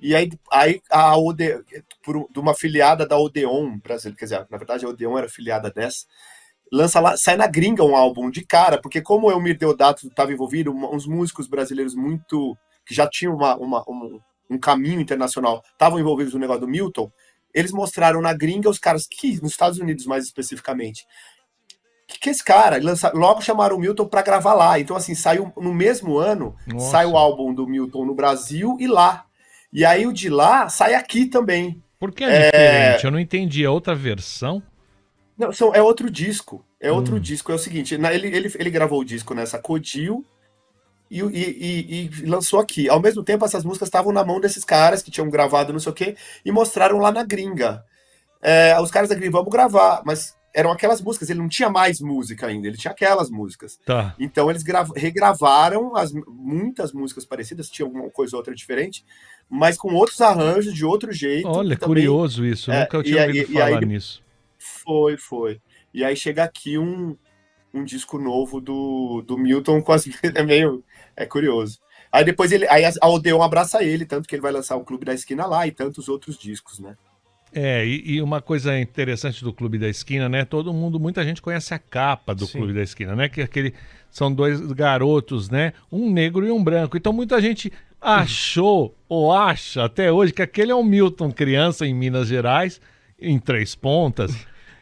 e 0.00 0.14
aí, 0.14 0.30
aí 0.52 0.80
a 0.90 1.16
Ode, 1.18 1.62
por, 2.04 2.28
de 2.32 2.40
uma 2.40 2.54
filiada 2.54 3.06
da 3.06 3.18
Odeon 3.18 3.78
brasileira, 3.78 4.18
quer 4.18 4.26
dizer, 4.26 4.46
na 4.50 4.58
verdade 4.58 4.86
a 4.86 4.88
Odeon 4.90 5.18
era 5.18 5.28
filiada 5.28 5.70
dessa 5.70 6.06
lança 6.72 7.00
lá, 7.00 7.16
sai 7.16 7.36
na 7.36 7.46
gringa 7.46 7.84
um 7.84 7.94
álbum 7.94 8.30
de 8.30 8.44
cara, 8.44 8.80
porque 8.80 9.00
como 9.00 9.28
o 9.28 9.30
Elmir 9.30 9.56
Deodato 9.58 10.06
estava 10.08 10.32
envolvido, 10.32 10.72
uns 10.72 11.06
músicos 11.06 11.46
brasileiros 11.46 11.94
muito 11.94 12.56
que 12.86 12.94
já 12.94 13.08
tinham 13.08 13.34
uma, 13.34 13.56
uma- 13.56 13.84
um, 13.88 14.20
um 14.50 14.58
caminho 14.58 15.00
internacional, 15.00 15.62
estavam 15.72 15.98
envolvidos 15.98 16.34
no 16.34 16.40
negócio 16.40 16.62
do 16.62 16.68
Milton, 16.68 17.10
eles 17.52 17.72
mostraram 17.72 18.20
na 18.20 18.32
gringa 18.34 18.68
os 18.68 18.78
caras 18.78 19.06
que 19.06 19.40
nos 19.40 19.52
Estados 19.52 19.78
Unidos 19.78 20.06
mais 20.06 20.24
especificamente. 20.24 21.04
Que 22.06 22.18
que 22.20 22.28
é 22.28 22.32
esse 22.32 22.44
cara? 22.44 22.78
Lança- 22.82 23.12
logo 23.14 23.40
chamaram 23.40 23.76
o 23.76 23.80
Milton 23.80 24.06
para 24.06 24.20
gravar 24.22 24.54
lá. 24.54 24.78
Então 24.78 24.94
assim, 24.96 25.14
saiu 25.14 25.50
no 25.56 25.72
mesmo 25.72 26.18
ano, 26.18 26.54
Nossa. 26.66 26.90
sai 26.90 27.06
o 27.06 27.16
álbum 27.16 27.54
do 27.54 27.66
Milton 27.66 28.04
no 28.04 28.14
Brasil 28.14 28.76
e 28.78 28.86
lá. 28.86 29.24
E 29.72 29.84
aí 29.84 30.06
o 30.06 30.12
de 30.12 30.28
lá 30.28 30.68
sai 30.68 30.94
aqui 30.94 31.26
também. 31.26 31.82
Por 31.98 32.12
que 32.12 32.22
é, 32.22 32.50
diferente? 32.50 33.04
Eu 33.06 33.10
não 33.10 33.18
entendi. 33.18 33.64
É 33.64 33.70
outra 33.70 33.94
versão? 33.94 34.62
Não, 35.38 35.50
são, 35.52 35.74
é 35.74 35.80
outro 35.82 36.10
disco. 36.10 36.64
É 36.78 36.92
outro 36.92 37.16
Hum. 37.16 37.20
disco. 37.20 37.50
É 37.50 37.54
o 37.54 37.58
seguinte, 37.58 37.96
na- 37.96 38.12
ele, 38.12 38.28
ele, 38.28 38.52
ele 38.58 38.70
gravou 38.70 39.00
o 39.00 39.04
disco 39.04 39.32
nessa 39.34 39.58
Codil 39.58 40.24
e, 41.10 41.20
e, 41.20 41.26
e- 41.30 42.10
e 42.22 42.26
lançou 42.26 42.58
aqui. 42.60 42.88
Ao 42.88 43.00
mesmo 43.00 43.22
tempo, 43.22 43.44
essas 43.44 43.64
músicas 43.64 43.88
estavam 43.88 44.12
na 44.12 44.24
mão 44.24 44.40
desses 44.40 44.64
caras 44.64 45.02
que 45.02 45.10
tinham 45.10 45.28
gravado 45.30 45.72
não 45.72 45.80
sei 45.80 45.92
o 45.92 45.94
quê 45.94 46.16
e 46.44 46.50
mostraram 46.52 46.98
lá 46.98 47.12
na 47.12 47.22
gringa. 47.24 47.84
É, 48.42 48.78
os 48.80 48.90
caras 48.90 49.08
da 49.08 49.14
gringa, 49.14 49.32
vamos 49.32 49.50
gravar, 49.50 50.02
mas 50.04 50.34
eram 50.54 50.70
aquelas 50.70 51.00
músicas, 51.00 51.30
ele 51.30 51.40
não 51.40 51.48
tinha 51.48 51.68
mais 51.68 52.00
música 52.00 52.46
ainda, 52.46 52.68
ele 52.68 52.76
tinha 52.76 52.92
aquelas 52.92 53.28
músicas. 53.30 53.76
Tá. 53.84 54.14
Então 54.18 54.48
eles 54.50 54.62
grava- 54.62 54.92
regravaram 54.96 55.96
as, 55.96 56.12
muitas 56.28 56.92
músicas 56.92 57.24
parecidas, 57.24 57.68
tinha 57.68 57.86
alguma 57.86 58.08
coisa 58.10 58.36
ou 58.36 58.38
outra 58.40 58.54
diferente, 58.54 59.04
mas 59.48 59.76
com 59.76 59.92
outros 59.94 60.20
arranjos, 60.20 60.72
de 60.74 60.84
outro 60.84 61.10
jeito. 61.12 61.48
Olha, 61.48 61.76
também. 61.76 61.88
curioso 61.88 62.44
isso. 62.46 62.70
É, 62.70 62.82
Nunca 62.82 62.96
eu 62.98 63.00
e 63.00 63.04
tinha 63.04 63.22
aí- 63.22 63.28
ouvido 63.28 63.52
e 63.52 63.56
aí 63.56 63.64
falar 63.70 63.76
ele- 63.82 63.86
nisso. 63.86 64.22
Foi, 64.58 65.16
foi. 65.16 65.60
E 65.92 66.04
aí 66.04 66.14
chega 66.16 66.44
aqui 66.44 66.78
um, 66.78 67.16
um 67.72 67.82
disco 67.84 68.18
novo 68.18 68.60
do, 68.60 69.22
do 69.26 69.36
Milton 69.36 69.82
com 69.82 69.92
as. 69.92 70.04
É 70.34 70.42
meio. 70.42 70.84
É 71.16 71.26
curioso. 71.26 71.78
Aí 72.10 72.24
depois 72.24 72.52
ele. 72.52 72.66
Aí 72.68 72.84
a 72.84 73.08
Odeon 73.08 73.42
abraça 73.42 73.82
ele, 73.82 74.04
tanto 74.04 74.28
que 74.28 74.34
ele 74.34 74.42
vai 74.42 74.52
lançar 74.52 74.76
o 74.76 74.84
Clube 74.84 75.04
da 75.04 75.14
Esquina 75.14 75.46
lá 75.46 75.66
e 75.66 75.72
tantos 75.72 76.08
outros 76.08 76.38
discos, 76.38 76.78
né? 76.78 76.96
É, 77.52 77.86
e, 77.86 78.14
e 78.14 78.22
uma 78.22 78.40
coisa 78.40 78.78
interessante 78.78 79.44
do 79.44 79.52
Clube 79.52 79.78
da 79.78 79.88
Esquina, 79.88 80.28
né? 80.28 80.44
Todo 80.44 80.72
mundo, 80.72 80.98
muita 80.98 81.22
gente 81.22 81.40
conhece 81.40 81.72
a 81.72 81.78
capa 81.78 82.34
do 82.34 82.46
Sim. 82.46 82.58
Clube 82.58 82.72
da 82.72 82.82
Esquina, 82.82 83.14
né? 83.14 83.28
Que 83.28 83.40
é 83.40 83.44
aquele 83.44 83.74
são 84.10 84.32
dois 84.32 84.60
garotos, 84.72 85.48
né? 85.48 85.72
Um 85.90 86.10
negro 86.10 86.46
e 86.46 86.50
um 86.50 86.62
branco. 86.62 86.96
Então 86.96 87.12
muita 87.12 87.40
gente 87.40 87.72
achou 88.00 88.94
ou 89.08 89.32
acha 89.32 89.84
até 89.84 90.12
hoje 90.12 90.32
que 90.32 90.42
aquele 90.42 90.70
é 90.70 90.74
um 90.74 90.84
Milton 90.84 91.32
criança 91.32 91.86
em 91.86 91.94
Minas 91.94 92.28
Gerais, 92.28 92.80
em 93.20 93.38
Três 93.38 93.74
Pontas, 93.74 94.32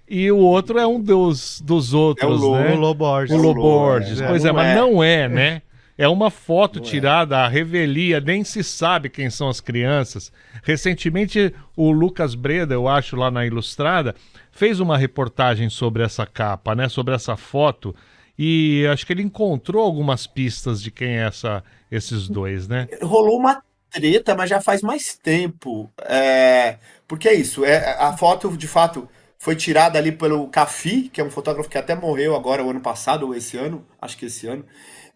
e 0.08 0.30
o 0.30 0.38
outro 0.38 0.78
é 0.78 0.86
um 0.86 1.00
dos, 1.00 1.60
dos 1.62 1.94
outros, 1.94 2.40
Lô, 2.40 2.56
né? 2.56 2.74
O 2.74 2.78
Loborges. 2.78 3.34
O 3.34 3.34
É 3.34 3.38
o 3.38 3.42
Lô, 3.42 3.52
Loborges. 3.52 4.20
é. 4.20 4.28
Pois 4.28 4.44
é, 4.44 4.48
Não 4.48 4.54
mas 4.54 4.66
é. 4.66 4.74
não 4.74 5.02
é, 5.02 5.28
né? 5.28 5.62
É 6.02 6.08
uma 6.08 6.30
foto 6.30 6.80
Não 6.80 6.84
é. 6.84 6.90
tirada 6.90 7.38
à 7.38 7.46
revelia, 7.46 8.20
nem 8.20 8.42
se 8.42 8.64
sabe 8.64 9.08
quem 9.08 9.30
são 9.30 9.48
as 9.48 9.60
crianças. 9.60 10.32
Recentemente, 10.64 11.54
o 11.76 11.92
Lucas 11.92 12.34
Breda, 12.34 12.74
eu 12.74 12.88
acho, 12.88 13.14
lá 13.14 13.30
na 13.30 13.46
Ilustrada, 13.46 14.12
fez 14.50 14.80
uma 14.80 14.98
reportagem 14.98 15.70
sobre 15.70 16.02
essa 16.02 16.26
capa, 16.26 16.74
né? 16.74 16.88
Sobre 16.88 17.14
essa 17.14 17.36
foto. 17.36 17.94
E 18.36 18.84
acho 18.92 19.06
que 19.06 19.12
ele 19.12 19.22
encontrou 19.22 19.80
algumas 19.80 20.26
pistas 20.26 20.82
de 20.82 20.90
quem 20.90 21.18
é 21.18 21.28
essa, 21.28 21.62
esses 21.88 22.28
dois, 22.28 22.66
né? 22.66 22.88
Rolou 23.00 23.38
uma 23.38 23.62
treta, 23.88 24.34
mas 24.34 24.50
já 24.50 24.60
faz 24.60 24.82
mais 24.82 25.14
tempo. 25.14 25.88
É, 26.00 26.78
porque 27.06 27.28
é 27.28 27.34
isso, 27.34 27.64
é, 27.64 27.96
a 27.96 28.12
foto, 28.16 28.56
de 28.56 28.66
fato, 28.66 29.08
foi 29.38 29.54
tirada 29.54 30.00
ali 30.00 30.10
pelo 30.10 30.48
Cafi, 30.48 31.08
que 31.12 31.20
é 31.20 31.24
um 31.24 31.30
fotógrafo 31.30 31.70
que 31.70 31.78
até 31.78 31.94
morreu 31.94 32.34
agora, 32.34 32.64
o 32.64 32.70
ano 32.70 32.80
passado, 32.80 33.26
ou 33.26 33.36
esse 33.36 33.56
ano, 33.56 33.86
acho 34.00 34.16
que 34.16 34.26
esse 34.26 34.48
ano. 34.48 34.64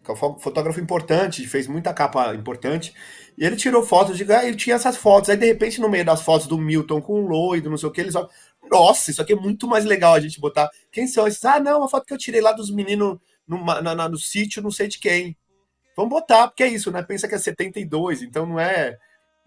Que 0.07 0.11
é 0.11 0.13
um 0.13 0.17
fo- 0.17 0.39
fotógrafo 0.39 0.79
importante, 0.79 1.45
fez 1.45 1.67
muita 1.67 1.93
capa 1.93 2.33
importante. 2.33 2.93
E 3.37 3.45
ele 3.45 3.57
tirou 3.57 3.83
fotos 3.83 4.17
de. 4.17 4.31
Ah, 4.31 4.45
ele 4.45 4.55
tinha 4.55 4.77
essas 4.77 4.95
fotos. 4.95 5.29
Aí, 5.29 5.35
de 5.37 5.45
repente, 5.45 5.81
no 5.81 5.89
meio 5.89 6.05
das 6.05 6.21
fotos 6.21 6.47
do 6.47 6.57
Milton 6.57 7.01
com 7.01 7.13
o 7.21 7.27
Loido, 7.27 7.69
não 7.69 7.77
sei 7.77 7.89
o 7.89 7.91
que, 7.91 7.99
eles 8.01 8.15
olham. 8.15 8.29
Nossa, 8.71 9.11
isso 9.11 9.21
aqui 9.21 9.33
é 9.33 9.35
muito 9.35 9.67
mais 9.67 9.83
legal 9.85 10.13
a 10.13 10.19
gente 10.19 10.39
botar. 10.39 10.69
Quem 10.91 11.07
são 11.07 11.27
esses? 11.27 11.43
Ah, 11.45 11.59
não, 11.59 11.79
uma 11.79 11.89
foto 11.89 12.05
que 12.05 12.13
eu 12.13 12.17
tirei 12.17 12.41
lá 12.41 12.51
dos 12.53 12.71
meninos 12.71 13.17
na- 13.47 13.95
na- 13.95 14.09
no 14.09 14.17
sítio, 14.17 14.61
não 14.63 14.71
sei 14.71 14.87
de 14.87 14.97
quem. 14.99 15.35
vamos 15.95 16.11
botar, 16.11 16.47
porque 16.47 16.63
é 16.63 16.67
isso, 16.67 16.91
né? 16.91 17.01
Pensa 17.03 17.27
que 17.27 17.35
é 17.35 17.37
72, 17.39 18.21
então 18.21 18.45
não 18.45 18.59
é. 18.59 18.97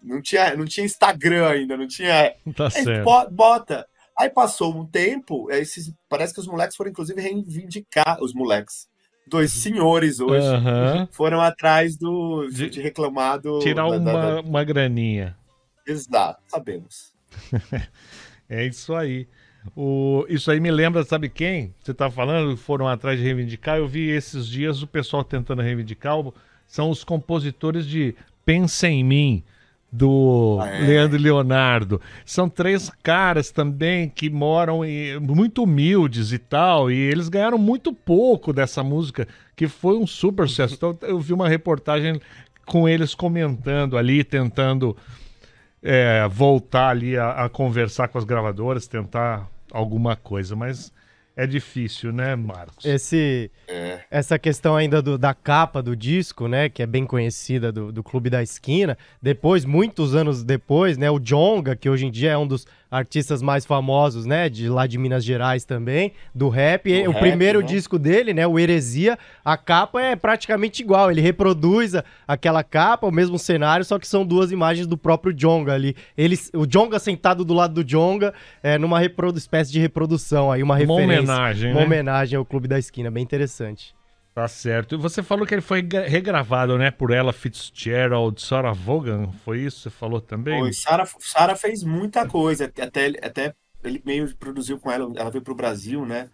Não 0.03 0.21
tinha, 0.21 0.55
não 0.55 0.65
tinha 0.65 0.85
Instagram 0.85 1.47
ainda, 1.47 1.75
não 1.77 1.87
tinha. 1.87 2.33
Tá 2.55 2.65
Aí, 2.65 2.83
certo. 2.83 3.03
bo- 3.05 3.29
bota. 3.31 3.87
Aí 4.17 4.29
passou 4.29 4.75
um 4.75 4.85
tempo, 4.85 5.49
esses, 5.51 5.91
parece 6.09 6.33
que 6.33 6.39
os 6.39 6.47
moleques 6.47 6.75
foram 6.75 6.91
inclusive 6.91 7.21
reivindicar 7.21 8.21
os 8.21 8.33
moleques. 8.33 8.87
Dois 9.27 9.51
senhores 9.51 10.19
hoje 10.19 10.45
Aham. 10.45 11.07
foram 11.11 11.39
atrás 11.39 11.95
do 11.97 12.47
De- 12.51 12.69
de, 12.69 12.81
reclamar 12.81 13.39
do 13.39 13.59
Tirar 13.59 13.89
da- 13.89 13.97
da- 13.97 14.11
uma, 14.11 14.11
da- 14.13 14.41
uma 14.41 14.63
graninha. 14.63 15.37
Exato, 15.87 16.41
sabemos. 16.47 17.13
É 18.49 18.65
isso 18.65 18.93
aí. 18.93 19.27
O, 19.75 20.25
isso 20.27 20.51
aí 20.51 20.59
me 20.59 20.69
lembra, 20.71 21.03
sabe 21.05 21.29
quem? 21.29 21.73
Você 21.81 21.93
tá 21.93 22.11
falando, 22.11 22.57
foram 22.57 22.85
atrás 22.87 23.17
de 23.17 23.23
reivindicar. 23.23 23.77
Eu 23.77 23.87
vi 23.87 24.09
esses 24.09 24.45
dias 24.45 24.81
o 24.81 24.87
pessoal 24.87 25.23
tentando 25.23 25.61
reivindicar. 25.61 26.19
o- 26.19 26.33
São 26.67 26.89
os 26.89 27.03
compositores 27.05 27.85
de 27.85 28.13
Pensa 28.43 28.89
em 28.89 29.03
Mim, 29.03 29.43
do 29.91 30.57
Ah, 30.61 30.67
é? 30.69 30.79
Leandro 30.85 31.17
e 31.19 31.21
Leonardo. 31.21 31.99
São 32.25 32.47
três 32.47 32.89
caras 33.03 33.51
também 33.51 34.07
que 34.07 34.29
moram 34.29 34.85
em- 34.85 35.19
muito 35.19 35.63
humildes 35.63 36.31
e 36.31 36.37
tal. 36.37 36.89
E 36.89 36.95
eles 36.95 37.27
ganharam 37.27 37.57
muito 37.57 37.91
pouco 37.93 38.53
dessa 38.53 38.81
música, 38.83 39.27
que 39.55 39.67
foi 39.67 39.97
um 39.97 40.07
super 40.07 40.47
sucesso. 40.47 40.75
Então 40.75 40.97
eu 41.01 41.19
vi 41.19 41.33
uma 41.33 41.49
reportagem 41.49 42.21
com 42.65 42.87
eles 42.87 43.13
comentando 43.13 43.97
ali, 43.97 44.23
tentando 44.23 44.95
é, 45.83 46.27
voltar 46.29 46.89
ali 46.89 47.17
a, 47.17 47.45
a 47.45 47.49
conversar 47.49 48.07
com 48.07 48.17
as 48.17 48.23
gravadoras, 48.23 48.87
tentar 48.87 49.49
alguma 49.71 50.15
coisa, 50.15 50.55
mas 50.55 50.91
é 51.43 51.47
difícil, 51.47 52.11
né, 52.11 52.35
Marcos? 52.35 52.85
Esse, 52.85 53.49
É. 53.67 53.99
essa 54.11 54.37
questão 54.37 54.75
ainda 54.75 55.01
do- 55.01 55.17
da 55.17 55.33
capa 55.33 55.81
do 55.81 55.95
disco, 55.95 56.47
né, 56.47 56.69
que 56.69 56.81
é 56.83 56.85
bem 56.85 57.05
conhecida 57.05 57.71
do, 57.71 57.91
do 57.91 58.03
Clube 58.03 58.29
da 58.29 58.41
Esquina. 58.43 58.97
Depois, 59.21 59.65
muitos 59.65 60.15
anos 60.15 60.43
depois, 60.43 60.97
né, 60.97 61.09
o 61.09 61.19
Jonga, 61.19 61.75
que 61.75 61.89
hoje 61.89 62.05
em 62.05 62.11
dia 62.11 62.31
é 62.31 62.37
um 62.37 62.47
dos 62.47 62.65
artistas 62.91 63.41
mais 63.41 63.65
famosos, 63.65 64.25
né, 64.25 64.49
de 64.49 64.67
lá 64.67 64.85
de 64.85 64.97
Minas 64.97 65.23
Gerais 65.23 65.63
também, 65.63 66.11
do 66.35 66.49
rap. 66.49 66.89
E 66.91 67.07
o 67.07 67.11
rap, 67.11 67.21
primeiro 67.21 67.61
né? 67.61 67.65
disco 67.65 67.97
dele, 67.97 68.33
né, 68.33 68.45
o 68.45 68.59
Heresia, 68.59 69.17
a 69.45 69.55
capa 69.55 70.01
é 70.01 70.13
praticamente 70.15 70.81
igual. 70.83 71.09
Ele 71.09 71.21
reproduz 71.21 71.95
a- 71.95 72.03
aquela 72.27 72.63
capa, 72.63 73.07
o 73.07 73.11
mesmo 73.11 73.39
cenário, 73.39 73.85
só 73.85 73.97
que 73.97 74.05
são 74.07 74.25
duas 74.25 74.51
imagens 74.51 74.85
do 74.85 74.97
próprio 74.97 75.33
Jonga 75.33 75.73
ali. 75.73 75.95
Ele, 76.17 76.37
o 76.53 76.65
Jonga 76.67 76.99
sentado 76.99 77.45
do 77.45 77.53
lado 77.53 77.73
do 77.75 77.83
Jonga, 77.83 78.33
é, 78.61 78.77
numa 78.77 78.99
reprodu, 78.99 79.37
espécie 79.37 79.71
de 79.71 79.79
reprodução 79.79 80.51
aí, 80.51 80.61
uma 80.61 80.73
Uma 80.73 80.77
referência. 80.79 81.05
homenagem, 81.21 81.71
Uma 81.71 81.79
né? 81.79 81.85
homenagem 81.85 82.37
ao 82.37 82.43
Clube 82.43 82.67
da 82.67 82.77
Esquina, 82.77 83.09
bem 83.09 83.23
interessante. 83.23 83.93
Tá 84.33 84.47
certo. 84.47 84.95
E 84.95 84.97
você 84.97 85.21
falou 85.21 85.45
que 85.45 85.53
ele 85.53 85.61
foi 85.61 85.81
regra- 85.81 86.07
regravado, 86.07 86.77
né, 86.77 86.89
por 86.89 87.11
ela 87.11 87.33
Fitzgerald, 87.33 88.41
Sarah 88.41 88.71
Vaughan, 88.71 89.31
foi 89.43 89.59
isso 89.59 89.77
que 89.77 89.83
você 89.83 89.89
falou 89.89 90.21
também? 90.21 90.61
Pô, 90.61 90.67
e 90.67 90.73
Sara, 90.73 91.05
Sara 91.19 91.55
fez 91.55 91.83
muita 91.83 92.27
coisa, 92.27 92.65
até, 92.65 93.07
até 93.23 93.53
ele 93.83 94.01
meio 94.05 94.35
produziu 94.35 94.79
com 94.79 94.91
ela, 94.91 95.11
ela 95.15 95.31
veio 95.31 95.43
pro 95.43 95.55
Brasil, 95.55 96.05
né? 96.05 96.29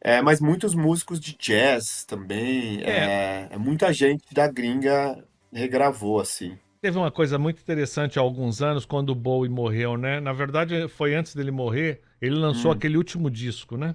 É, 0.00 0.22
mas 0.22 0.40
muitos 0.40 0.74
músicos 0.74 1.20
de 1.20 1.36
jazz 1.36 2.04
também, 2.04 2.82
é. 2.82 3.48
é, 3.50 3.58
muita 3.58 3.92
gente 3.92 4.34
da 4.34 4.48
gringa 4.48 5.24
regravou, 5.52 6.20
assim. 6.20 6.58
Teve 6.80 6.98
uma 6.98 7.12
coisa 7.12 7.38
muito 7.38 7.60
interessante 7.60 8.18
há 8.18 8.22
alguns 8.22 8.60
anos, 8.60 8.84
quando 8.84 9.10
o 9.10 9.14
Bowie 9.14 9.48
morreu, 9.48 9.96
né? 9.96 10.18
Na 10.20 10.32
verdade, 10.32 10.88
foi 10.88 11.14
antes 11.14 11.34
dele 11.34 11.52
morrer, 11.52 12.02
ele 12.20 12.34
lançou 12.34 12.70
Hum. 12.70 12.72
aquele 12.72 12.96
último 12.96 13.30
disco, 13.30 13.76
né? 13.76 13.94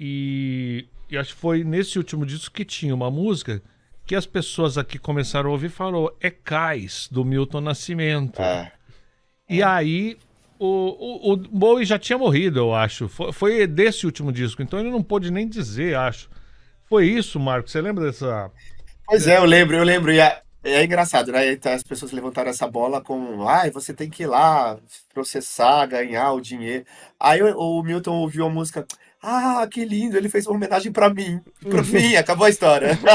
E, 0.00 0.86
e 1.12 1.18
acho 1.18 1.34
que 1.34 1.40
foi 1.40 1.62
nesse 1.62 1.98
último 1.98 2.24
disco 2.24 2.54
que 2.54 2.64
tinha 2.64 2.94
uma 2.94 3.10
música 3.10 3.62
que 4.06 4.16
as 4.16 4.24
pessoas 4.24 4.78
aqui 4.78 4.98
começaram 4.98 5.50
a 5.50 5.52
ouvir 5.52 5.66
e 5.66 5.68
falou, 5.68 6.16
é 6.20 6.30
Cais, 6.30 7.06
do 7.10 7.22
Milton 7.22 7.60
Nascimento. 7.60 8.40
É. 8.40 8.72
E 9.48 9.62
aí, 9.62 10.16
o, 10.58 10.66
o, 10.66 11.32
o 11.32 11.36
Bowie 11.36 11.84
já 11.84 11.98
tinha 11.98 12.16
morrido, 12.16 12.60
eu 12.60 12.74
acho. 12.74 13.08
Foi, 13.08 13.30
foi 13.30 13.66
desse 13.66 14.06
último 14.06 14.32
disco, 14.32 14.62
então 14.62 14.80
ele 14.80 14.90
não 14.90 15.02
pôde 15.02 15.30
nem 15.30 15.46
dizer, 15.46 15.96
acho. 15.96 16.30
Foi 16.88 17.06
isso, 17.06 17.38
Marco? 17.38 17.68
Você 17.68 17.80
lembra 17.80 18.04
dessa... 18.04 18.50
Pois 19.06 19.26
é, 19.26 19.36
eu 19.36 19.44
lembro, 19.44 19.76
eu 19.76 19.84
lembro. 19.84 20.10
E 20.10 20.18
é, 20.18 20.42
é 20.64 20.82
engraçado, 20.82 21.30
né? 21.30 21.52
Então, 21.52 21.72
As 21.72 21.82
pessoas 21.82 22.12
levantaram 22.12 22.50
essa 22.50 22.66
bola 22.66 23.02
com, 23.02 23.46
ai, 23.46 23.70
você 23.70 23.92
tem 23.92 24.08
que 24.08 24.22
ir 24.22 24.26
lá 24.26 24.78
processar, 25.12 25.84
ganhar 25.86 26.32
o 26.32 26.40
dinheiro. 26.40 26.86
Aí 27.20 27.42
o, 27.42 27.54
o 27.56 27.82
Milton 27.82 28.14
ouviu 28.14 28.46
a 28.46 28.50
música, 28.50 28.86
ah, 29.22 29.66
que 29.70 29.84
lindo, 29.84 30.16
ele 30.16 30.28
fez 30.28 30.46
uma 30.46 30.56
homenagem 30.56 30.90
pra 30.92 31.08
mim. 31.12 31.40
Pra 31.68 31.82
mim, 31.82 32.16
acabou 32.16 32.46
a 32.46 32.50
história. 32.50 32.98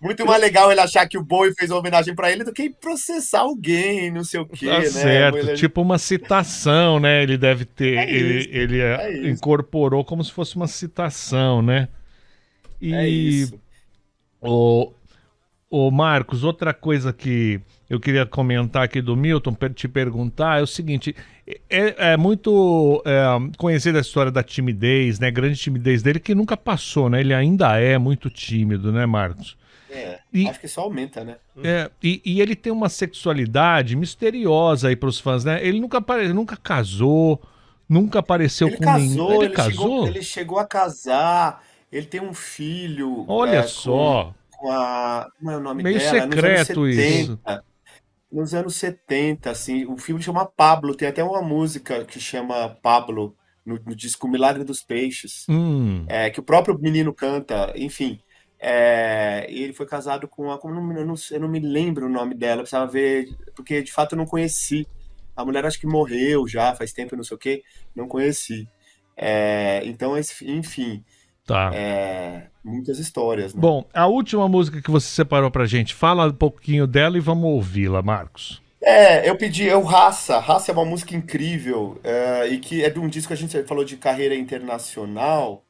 Muito 0.00 0.26
mais 0.26 0.40
legal 0.42 0.72
ele 0.72 0.80
achar 0.80 1.06
que 1.08 1.16
o 1.16 1.22
Bowie 1.22 1.54
fez 1.56 1.70
uma 1.70 1.78
homenagem 1.78 2.12
pra 2.12 2.30
ele 2.32 2.42
do 2.42 2.52
que 2.52 2.68
processar 2.68 3.40
alguém, 3.42 4.10
não 4.10 4.24
sei 4.24 4.40
o 4.40 4.46
quê, 4.46 4.66
Tá 4.66 4.80
né? 4.80 4.84
certo, 4.86 5.38
Ele- 5.38 5.54
tipo 5.54 5.80
uma 5.80 5.96
citação, 5.96 6.98
né? 6.98 7.22
Ele 7.22 7.38
deve 7.38 7.64
ter, 7.64 7.96
É 7.98 8.10
ele, 8.12 8.38
isso, 8.40 8.48
ele 8.50 8.80
é 8.80 9.12
isso. 9.12 9.26
incorporou 9.28 10.04
como 10.04 10.24
se 10.24 10.32
fosse 10.32 10.56
uma 10.56 10.66
citação, 10.66 11.62
né? 11.62 11.86
E 12.80 12.92
É 12.92 13.08
isso. 13.08 13.60
o, 14.40 14.92
o 15.70 15.88
Marcos, 15.92 16.42
outra 16.42 16.74
coisa 16.74 17.12
que 17.12 17.60
eu 17.92 18.00
queria 18.00 18.24
comentar 18.24 18.82
aqui 18.82 19.02
do 19.02 19.14
Milton, 19.14 19.54
te 19.74 19.86
perguntar, 19.86 20.58
é 20.58 20.62
o 20.62 20.66
seguinte: 20.66 21.14
é, 21.68 22.12
é 22.12 22.16
muito 22.16 23.02
é, 23.04 23.24
conhecida 23.58 23.98
a 23.98 24.00
história 24.00 24.32
da 24.32 24.42
timidez, 24.42 25.18
né? 25.18 25.30
Grande 25.30 25.56
timidez 25.58 26.02
dele, 26.02 26.18
que 26.18 26.34
nunca 26.34 26.56
passou, 26.56 27.10
né? 27.10 27.20
Ele 27.20 27.34
ainda 27.34 27.78
é 27.78 27.98
muito 27.98 28.30
tímido, 28.30 28.90
né, 28.90 29.04
Marcos? 29.04 29.56
É, 29.90 30.20
E- 30.32 30.48
acho 30.48 30.58
que 30.58 30.68
só 30.68 30.80
aumenta, 30.82 31.22
né? 31.22 31.36
É, 31.62 31.90
e, 32.02 32.22
e 32.24 32.40
ele 32.40 32.56
tem 32.56 32.72
uma 32.72 32.88
sexualidade 32.88 33.94
misteriosa 33.94 34.88
aí 34.88 34.96
pros 34.96 35.20
fãs, 35.20 35.44
né? 35.44 35.62
Ele 35.62 35.78
nunca, 35.78 35.98
apare- 35.98 36.32
nunca 36.32 36.56
casou, 36.56 37.42
nunca 37.86 38.20
apareceu 38.20 38.68
Ele 38.68 38.76
com 38.78 38.84
ninguém. 38.86 39.08
casou, 39.10 39.32
Ele, 39.34 39.44
ele, 39.44 39.54
casou? 39.54 39.72
Chegou, 39.72 40.06
ele 40.06 40.22
chegou 40.22 40.58
a 40.58 40.64
casar, 40.66 41.62
ele 41.92 42.06
tem 42.06 42.22
um 42.22 42.32
filho. 42.32 43.26
Olha 43.28 43.58
é, 43.58 43.62
com- 43.62 43.68
só. 43.68 44.34
com 44.50 44.70
a. 44.72 45.28
Como 45.38 45.50
é 45.50 45.56
o 45.58 45.60
nome 45.60 45.82
Meio 45.82 45.98
dela? 45.98 46.22
secreto 46.22 46.88
isso. 46.88 47.38
70, 48.32 48.42
Nos 48.42 48.54
anos 48.54 48.76
70, 48.76 49.50
assim, 49.50 49.84
o 49.86 49.96
filme 49.96 50.22
chama 50.22 50.46
Pablo, 50.46 50.94
tem 50.96 51.08
até 51.08 51.22
uma 51.24 51.42
música 51.42 52.04
que 52.04 52.20
chama 52.20 52.68
Pablo 52.82 53.36
no, 53.64 53.76
no 53.86 53.94
disco 53.96 54.28
Milagre 54.28 54.64
dos 54.64 54.82
Peixes, 54.82 55.48
Hum, 55.48 56.06
é, 56.06 56.30
que 56.30 56.40
o 56.40 56.42
próprio 56.42 56.78
menino 56.78 57.14
canta, 57.14 57.72
enfim. 57.76 58.20
É, 58.58 59.46
e 59.50 59.62
ele 59.62 59.72
foi 59.72 59.86
casado 59.86 60.28
com 60.28 60.50
a. 60.52 60.58
Como 60.58 60.74
eu, 60.74 60.80
não, 60.82 60.98
eu 60.98 61.06
não- 61.06 61.14
eu 61.32 61.40
não 61.40 61.48
me 61.48 61.60
lembro 61.60 62.06
o 62.06 62.08
nome 62.10 62.34
dela, 62.34 62.60
eu 62.60 62.64
precisava 62.64 62.90
ver, 62.90 63.26
porque 63.56 63.82
de 63.82 63.92
fato 63.92 64.12
eu 64.14 64.18
não 64.18 64.26
conheci. 64.26 64.88
A 65.36 65.44
mulher 65.44 65.64
acho 65.66 65.80
que 65.80 65.86
morreu 65.86 66.46
já 66.48 66.74
faz 66.74 66.92
tempo, 66.92 67.16
não 67.16 67.24
sei 67.24 67.36
o 67.36 67.38
quê, 67.40 67.62
não 67.94 68.06
conheci. 68.08 68.68
É, 69.16 69.82
então, 69.84 70.14
enfim, 70.42 71.04
tá. 71.46 71.70
é, 71.74 72.48
muitas 72.64 72.98
histórias, 72.98 73.54
né? 73.54 73.60
Bom, 73.60 73.84
a 73.92 74.06
última 74.06 74.48
música 74.48 74.80
que 74.80 74.90
você 74.90 75.06
separou 75.06 75.50
pra 75.50 75.66
gente, 75.66 75.94
fala 75.94 76.26
um 76.26 76.32
pouquinho 76.32 76.86
dela 76.86 77.16
e 77.16 77.20
vamos 77.20 77.44
ouvi-la, 77.44 78.02
Marcos. 78.02 78.62
É, 78.80 79.28
eu 79.28 79.36
pedi, 79.36 79.64
eu 79.64 79.82
Raça. 79.82 80.40
Raça 80.40 80.72
é 80.72 80.74
uma 80.74 80.84
música 80.84 81.14
incrível 81.14 82.00
é, 82.02 82.48
e 82.48 82.58
que 82.58 82.82
é 82.82 82.90
de 82.90 82.98
um 82.98 83.08
disco 83.08 83.28
que 83.28 83.34
a 83.34 83.36
gente 83.36 83.62
falou 83.64 83.84
de 83.84 83.96
carreira 83.96 84.34
internacional. 84.34 85.64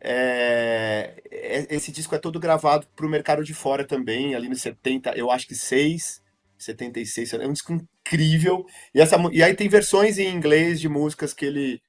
É, 0.00 1.14
é- 1.30 1.66
esse 1.74 1.92
disco 1.92 2.14
é 2.14 2.18
todo 2.18 2.40
gravado 2.40 2.86
para 2.96 3.04
o 3.04 3.08
mercado 3.08 3.44
de 3.44 3.52
fora 3.52 3.84
também, 3.84 4.34
ali 4.34 4.48
nos 4.48 4.62
70, 4.62 5.10
eu 5.16 5.30
acho 5.30 5.46
que 5.46 5.54
6, 5.54 6.22
76, 6.56 7.32
é 7.34 7.46
um 7.46 7.52
disco 7.52 7.72
incrível. 7.72 8.64
E, 8.94 9.00
essa, 9.00 9.16
e 9.32 9.42
aí 9.42 9.54
tem 9.54 9.68
versões 9.68 10.18
em 10.18 10.34
inglês 10.34 10.80
de 10.80 10.88
músicas 10.88 11.34
que 11.34 11.44
ele 11.44 11.82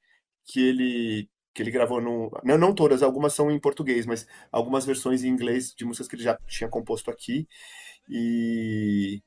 que 0.45 0.59
ele 0.67 1.29
que 1.59 1.63
ele 1.63 1.71
gravou 1.71 1.99
no, 1.99 2.31
não, 2.41 2.57
não 2.57 2.73
todas, 2.73 3.03
algumas 3.03 3.33
são 3.33 3.51
em 3.51 3.59
português, 3.59 4.05
mas 4.05 4.25
algumas 4.49 4.85
versões 4.85 5.25
em 5.25 5.27
inglês 5.27 5.73
de 5.77 5.83
músicas 5.83 6.07
que 6.07 6.15
ele 6.15 6.23
já 6.23 6.37
tinha 6.47 6.69
composto 6.69 7.11
aqui. 7.11 7.45
E 8.09 9.21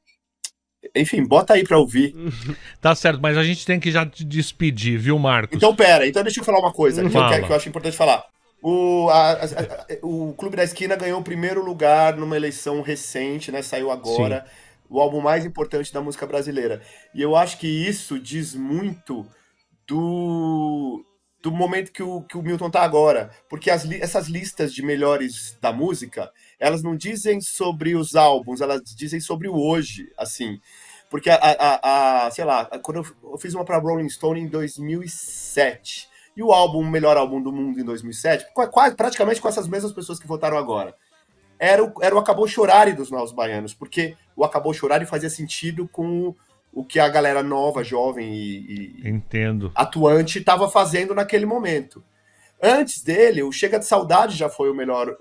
enfim, 0.96 1.22
bota 1.24 1.52
aí 1.54 1.62
para 1.62 1.78
ouvir. 1.78 2.14
Tá 2.80 2.94
certo, 2.94 3.20
mas 3.20 3.36
a 3.38 3.44
gente 3.44 3.64
tem 3.66 3.78
que 3.78 3.90
já 3.90 4.04
te 4.06 4.24
despedir, 4.24 4.98
viu, 4.98 5.18
Marcos? 5.18 5.56
Então, 5.56 5.76
pera, 5.76 6.06
então 6.06 6.22
deixa 6.24 6.40
eu 6.40 6.44
falar 6.44 6.58
uma 6.58 6.72
coisa 6.72 7.02
que 7.02 7.06
eu, 7.08 7.12
Fala. 7.12 7.28
quero- 7.30 7.46
que 7.46 7.52
eu 7.52 7.56
acho 7.56 7.68
importante 7.68 7.96
falar. 7.96 8.24
O, 8.62 9.08
a- 9.10 9.32
a- 9.32 9.44
a- 9.44 9.86
o 10.02 10.32
Clube 10.34 10.56
da 10.56 10.64
Esquina 10.64 10.96
ganhou 10.96 11.20
o 11.20 11.24
primeiro 11.24 11.62
lugar 11.64 12.16
numa 12.16 12.34
eleição 12.36 12.80
recente, 12.80 13.52
né? 13.52 13.60
Saiu 13.62 13.90
agora. 13.90 14.44
O 14.88 15.00
álbum 15.00 15.20
mais 15.20 15.44
importante 15.44 15.92
da 15.92 16.00
música 16.00 16.26
brasileira. 16.26 16.82
E 17.14 17.22
eu 17.22 17.36
acho 17.36 17.58
que 17.58 17.66
isso 17.66 18.18
diz 18.18 18.54
muito 18.54 19.26
do, 19.86 21.04
do 21.42 21.50
momento 21.50 21.90
que 21.92 22.02
o, 22.02 22.22
que 22.22 22.36
o 22.38 22.42
Milton 22.42 22.70
tá 22.70 22.82
agora. 22.82 23.30
Porque 23.48 23.70
as 23.70 23.84
essas 23.90 24.28
listas 24.28 24.72
de 24.72 24.82
melhores 24.82 25.56
da 25.60 25.72
música, 25.72 26.30
elas 26.58 26.82
não 26.82 26.96
dizem 26.96 27.40
sobre 27.40 27.94
os 27.96 28.14
álbuns, 28.14 28.60
elas 28.60 28.80
dizem 28.96 29.20
sobre 29.20 29.48
o 29.48 29.54
hoje, 29.56 30.10
assim. 30.16 30.60
Porque, 31.10 31.28
a, 31.28 31.36
a, 31.36 32.26
a- 32.26 32.30
sei 32.30 32.44
lá, 32.44 32.64
quando 32.82 32.98
eu, 32.98 33.32
eu 33.32 33.38
fiz 33.38 33.52
uma 33.54 33.64
pra 33.64 33.78
Rolling 33.78 34.08
Stone 34.08 34.40
em 34.40 34.46
2007, 34.48 36.08
e 36.36 36.42
o 36.42 36.52
álbum, 36.52 36.82
melhor 36.88 37.16
álbum 37.16 37.42
do 37.42 37.52
mundo 37.52 37.78
em 37.78 37.84
2007, 37.84 38.46
qua- 38.54 38.66
quase, 38.68 38.94
praticamente 38.96 39.40
com 39.40 39.48
essas 39.48 39.68
mesmas 39.68 39.92
pessoas 39.92 40.18
que 40.18 40.26
votaram 40.26 40.56
agora. 40.56 40.94
era 41.58 41.84
o, 41.84 41.92
era 42.00 42.14
o 42.14 42.18
Acabou 42.18 42.48
Chorare 42.48 42.92
dos 42.94 43.10
Novos 43.10 43.32
Baianos, 43.32 43.74
porque 43.74 44.16
o 44.34 44.44
Acabou 44.44 44.72
Chorare 44.72 45.04
fazia 45.06 45.28
sentido 45.28 45.86
com 45.88 46.34
o 46.72 46.84
que 46.84 46.98
a 46.98 47.08
galera 47.08 47.42
nova, 47.42 47.84
jovem 47.84 48.32
e, 48.32 49.02
e 49.04 49.08
Entendo. 49.08 49.70
atuante 49.74 50.38
estava 50.38 50.68
fazendo 50.70 51.14
naquele 51.14 51.44
momento. 51.44 52.02
Antes 52.62 53.02
dele, 53.02 53.42
o 53.42 53.52
Chega 53.52 53.78
de 53.78 53.86
Saudade 53.86 54.36
já 54.36 54.48
foi 54.48 54.70
o 54.70 54.74
melhor 54.74 55.14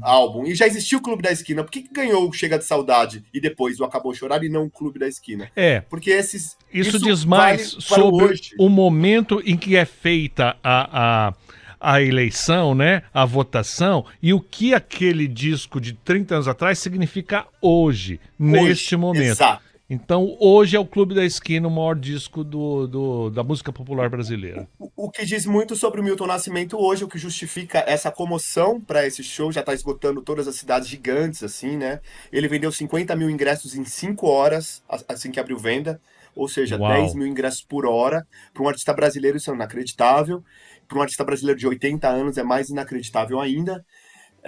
álbum. 0.00 0.44
E 0.44 0.54
já 0.54 0.66
existia 0.66 0.98
o 0.98 1.00
Clube 1.00 1.22
da 1.22 1.32
Esquina. 1.32 1.64
Por 1.64 1.70
que, 1.70 1.82
que 1.82 1.92
ganhou 1.92 2.28
o 2.28 2.32
Chega 2.32 2.58
de 2.58 2.64
Saudade 2.64 3.24
e 3.32 3.40
depois 3.40 3.80
o 3.80 3.84
Acabou 3.84 4.14
Chorar 4.14 4.42
e 4.44 4.48
não 4.48 4.66
o 4.66 4.70
Clube 4.70 4.98
da 4.98 5.08
Esquina? 5.08 5.50
É, 5.56 5.80
Porque 5.80 6.10
esses. 6.10 6.56
isso, 6.72 6.98
diz 6.98 7.24
mais 7.24 7.72
vale 7.72 7.82
sobre 7.82 8.24
hoje. 8.26 8.50
o 8.58 8.68
momento 8.68 9.42
em 9.44 9.56
que 9.56 9.76
é 9.76 9.84
feita 9.84 10.56
a, 10.62 11.28
a, 11.28 11.34
a 11.80 12.02
eleição, 12.02 12.74
né? 12.74 13.02
A 13.12 13.24
votação 13.24 14.04
e 14.22 14.32
o 14.32 14.40
que 14.40 14.74
aquele 14.74 15.26
disco 15.26 15.80
de 15.80 15.92
30 15.92 16.34
anos 16.34 16.48
atrás 16.48 16.78
significa 16.78 17.46
hoje, 17.60 18.20
neste 18.38 18.96
momento. 18.96 19.32
Exato. 19.32 19.67
Então, 19.90 20.36
hoje 20.38 20.76
é 20.76 20.78
o 20.80 20.86
Clube 20.86 21.14
da 21.14 21.24
Esquina 21.24 21.66
o 21.66 21.70
maior 21.70 21.96
disco 21.98 22.44
do, 22.44 22.86
do- 22.86 23.30
da 23.30 23.42
música 23.42 23.72
popular 23.72 24.10
brasileira. 24.10 24.68
O, 24.78 25.06
o 25.06 25.10
que 25.10 25.24
diz 25.24 25.46
muito 25.46 25.74
sobre 25.74 25.98
o 26.00 26.04
Milton 26.04 26.26
Nascimento 26.26 26.76
hoje, 26.78 27.04
o 27.04 27.08
que 27.08 27.16
justifica 27.18 27.82
essa 27.86 28.10
comoção 28.12 28.78
para 28.78 29.06
esse 29.06 29.24
show, 29.24 29.50
já 29.50 29.60
está 29.60 29.72
esgotando 29.72 30.20
todas 30.20 30.46
as 30.46 30.56
cidades 30.56 30.86
gigantes, 30.86 31.42
assim, 31.42 31.78
né? 31.78 32.00
Ele 32.30 32.48
vendeu 32.48 32.70
50 32.70 33.16
mil 33.16 33.30
ingressos 33.30 33.74
em 33.74 33.84
5 33.86 34.26
horas, 34.26 34.82
assim 35.08 35.30
que 35.30 35.40
abriu 35.40 35.56
venda, 35.58 35.98
ou 36.36 36.48
seja, 36.48 36.76
Uau. 36.76 36.92
10 36.92 37.14
mil 37.14 37.26
ingressos 37.26 37.62
por 37.62 37.86
hora. 37.86 38.26
Para 38.52 38.62
um 38.62 38.68
artista 38.68 38.92
brasileiro, 38.92 39.38
isso 39.38 39.50
é 39.50 39.54
inacreditável. 39.54 40.44
Para 40.86 40.98
um 40.98 41.02
artista 41.02 41.24
brasileiro 41.24 41.58
de 41.58 41.66
80 41.66 42.08
anos, 42.08 42.36
é 42.36 42.42
mais 42.42 42.68
inacreditável 42.68 43.40
ainda. 43.40 43.82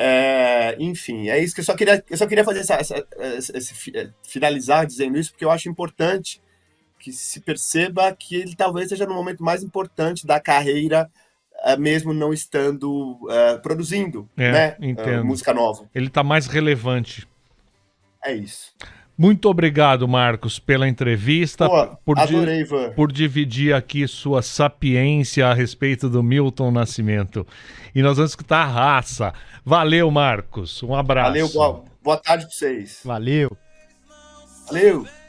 É, 0.02 0.76
enfim, 0.78 1.28
é 1.28 1.38
isso 1.38 1.54
que 1.54 1.60
eu 1.60 1.64
só 1.64 1.74
queria, 1.74 2.02
eu 2.08 2.16
só 2.16 2.26
queria 2.26 2.42
fazer 2.42 2.60
essa, 2.60 2.74
essa- 2.76 3.06
esse- 3.36 3.54
esse 3.54 3.96
eh, 3.96 4.08
finalizar 4.26 4.86
dizendo 4.86 5.18
isso, 5.18 5.30
porque 5.32 5.44
eu 5.44 5.50
acho 5.50 5.68
importante 5.68 6.40
que 6.98 7.12
se 7.12 7.38
perceba 7.40 8.10
que 8.16 8.34
ele 8.34 8.56
talvez 8.56 8.86
esteja 8.86 9.04
no 9.04 9.12
momento 9.14 9.44
mais 9.44 9.62
importante 9.62 10.26
da 10.26 10.40
carreira, 10.40 11.10
eh, 11.64 11.76
mesmo 11.76 12.14
não 12.14 12.32
estando 12.32 13.18
eh, 13.30 13.58
produzindo 13.58 14.26
É, 14.38 14.50
né, 14.52 14.76
eh, 14.80 15.22
música 15.22 15.52
nova. 15.52 15.86
Ele 15.94 16.06
está 16.06 16.22
mais 16.22 16.46
relevante. 16.46 17.28
É 18.24 18.32
isso. 18.32 18.74
Muito 19.20 19.50
obrigado, 19.50 20.08
Marcos, 20.08 20.58
pela 20.58 20.88
entrevista, 20.88 21.68
Pô, 21.68 21.88
por, 22.06 22.18
adorei, 22.18 22.60
Ivan. 22.60 22.92
por 22.92 23.12
dividir 23.12 23.74
aqui 23.74 24.08
sua 24.08 24.40
sapiência 24.40 25.46
a 25.46 25.52
respeito 25.52 26.08
do 26.08 26.22
Milton 26.22 26.70
Nascimento. 26.70 27.46
E 27.94 28.00
nós 28.00 28.16
vamos 28.16 28.30
escutar 28.30 28.62
a 28.62 28.66
raça. 28.66 29.34
Valeu, 29.62 30.10
Marcos. 30.10 30.82
Um 30.82 30.94
abraço. 30.94 31.28
Valeu, 31.28 31.48
boa, 31.50 31.84
boa 32.02 32.16
tarde 32.16 32.46
para 32.46 32.54
vocês. 32.54 33.02
Valeu. 33.04 33.54
Valeu. 34.68 35.19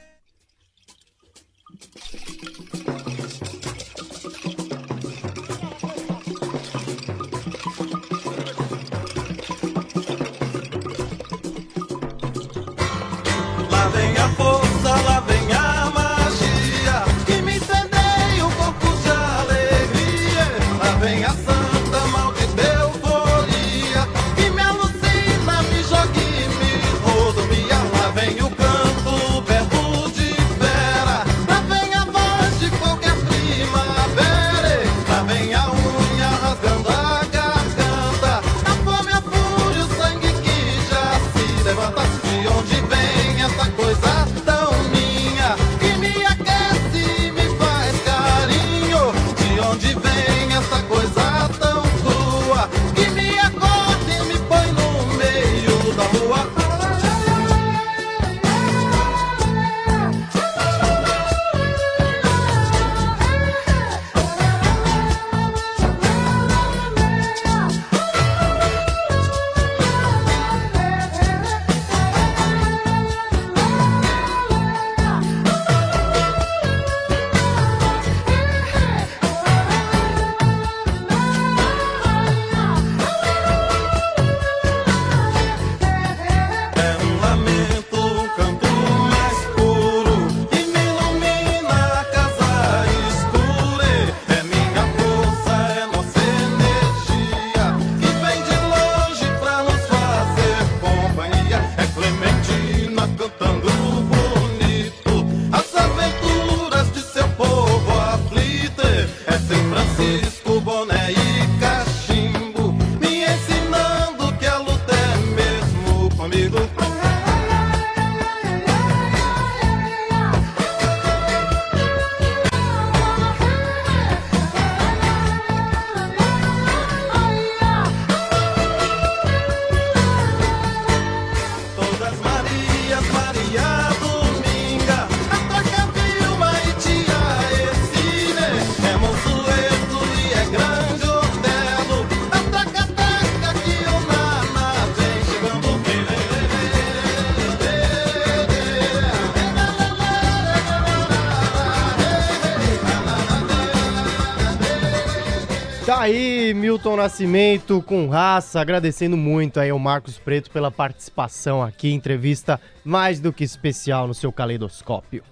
Milton 156.91 156.95
Nascimento 156.95 157.81
com 157.81 158.09
raça, 158.09 158.59
agradecendo 158.59 159.15
muito 159.15 159.59
aí 159.59 159.69
ao 159.69 159.79
Marcos 159.79 160.17
Preto 160.17 160.51
pela 160.51 160.69
participação 160.69 161.63
aqui, 161.63 161.91
entrevista 161.91 162.59
mais 162.83 163.19
do 163.19 163.31
que 163.31 163.43
especial 163.43 164.07
no 164.07 164.13
seu 164.13 164.31
caleidoscópio. 164.31 165.23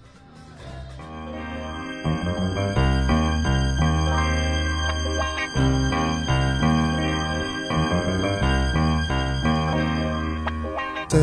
teu, 11.08 11.20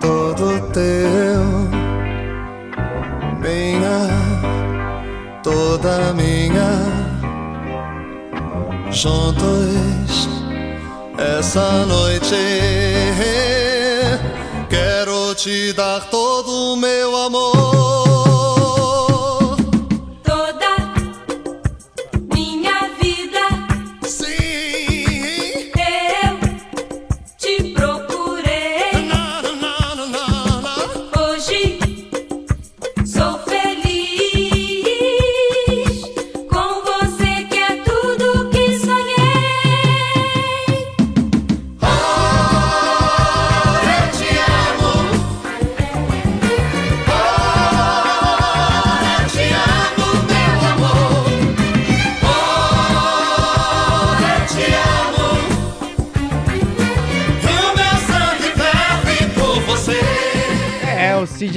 todo 0.00 0.70
teu, 0.72 1.42
minha, 3.40 4.08
toda 5.42 6.12
minha. 6.12 6.97
Juntos 8.90 10.28
essa 11.18 11.84
noite 11.84 12.34
quero 14.68 15.34
te 15.34 15.72
dar 15.72 16.08
todo 16.08 16.72
o 16.72 16.76
meu 16.76 17.16
amor. 17.16 17.57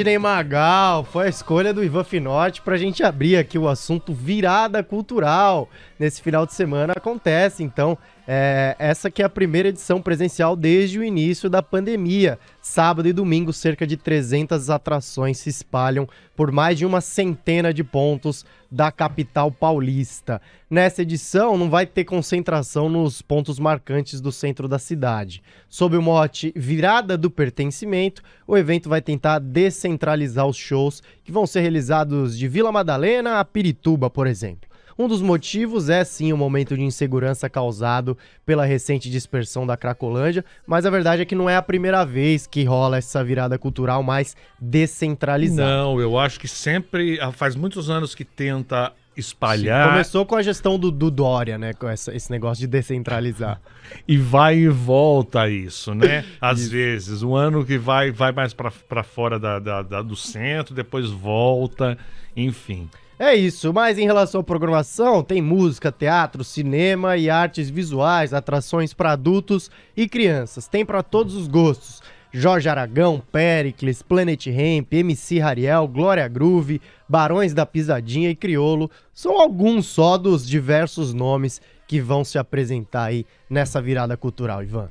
Sidney 0.02 0.18
Magal, 0.18 1.04
foi 1.04 1.28
a 1.28 1.30
escolha 1.30 1.72
do 1.72 1.84
Ivan 1.84 2.04
Finotti 2.04 2.60
pra 2.60 2.76
gente 2.76 3.04
abrir 3.04 3.38
aqui 3.38 3.56
o 3.56 3.68
assunto 3.70 4.16
virada 4.16 4.84
cultural. 4.84 5.70
Nesse 5.99 6.24
final 6.24 6.43
de 6.43 6.56
semana 6.56 6.93
acontece, 6.97 7.64
então, 7.64 7.95
é, 8.28 8.76
essa 8.80 9.09
que 9.09 9.22
é 9.22 9.26
a 9.26 9.30
primeira 9.30 9.69
edição 9.69 10.01
presencial 10.01 10.55
desde 10.55 10.99
o 10.99 11.03
início 11.03 11.49
da 11.49 11.61
pandemia. 11.61 12.38
Sábado 12.61 13.07
e 13.07 13.13
domingo, 13.13 13.51
cerca 13.51 13.86
de 13.88 13.97
300 13.97 14.69
atrações 14.69 15.39
se 15.39 15.49
espalham 15.49 16.07
por 16.36 16.51
mais 16.51 16.78
de 16.78 16.86
uma 16.86 17.01
centena 17.01 17.74
de 17.74 17.84
pontos 17.84 18.45
da 18.72 18.91
capital 18.91 19.51
paulista. 19.51 20.41
Nessa 20.69 21.01
edição, 21.01 21.57
não 21.57 21.69
vai 21.69 21.86
ter 21.86 22.05
concentração 22.05 22.88
nos 22.88 23.22
pontos 23.22 23.59
marcantes 23.59 24.22
do 24.22 24.32
centro 24.32 24.67
da 24.67 24.80
cidade. 24.80 25.43
Sob 25.67 25.97
o 25.97 26.01
mote 26.01 26.53
Virada 26.55 27.17
do 27.17 27.30
Pertencimento, 27.30 28.22
o 28.47 28.57
evento 28.57 28.88
vai 28.88 29.01
tentar 29.01 29.39
descentralizar 29.39 30.47
os 30.47 30.55
shows 30.55 31.03
que 31.24 31.32
vão 31.32 31.45
ser 31.45 31.61
realizados 31.61 32.38
de 32.38 32.47
Vila 32.47 32.72
Madalena 32.72 33.39
a 33.39 33.45
Pirituba, 33.45 34.09
por 34.09 34.26
exemplo. 34.28 34.70
Um 35.02 35.08
dos 35.08 35.20
motivos 35.20 35.89
é 35.89 36.04
sim 36.04 36.32
o 36.32 36.38
momento 36.38 36.78
de 36.78 36.84
insegurança 36.84 37.49
causado 37.49 38.16
pela 38.45 38.66
recente 38.66 39.10
dispersão 39.10 39.66
da 39.66 39.76
Cracolândia, 39.76 40.45
mas 40.68 40.86
a 40.86 40.91
verdade 40.91 41.24
é 41.24 41.26
que 41.26 41.34
não 41.34 41.49
é 41.49 41.56
a 41.56 41.62
primeira 41.64 42.06
vez 42.06 42.45
que 42.45 42.64
rola 42.64 42.97
essa 42.97 43.24
virada 43.24 43.58
cultural 43.58 44.04
mais 44.04 44.36
descentralizada. 44.60 45.68
Não, 45.68 45.99
eu 45.99 46.20
acho 46.20 46.39
que 46.39 46.47
sempre, 46.47 47.20
ah, 47.20 47.32
faz 47.32 47.56
muitos 47.56 47.89
anos 47.89 48.14
que 48.14 48.24
tenta 48.24 48.93
espalhar. 49.18 49.86
Sim, 49.86 49.91
começou 49.91 50.24
com 50.24 50.36
a 50.36 50.43
gestão 50.43 50.78
do, 50.78 50.91
do 50.91 51.10
Dória, 51.10 51.58
né? 51.58 51.74
Com 51.74 51.89
essa, 51.89 52.16
esse 52.16 52.30
negócio 52.30 52.62
de 52.62 52.68
descentralizar. 52.68 53.60
e 54.08 54.20
vai 54.20 54.58
e 54.60 54.70
volta 54.70 55.49
isso, 55.49 55.95
né? 55.95 56.24
Às 56.39 56.68
vezes, 56.68 57.24
um 57.24 57.36
ano 57.36 57.66
que 57.66 57.80
vai, 57.80 58.12
vai 58.12 58.32
mais 58.32 58.54
para 58.54 59.02
fora 59.02 59.39
da, 59.39 59.58
da, 59.58 59.82
da, 59.82 60.02
do 60.04 60.16
centro, 60.16 60.76
depois 60.76 61.10
volta, 61.10 61.97
enfim. 62.38 62.88
É 63.24 63.36
isso, 63.36 63.72
mas 63.72 63.99
em 63.99 64.05
relação 64.07 64.41
à 64.41 64.43
programação, 64.43 65.24
tem 65.24 65.43
música, 65.43 65.91
teatro, 65.91 66.43
cinema 66.43 67.17
e 67.17 67.30
artes 67.30 67.69
visuais, 67.69 68.34
atrações 68.34 68.95
para 68.95 69.11
adultos 69.11 69.69
e 69.95 70.09
crianças. 70.09 70.67
Tem 70.67 70.84
para 70.84 71.03
todos 71.03 71.36
os 71.36 71.47
gostos. 71.47 72.01
Jorge 72.34 72.67
Aragão, 72.67 73.22
Pericles, 73.32 74.01
Planet 74.01 74.47
Ramp, 74.47 74.91
MC 74.91 75.38
Rariel, 75.38 75.88
Glória 75.88 76.28
Groove, 76.28 76.82
Barões 77.07 77.53
da 77.53 77.63
Pisadinha 77.63 78.32
e 78.32 78.36
Criolo 78.36 78.89
são 79.13 79.39
alguns 79.39 79.86
só 79.86 80.17
dos 80.17 80.47
diversos 80.47 81.13
nomes 81.13 81.61
que 81.88 82.01
vão 82.01 82.24
se 82.24 82.39
apresentar 82.39 83.03
aí 83.03 83.24
nessa 83.47 83.80
virada 83.80 84.17
cultural, 84.17 84.63
Ivan. 84.63 84.89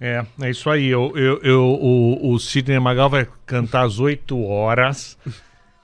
É, 0.00 0.24
é 0.40 0.50
isso 0.50 0.70
aí. 0.70 0.86
Eu, 0.86 1.12
eu, 1.16 1.40
eu 1.42 1.64
o, 1.64 2.30
o 2.32 2.38
Sidney 2.38 2.78
Magal 2.78 3.10
vai 3.10 3.26
cantar 3.44 3.84
às 3.84 3.98
8 3.98 4.40
horas 4.40 5.18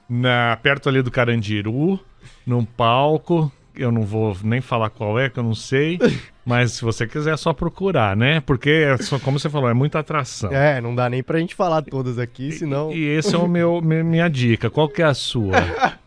na, 0.09 0.57
perto 0.61 0.89
ali 0.89 1.01
do 1.01 1.11
Carandiru, 1.11 1.99
num 2.45 2.63
palco. 2.63 3.51
Eu 3.75 3.91
não 3.91 4.03
vou 4.03 4.37
nem 4.43 4.61
falar 4.61 4.91
qual 4.91 5.19
é, 5.19 5.29
que 5.29 5.39
eu 5.39 5.43
não 5.43 5.55
sei. 5.55 5.97
Mas 6.45 6.73
se 6.73 6.81
você 6.81 7.07
quiser, 7.07 7.33
é 7.33 7.37
só 7.37 7.53
procurar, 7.53 8.17
né? 8.17 8.41
Porque, 8.41 8.69
é 8.69 8.97
só, 8.97 9.17
como 9.17 9.39
você 9.39 9.49
falou, 9.49 9.69
é 9.69 9.73
muita 9.73 9.99
atração. 9.99 10.51
É, 10.51 10.81
não 10.81 10.93
dá 10.93 11.09
nem 11.09 11.23
pra 11.23 11.39
gente 11.39 11.55
falar 11.55 11.81
todas 11.81 12.19
aqui, 12.19 12.51
senão. 12.51 12.91
E, 12.91 12.97
e 12.97 13.17
esse 13.17 13.33
é 13.33 13.37
o 13.37 13.47
meu 13.47 13.81
minha 13.81 14.27
dica. 14.27 14.69
Qual 14.69 14.89
que 14.89 15.01
é 15.01 15.05
a 15.05 15.13
sua? 15.13 15.53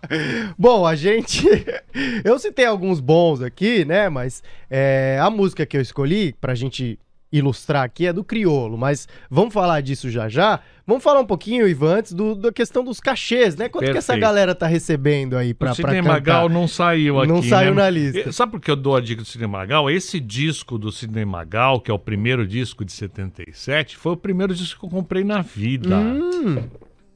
Bom, 0.58 0.86
a 0.86 0.94
gente. 0.94 1.42
eu 2.22 2.38
citei 2.38 2.66
alguns 2.66 3.00
bons 3.00 3.40
aqui, 3.40 3.84
né? 3.84 4.08
Mas 4.08 4.42
é, 4.70 5.18
a 5.20 5.30
música 5.30 5.64
que 5.64 5.76
eu 5.76 5.80
escolhi 5.80 6.34
pra 6.38 6.54
gente 6.54 6.98
ilustrar 7.32 7.82
aqui 7.82 8.06
é 8.06 8.12
do 8.12 8.22
Criolo, 8.22 8.78
mas 8.78 9.08
vamos 9.30 9.52
falar 9.52 9.80
disso 9.80 10.10
já 10.10 10.28
já. 10.28 10.60
Vamos 10.86 11.02
falar 11.02 11.20
um 11.20 11.26
pouquinho, 11.26 11.66
Ivan, 11.66 11.96
antes 11.96 12.12
do, 12.12 12.36
da 12.36 12.52
questão 12.52 12.84
dos 12.84 13.00
cachês, 13.00 13.56
né? 13.56 13.68
Quanto 13.68 13.86
Perfeito. 13.86 13.92
que 13.92 13.98
essa 13.98 14.16
galera 14.16 14.54
tá 14.54 14.68
recebendo 14.68 15.36
aí 15.36 15.52
pra, 15.52 15.72
o 15.72 15.74
pra 15.76 15.90
Sidney 15.90 16.00
Magal 16.00 16.48
não 16.48 16.68
saiu 16.68 17.18
aqui, 17.18 17.28
Não 17.28 17.42
saiu 17.42 17.74
né? 17.74 17.82
na 17.82 17.90
lista. 17.90 18.30
Sabe 18.30 18.52
por 18.52 18.60
que 18.60 18.70
eu 18.70 18.76
dou 18.76 18.94
a 18.94 19.00
dica 19.00 19.20
do 19.20 19.26
Sidney 19.26 19.48
Magal? 19.48 19.90
Esse 19.90 20.20
disco 20.20 20.78
do 20.78 20.92
Sidney 20.92 21.24
Magal, 21.24 21.80
que 21.80 21.90
é 21.90 21.94
o 21.94 21.98
primeiro 21.98 22.46
disco 22.46 22.84
de 22.84 22.92
77, 22.92 23.96
foi 23.96 24.12
o 24.12 24.16
primeiro 24.16 24.54
disco 24.54 24.78
que 24.78 24.86
eu 24.86 24.90
comprei 24.90 25.24
na 25.24 25.42
vida. 25.42 25.96
Hum. 25.96 26.62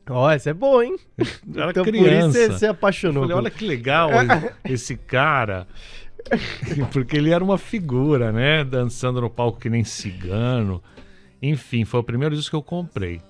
Ó, 0.09 0.27
oh, 0.27 0.31
esse 0.33 0.51
é 0.51 0.55
bom, 0.55 0.83
hein? 0.83 0.97
era 1.55 1.71
então, 1.71 1.85
criança. 1.85 2.33
Por 2.33 2.41
isso 2.41 2.53
você 2.53 2.59
se 2.59 2.67
apaixonou. 2.67 3.23
Falei, 3.23 3.37
olha 3.37 3.51
que 3.51 3.65
legal 3.65 4.11
esse 4.69 4.97
cara. 4.97 5.69
Porque 6.93 7.17
ele 7.17 7.31
era 7.31 7.43
uma 7.43 7.59
figura, 7.59 8.33
né? 8.33 8.65
Dançando 8.65 9.21
no 9.21 9.31
palco 9.31 9.61
que 9.61 9.71
nem 9.71 9.85
cigano. 9.85 10.83
Enfim, 11.43 11.85
foi 11.85 12.01
o 12.01 12.05
primeiro 12.05 12.35
disco 12.35 12.51
que 12.51 12.57
eu 12.57 12.63
comprei. 12.63 13.21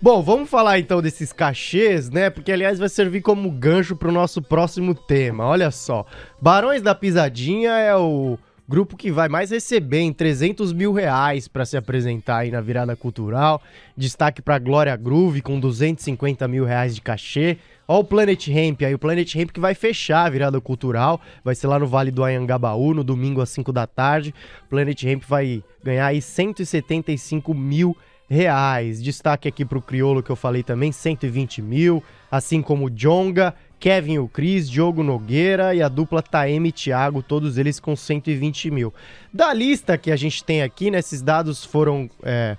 Bom, 0.00 0.20
vamos 0.20 0.50
falar 0.50 0.78
então 0.80 1.00
desses 1.00 1.32
cachês, 1.32 2.10
né? 2.10 2.28
Porque 2.28 2.50
aliás 2.50 2.78
vai 2.78 2.88
servir 2.88 3.20
como 3.20 3.50
gancho 3.50 3.94
para 3.94 4.08
o 4.08 4.12
nosso 4.12 4.42
próximo 4.42 4.94
tema. 4.94 5.44
Olha 5.44 5.70
só, 5.70 6.04
Barões 6.40 6.82
da 6.82 6.94
Pisadinha 6.94 7.70
é 7.72 7.94
o 7.94 8.36
grupo 8.72 8.96
que 8.96 9.12
vai 9.12 9.28
mais 9.28 9.50
receber 9.50 10.00
em 10.00 10.14
300 10.14 10.72
mil 10.72 10.94
reais 10.94 11.46
para 11.46 11.66
se 11.66 11.76
apresentar 11.76 12.38
aí 12.38 12.50
na 12.50 12.62
virada 12.62 12.96
cultural. 12.96 13.60
Destaque 13.94 14.40
para 14.40 14.58
Glória 14.58 14.96
Groove 14.96 15.42
com 15.42 15.60
250 15.60 16.48
mil 16.48 16.64
reais 16.64 16.94
de 16.94 17.02
cachê. 17.02 17.58
Ó 17.86 18.00
o 18.00 18.04
Planet 18.04 18.48
Ramp 18.48 18.80
aí, 18.80 18.94
o 18.94 18.98
Planet 18.98 19.34
Ramp 19.34 19.50
que 19.50 19.60
vai 19.60 19.74
fechar 19.74 20.24
a 20.24 20.30
virada 20.30 20.58
cultural, 20.58 21.20
vai 21.44 21.54
ser 21.54 21.66
lá 21.66 21.78
no 21.78 21.86
Vale 21.86 22.10
do 22.10 22.24
Anhangabaú, 22.24 22.94
no 22.94 23.04
domingo 23.04 23.42
às 23.42 23.50
5 23.50 23.70
da 23.74 23.86
tarde. 23.86 24.34
Planet 24.70 25.04
Ramp 25.04 25.24
vai 25.28 25.62
ganhar 25.84 26.06
aí 26.06 26.22
175 26.22 27.52
mil 27.52 27.94
reais. 28.26 29.02
Destaque 29.02 29.48
aqui 29.48 29.66
para 29.66 29.76
o 29.76 29.82
Criolo 29.82 30.22
que 30.22 30.30
eu 30.30 30.36
falei 30.36 30.62
também, 30.62 30.92
120 30.92 31.60
mil, 31.60 32.02
assim 32.30 32.62
como 32.62 32.88
Jonga, 32.88 33.54
Kevin 33.82 34.18
o 34.18 34.28
Cris, 34.28 34.70
Diogo 34.70 35.02
Nogueira 35.02 35.74
e 35.74 35.82
a 35.82 35.88
dupla 35.88 36.22
Taeme 36.22 36.68
e 36.68 36.72
Thiago, 36.72 37.20
todos 37.20 37.58
eles 37.58 37.80
com 37.80 37.96
120 37.96 38.70
mil. 38.70 38.94
Da 39.34 39.52
lista 39.52 39.98
que 39.98 40.12
a 40.12 40.14
gente 40.14 40.44
tem 40.44 40.62
aqui, 40.62 40.88
né, 40.88 41.00
esses 41.00 41.20
dados 41.20 41.64
foram 41.64 42.08
é, 42.22 42.56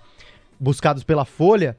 buscados 0.59 1.01
pela 1.01 1.23
Folha, 1.23 1.77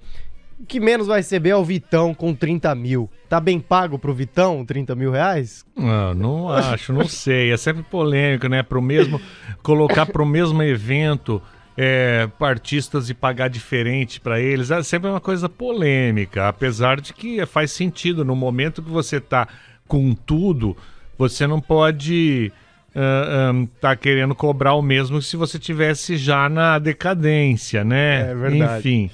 o 0.58 0.64
que 0.64 0.80
menos 0.80 1.08
vai 1.08 1.18
receber 1.18 1.50
é 1.50 1.56
o 1.56 1.62
Vitão 1.62 2.14
com 2.14 2.34
30 2.34 2.74
mil. 2.74 3.10
Tá 3.28 3.38
bem 3.38 3.60
pago 3.60 3.98
pro 3.98 4.14
Vitão 4.14 4.64
30 4.64 4.94
mil 4.94 5.10
reais? 5.10 5.62
Não, 5.76 6.14
não 6.14 6.48
acho, 6.48 6.90
não 6.90 7.06
sei. 7.06 7.52
É 7.52 7.56
sempre 7.58 7.82
polêmico, 7.82 8.48
né? 8.48 8.62
Pro 8.62 8.80
mesmo, 8.80 9.20
colocar 9.62 10.06
pro 10.06 10.24
mesmo 10.24 10.62
evento 10.62 11.42
é, 11.76 12.28
artistas 12.40 13.10
e 13.10 13.14
pagar 13.14 13.48
diferente 13.48 14.20
para 14.20 14.40
eles. 14.40 14.70
É 14.70 14.82
sempre 14.82 15.10
uma 15.10 15.20
coisa 15.20 15.48
polêmica, 15.48 16.48
apesar 16.48 17.00
de 17.00 17.12
que 17.12 17.44
faz 17.46 17.72
sentido. 17.72 18.24
No 18.24 18.36
momento 18.36 18.82
que 18.82 18.90
você 18.90 19.20
tá 19.20 19.48
com 19.86 20.14
tudo, 20.14 20.76
você 21.18 21.46
não 21.46 21.60
pode 21.60 22.52
uh, 22.94 23.52
um, 23.52 23.66
tá 23.66 23.94
querendo 23.96 24.34
cobrar 24.34 24.74
o 24.74 24.82
mesmo 24.82 25.20
se 25.20 25.36
você 25.36 25.58
tivesse 25.58 26.16
já 26.16 26.48
na 26.48 26.78
decadência, 26.78 27.84
né? 27.84 28.30
É 28.30 28.34
verdade. 28.34 28.78
Enfim. 28.78 29.10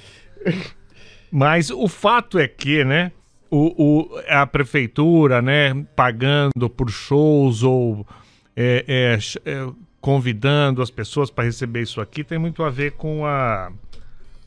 Mas 1.31 1.69
o 1.69 1.87
fato 1.87 2.37
é 2.37 2.47
que, 2.47 2.83
né? 2.83 3.11
O, 3.49 4.09
o, 4.09 4.19
a 4.29 4.47
prefeitura, 4.47 5.41
né, 5.41 5.73
pagando 5.93 6.69
por 6.69 6.89
shows 6.89 7.63
ou 7.63 8.07
é, 8.55 8.85
é, 8.87 9.19
é 9.45 9.67
convidando 10.01 10.81
as 10.81 10.89
pessoas 10.89 11.29
para 11.29 11.43
receber 11.43 11.83
isso 11.83 12.01
aqui 12.01 12.23
tem 12.23 12.39
muito 12.39 12.63
a 12.63 12.69
ver 12.69 12.93
com 12.93 13.25
a 13.25 13.71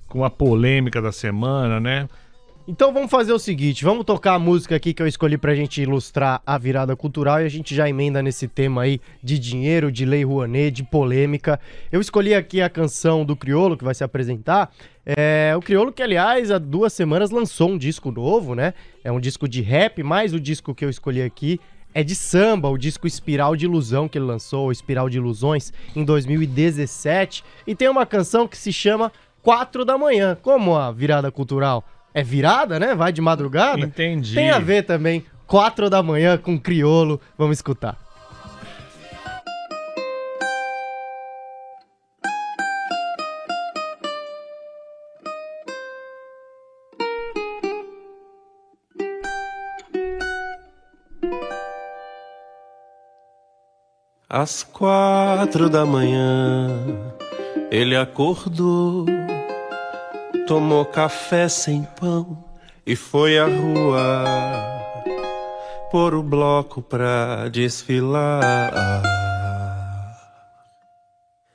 com 0.08 0.24
a 0.24 0.30
polêmica 0.30 1.00
da 1.00 1.10
semana, 1.10 1.80
né? 1.80 2.08
Então 2.66 2.94
vamos 2.94 3.10
fazer 3.10 3.32
o 3.32 3.38
seguinte, 3.38 3.84
vamos 3.84 4.06
tocar 4.06 4.34
a 4.34 4.38
música 4.38 4.74
aqui 4.74 4.94
que 4.94 5.02
eu 5.02 5.06
escolhi 5.06 5.36
pra 5.36 5.54
gente 5.54 5.82
ilustrar 5.82 6.40
a 6.46 6.56
virada 6.56 6.96
cultural 6.96 7.42
e 7.42 7.44
a 7.44 7.48
gente 7.48 7.74
já 7.74 7.86
emenda 7.86 8.22
nesse 8.22 8.48
tema 8.48 8.82
aí 8.82 9.00
de 9.22 9.38
dinheiro, 9.38 9.92
de 9.92 10.06
lei 10.06 10.24
Rouanet, 10.24 10.70
de 10.70 10.82
polêmica. 10.82 11.60
Eu 11.92 12.00
escolhi 12.00 12.32
aqui 12.32 12.62
a 12.62 12.70
canção 12.70 13.22
do 13.22 13.36
Criolo 13.36 13.76
que 13.76 13.84
vai 13.84 13.94
se 13.94 14.02
apresentar. 14.02 14.72
É, 15.04 15.52
o 15.54 15.60
Criolo 15.60 15.92
que, 15.92 16.02
aliás, 16.02 16.50
há 16.50 16.56
duas 16.56 16.94
semanas 16.94 17.30
lançou 17.30 17.68
um 17.68 17.76
disco 17.76 18.10
novo, 18.10 18.54
né? 18.54 18.72
É 19.02 19.12
um 19.12 19.20
disco 19.20 19.46
de 19.46 19.60
rap, 19.60 20.02
mas 20.02 20.32
o 20.32 20.40
disco 20.40 20.74
que 20.74 20.86
eu 20.86 20.88
escolhi 20.88 21.20
aqui 21.20 21.60
é 21.94 22.02
de 22.02 22.14
samba, 22.16 22.68
o 22.68 22.76
disco 22.76 23.06
Espiral 23.06 23.54
de 23.54 23.64
Ilusão 23.66 24.08
que 24.08 24.18
ele 24.18 24.26
lançou, 24.26 24.72
Espiral 24.72 25.08
de 25.08 25.18
Ilusões, 25.18 25.72
em 25.94 26.04
2017. 26.04 27.44
E 27.66 27.74
tem 27.74 27.88
uma 27.88 28.04
canção 28.04 28.48
que 28.48 28.58
se 28.58 28.72
chama 28.72 29.12
Quatro 29.40 29.84
da 29.84 29.96
Manhã. 29.96 30.36
Como 30.42 30.74
a 30.74 30.90
virada 30.90 31.30
cultural 31.30 31.84
é 32.12 32.22
virada, 32.22 32.80
né? 32.80 32.94
Vai 32.94 33.12
de 33.12 33.20
madrugada. 33.20 33.80
Entendi. 33.80 34.34
Tem 34.34 34.50
a 34.50 34.58
ver 34.58 34.82
também. 34.82 35.24
Quatro 35.46 35.88
da 35.88 36.02
manhã 36.02 36.36
com 36.36 36.58
criolo. 36.58 37.20
Vamos 37.38 37.58
escutar. 37.58 38.03
Às 54.36 54.64
quatro 54.64 55.70
da 55.70 55.86
manhã 55.86 56.68
ele 57.70 57.94
acordou, 57.94 59.06
tomou 60.44 60.84
café 60.84 61.48
sem 61.48 61.84
pão 62.00 62.36
e 62.84 62.96
foi 62.96 63.38
à 63.38 63.44
rua 63.44 64.24
pôr 65.88 66.16
o 66.16 66.22
bloco 66.24 66.82
pra 66.82 67.48
desfilar. 67.48 68.42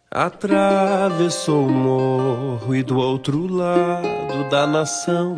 Atravessou 0.09 1.65
o 1.65 1.69
morro 1.69 2.73
e 2.73 2.81
do 2.81 2.97
outro 2.97 3.45
lado 3.45 4.49
da 4.49 4.65
nação 4.65 5.35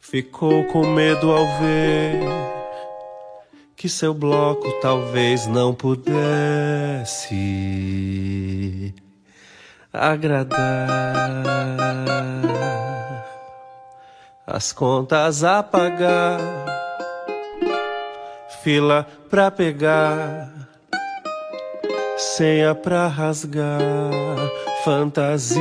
ficou 0.00 0.64
com 0.68 0.86
medo 0.86 1.30
ao 1.30 1.44
ver 1.58 2.53
que 3.84 3.88
seu 3.90 4.14
bloco 4.14 4.66
talvez 4.80 5.46
não 5.46 5.74
pudesse 5.74 6.14
agradar. 9.92 10.56
As 14.46 14.72
contas 14.72 15.44
a 15.44 15.62
pagar, 15.62 16.40
fila 18.62 19.06
pra 19.28 19.50
pegar, 19.50 20.50
senha 22.16 22.74
pra 22.74 23.06
rasgar, 23.06 23.82
fantasia. 24.82 25.60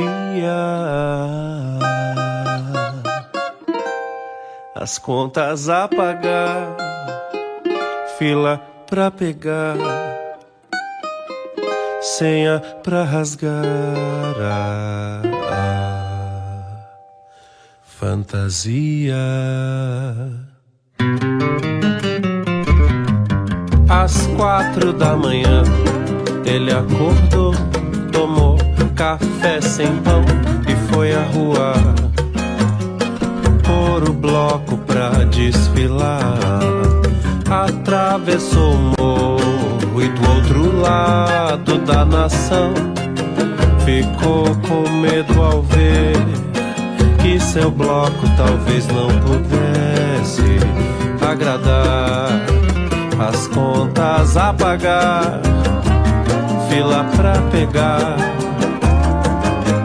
As 4.73 4.97
contas 4.97 5.67
a 5.67 5.89
pagar, 5.89 6.82
fila 8.23 8.57
pra 8.89 9.11
pegar 9.11 9.75
senha 11.99 12.61
pra 12.81 13.03
rasgar 13.03 13.65
a, 14.39 15.21
fantasia. 17.83 19.17
Às 23.89 24.25
quatro 24.37 24.93
da 24.93 25.17
manhã, 25.17 25.63
ele 26.45 26.71
acordou, 26.71 27.53
tomou 28.13 28.57
café 28.95 29.59
sem 29.59 29.97
pão 29.97 30.23
e 30.65 30.93
foi 30.93 31.13
à 31.13 31.23
rua 31.23 31.73
pôr 33.65 34.09
o 34.09 34.13
bloco 34.13 34.77
pra 34.77 35.09
desfilar. 35.25 36.82
Atravessou 37.49 38.73
o 38.73 38.93
morro 38.99 40.01
e 40.01 40.07
do 40.07 40.29
outro 40.29 40.81
lado 40.81 41.77
da 41.79 42.03
nação 42.03 42.73
ficou 43.85 44.45
com 44.67 44.89
medo 44.89 45.41
ao 45.41 45.61
ver 45.61 46.15
que 47.21 47.39
seu 47.39 47.69
bloco 47.69 48.27
talvez 48.37 48.87
não 48.87 49.07
pudesse 49.19 50.59
agradar 51.21 52.29
as 53.19 53.47
contas 53.47 54.35
a 54.35 54.53
pagar, 54.53 55.39
fila 56.69 57.05
pra 57.15 57.33
pegar, 57.51 58.17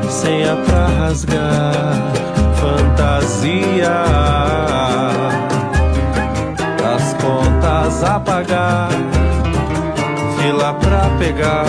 senha 0.09 0.57
pra 0.57 0.87
rasgar, 0.87 1.95
fantasia. 2.57 3.99
Contas 7.89 8.05
a 8.05 8.21
pagar, 8.21 8.89
fila 10.39 10.75
pra 10.75 11.09
pegar, 11.19 11.65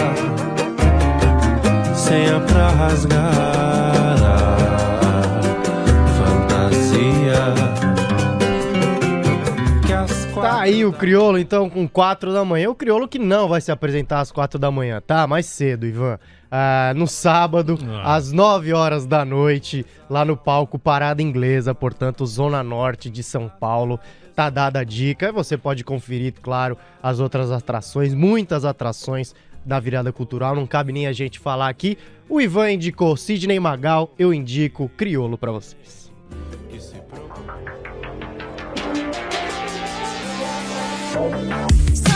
senha 1.96 2.40
pra 2.42 2.70
rasgar, 2.70 3.24
fantasia. 6.18 7.54
Que 9.86 9.94
as 9.94 10.26
Tá 10.36 10.60
aí 10.62 10.86
o 10.86 10.92
Criolo, 10.92 11.38
então, 11.38 11.70
com 11.70 11.88
4 11.88 12.34
da 12.34 12.44
manhã. 12.44 12.70
O 12.70 12.76
Criolo 12.76 13.08
que 13.08 13.20
não 13.20 13.48
vai 13.48 13.62
se 13.62 13.72
apresentar 13.72 14.20
às 14.20 14.32
4 14.32 14.60
da 14.60 14.70
manhã, 14.70 15.02
tá? 15.06 15.26
Mais 15.26 15.46
cedo, 15.46 15.86
Ivan. 15.86 16.20
Ah, 16.52 16.94
no 16.96 17.08
sábado, 17.08 17.78
Ah. 18.04 18.16
às 18.16 18.32
9 18.32 18.74
horas 18.74 19.06
da 19.06 19.24
noite, 19.24 19.86
lá 20.10 20.26
no 20.26 20.36
palco 20.36 20.80
Parada 20.80 21.22
Inglesa, 21.22 21.76
portanto, 21.76 22.26
Zona 22.26 22.64
Norte 22.64 23.10
de 23.10 23.22
São 23.22 23.48
Paulo. 23.48 24.00
Tá 24.40 24.50
dada 24.50 24.80
a 24.80 24.84
dica. 24.86 25.34
Você 25.34 25.58
pode 25.58 25.84
conferir, 25.84 26.34
claro, 26.42 26.78
as 27.04 27.20
outras 27.20 27.52
atrações, 27.52 28.14
muitas 28.14 28.64
atrações 28.64 29.36
da 29.66 29.82
virada 29.82 30.14
cultural. 30.14 30.56
Não 30.56 30.66
cabe 30.66 30.94
nem 30.94 31.08
a 31.08 31.12
gente 31.12 31.38
falar 31.38 31.68
aqui. 31.68 31.98
O 32.30 32.40
Ivan 32.40 32.72
indicou 32.72 33.18
Sidney 33.18 33.60
Magal, 33.60 34.14
eu 34.18 34.34
indico 34.34 34.88
Criolo 34.96 35.38
pra 35.38 35.52
vocês. 35.52 36.10
Sometimes 41.12 42.09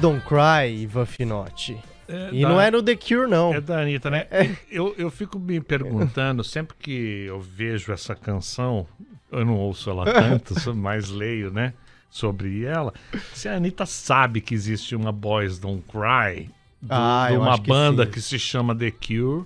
Don't 0.00 0.22
Cry, 0.26 0.82
Ivan 0.82 1.06
Finotti. 1.06 1.78
É 2.08 2.30
E 2.32 2.42
da- 2.42 2.48
não 2.48 2.60
é 2.60 2.70
no 2.70 2.82
The 2.82 2.96
Cure, 2.96 3.28
não. 3.30 3.54
É 3.54 3.60
da 3.60 3.80
Anitta, 3.82 4.10
né? 4.10 4.26
Eu, 4.70 4.94
eu 4.98 5.10
fico 5.10 5.38
me 5.38 5.60
perguntando, 5.60 6.42
sempre 6.42 6.76
que 6.78 7.24
eu 7.26 7.40
vejo 7.40 7.92
essa 7.92 8.14
canção, 8.14 8.86
eu 9.30 9.44
não 9.44 9.54
ouço 9.56 9.90
ela 9.90 10.04
tanto, 10.12 10.58
só 10.58 10.74
mais 10.74 11.08
leio, 11.08 11.50
né? 11.52 11.72
Sobre 12.10 12.64
ela, 12.64 12.92
se 13.32 13.48
a 13.48 13.54
Anitta 13.54 13.86
sabe 13.86 14.40
que 14.40 14.52
existe 14.54 14.96
uma 14.96 15.12
Boys 15.12 15.58
Don't 15.60 15.84
Cry, 15.88 16.50
do- 16.82 16.88
Ah, 16.92 17.28
de 17.30 17.36
uma 17.36 17.56
que 17.60 17.68
banda 17.68 18.04
sim. 18.04 18.10
que 18.10 18.20
se 18.20 18.38
chama 18.38 18.74
The 18.74 18.90
Cure, 18.90 19.44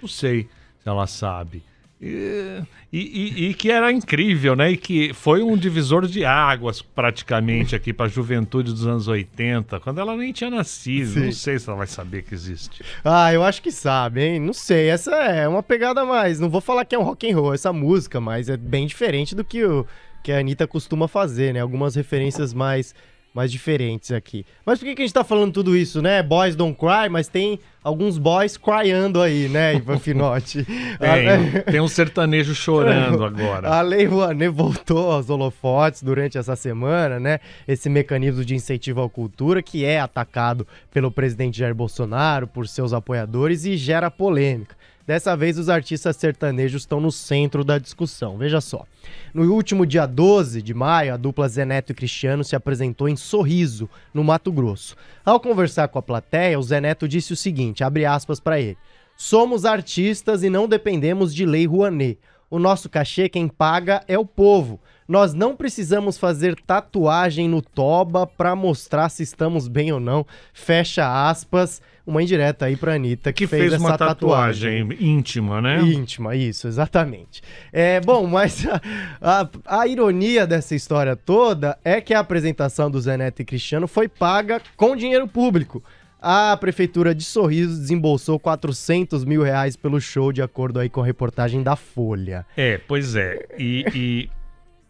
não 0.00 0.08
sei 0.08 0.48
se 0.80 0.88
ela 0.88 1.06
sabe. 1.06 1.62
E, 2.02 2.64
e- 2.92 3.48
e- 3.50 3.54
que 3.54 3.70
era 3.70 3.92
incrível, 3.92 4.56
né? 4.56 4.72
E 4.72 4.76
que 4.76 5.12
foi 5.14 5.42
um 5.42 5.56
divisor 5.56 6.06
de 6.06 6.24
águas 6.24 6.82
praticamente 6.82 7.76
aqui 7.76 7.92
para 7.92 8.06
a 8.06 8.08
juventude 8.08 8.72
dos 8.72 8.86
anos 8.86 9.06
80, 9.06 9.78
quando 9.80 10.00
ela 10.00 10.16
nem 10.16 10.32
tinha 10.32 10.50
nascido. 10.50 11.12
Sim. 11.12 11.24
Não 11.26 11.32
sei 11.32 11.58
se 11.58 11.68
ela 11.68 11.78
vai 11.78 11.86
saber 11.86 12.22
que 12.22 12.34
existe. 12.34 12.82
Ah, 13.04 13.32
eu 13.32 13.42
acho 13.44 13.62
que 13.62 13.70
sabe, 13.70 14.22
hein? 14.22 14.40
Não 14.40 14.52
sei, 14.52 14.88
essa 14.88 15.14
é 15.14 15.46
uma 15.46 15.62
pegada 15.62 16.04
mais. 16.04 16.40
Não 16.40 16.50
vou 16.50 16.60
falar 16.60 16.84
que 16.84 16.94
é 16.94 16.98
um 16.98 17.02
rock 17.04 17.30
and 17.30 17.36
roll 17.36 17.54
essa 17.54 17.72
música, 17.72 18.20
mas 18.20 18.48
é 18.48 18.56
bem 18.56 18.86
diferente 18.86 19.34
do 19.34 19.44
que, 19.44 19.64
o, 19.64 19.86
que 20.22 20.32
a 20.32 20.38
Anitta 20.38 20.66
costuma 20.66 21.06
fazer, 21.06 21.54
né? 21.54 21.60
Algumas 21.60 21.94
referências 21.94 22.52
mais, 22.52 22.94
mais 23.34 23.50
diferentes 23.50 24.12
aqui. 24.12 24.44
Mas 24.64 24.78
por 24.78 24.84
que, 24.84 24.94
que 24.94 25.02
a 25.02 25.04
gente 25.04 25.14
tá 25.14 25.24
falando 25.24 25.52
tudo 25.52 25.76
isso, 25.76 26.02
né? 26.02 26.22
Boys 26.22 26.54
don't 26.54 26.76
cry, 26.78 27.08
mas 27.10 27.28
tem 27.28 27.58
alguns 27.82 28.18
boys 28.18 28.56
cryando 28.56 29.20
aí, 29.20 29.48
né, 29.48 29.74
Ivan 29.74 29.98
Finotti? 29.98 30.64
Tem, 30.98 31.62
tem 31.62 31.80
um 31.80 31.88
sertanejo 31.88 32.54
chorando 32.54 33.24
agora. 33.24 33.68
A 33.68 33.80
Lei 33.80 34.04
Rouanet 34.04 34.50
voltou 34.50 35.10
aos 35.10 35.28
holofotes 35.28 36.02
durante 36.02 36.38
essa 36.38 36.54
semana, 36.54 37.18
né? 37.18 37.40
Esse 37.66 37.88
mecanismo 37.88 38.44
de 38.44 38.54
incentivo 38.54 39.02
à 39.02 39.08
cultura 39.08 39.62
que 39.62 39.84
é 39.84 39.98
atacado 39.98 40.66
pelo 40.92 41.10
presidente 41.10 41.58
Jair 41.58 41.74
Bolsonaro, 41.74 42.46
por 42.46 42.68
seus 42.68 42.92
apoiadores 42.92 43.64
e 43.64 43.76
gera 43.76 44.10
polêmica. 44.10 44.76
Dessa 45.06 45.36
vez, 45.36 45.58
os 45.58 45.68
artistas 45.68 46.16
sertanejos 46.16 46.82
estão 46.82 47.00
no 47.00 47.10
centro 47.10 47.64
da 47.64 47.78
discussão. 47.78 48.38
Veja 48.38 48.60
só. 48.60 48.86
No 49.34 49.52
último 49.52 49.84
dia 49.84 50.06
12 50.06 50.62
de 50.62 50.72
maio, 50.72 51.12
a 51.12 51.16
dupla 51.16 51.48
Zé 51.48 51.64
Neto 51.64 51.90
e 51.90 51.94
Cristiano 51.94 52.44
se 52.44 52.54
apresentou 52.54 53.08
em 53.08 53.16
Sorriso, 53.16 53.90
no 54.14 54.22
Mato 54.22 54.52
Grosso. 54.52 54.96
Ao 55.24 55.40
conversar 55.40 55.88
com 55.88 55.98
a 55.98 56.02
plateia, 56.02 56.58
o 56.58 56.62
Zé 56.62 56.80
Neto 56.80 57.08
disse 57.08 57.32
o 57.32 57.36
seguinte, 57.36 57.82
abre 57.82 58.04
aspas 58.04 58.38
para 58.38 58.60
ele. 58.60 58.78
Somos 59.16 59.64
artistas 59.64 60.42
e 60.42 60.50
não 60.50 60.68
dependemos 60.68 61.34
de 61.34 61.44
lei 61.44 61.66
Rouanet. 61.66 62.18
O 62.48 62.58
nosso 62.58 62.88
cachê 62.88 63.28
quem 63.28 63.48
paga 63.48 64.04
é 64.06 64.18
o 64.18 64.26
povo. 64.26 64.78
Nós 65.08 65.34
não 65.34 65.54
precisamos 65.56 66.16
fazer 66.18 66.54
tatuagem 66.66 67.48
no 67.48 67.60
toba 67.62 68.26
pra 68.26 68.54
mostrar 68.54 69.08
se 69.08 69.22
estamos 69.22 69.68
bem 69.68 69.92
ou 69.92 70.00
não. 70.00 70.26
Fecha 70.52 71.28
aspas. 71.28 71.80
Uma 72.04 72.20
indireta 72.20 72.64
aí 72.66 72.76
pra 72.76 72.94
Anitta 72.94 73.32
que, 73.32 73.44
Que 73.44 73.46
fez, 73.46 73.72
uma 73.74 73.90
essa 73.90 73.98
tatuagem, 73.98 74.88
íntima, 75.00 75.60
né? 75.62 75.80
Íntima, 75.82 76.34
isso, 76.34 76.66
exatamente. 76.66 77.40
É, 77.72 78.00
bom, 78.00 78.26
mas 78.26 78.66
a, 79.20 79.42
a- 79.42 79.48
a 79.82 79.86
ironia 79.86 80.44
dessa 80.44 80.74
história 80.74 81.14
toda 81.14 81.78
é 81.84 82.00
que 82.00 82.12
a 82.12 82.18
apresentação 82.18 82.90
do 82.90 83.00
Zé 83.00 83.16
Neto 83.16 83.42
e 83.42 83.44
Cristiano 83.44 83.86
foi 83.86 84.08
paga 84.08 84.60
com 84.76 84.96
dinheiro 84.96 85.28
público. 85.28 85.80
A 86.20 86.56
prefeitura 86.56 87.14
de 87.14 87.22
Sorriso 87.22 87.78
desembolsou 87.80 88.36
400 88.38 89.24
mil 89.24 89.42
reais 89.42 89.76
pelo 89.76 90.00
show, 90.00 90.32
de 90.32 90.42
acordo 90.42 90.80
aí 90.80 90.88
com 90.88 91.02
a 91.02 91.06
reportagem 91.06 91.62
da 91.62 91.76
Folha. 91.76 92.44
É, 92.56 92.78
pois 92.78 93.14
é. 93.14 93.46
E, 93.58 93.84
e 93.94 94.30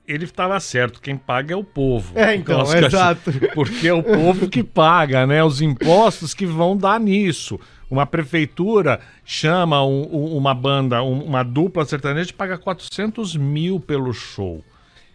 ele 0.06 0.24
estava 0.24 0.58
certo, 0.60 1.00
quem 1.00 1.16
paga 1.16 1.54
é 1.54 1.56
o 1.56 1.62
povo. 1.64 2.18
É, 2.18 2.34
então, 2.34 2.64
que 2.64 2.76
exato. 2.76 3.32
Porque 3.54 3.88
é 3.88 3.92
o 3.94 4.02
povo 4.02 4.48
que 4.48 4.62
paga, 4.62 5.26
né? 5.26 5.42
Os 5.44 5.60
impostos 5.60 6.34
que 6.34 6.44
vão 6.46 6.76
dar 6.76 6.98
nisso. 7.00 7.58
Uma 7.90 8.06
prefeitura 8.06 9.00
chama 9.24 9.84
um- 9.84 10.08
um- 10.10 10.36
uma 10.36 10.54
banda, 10.54 11.02
um- 11.02 11.22
uma 11.24 11.42
dupla 11.42 11.84
sertaneja 11.84 12.30
e 12.30 12.34
paga 12.34 12.56
400 12.58 13.36
mil 13.36 13.78
pelo 13.78 14.12
show. 14.12 14.64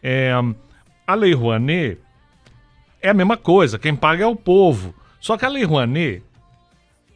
É, 0.01 0.31
a 1.05 1.13
Lei 1.15 1.33
Rouanet 1.33 1.97
é 3.01 3.09
a 3.09 3.13
mesma 3.13 3.35
coisa, 3.37 3.77
quem 3.79 3.95
paga 3.95 4.23
é 4.23 4.27
o 4.27 4.35
povo. 4.35 4.93
Só 5.19 5.35
que 5.37 5.45
a 5.45 5.49
Lei 5.49 5.63
Rouanet. 5.63 6.23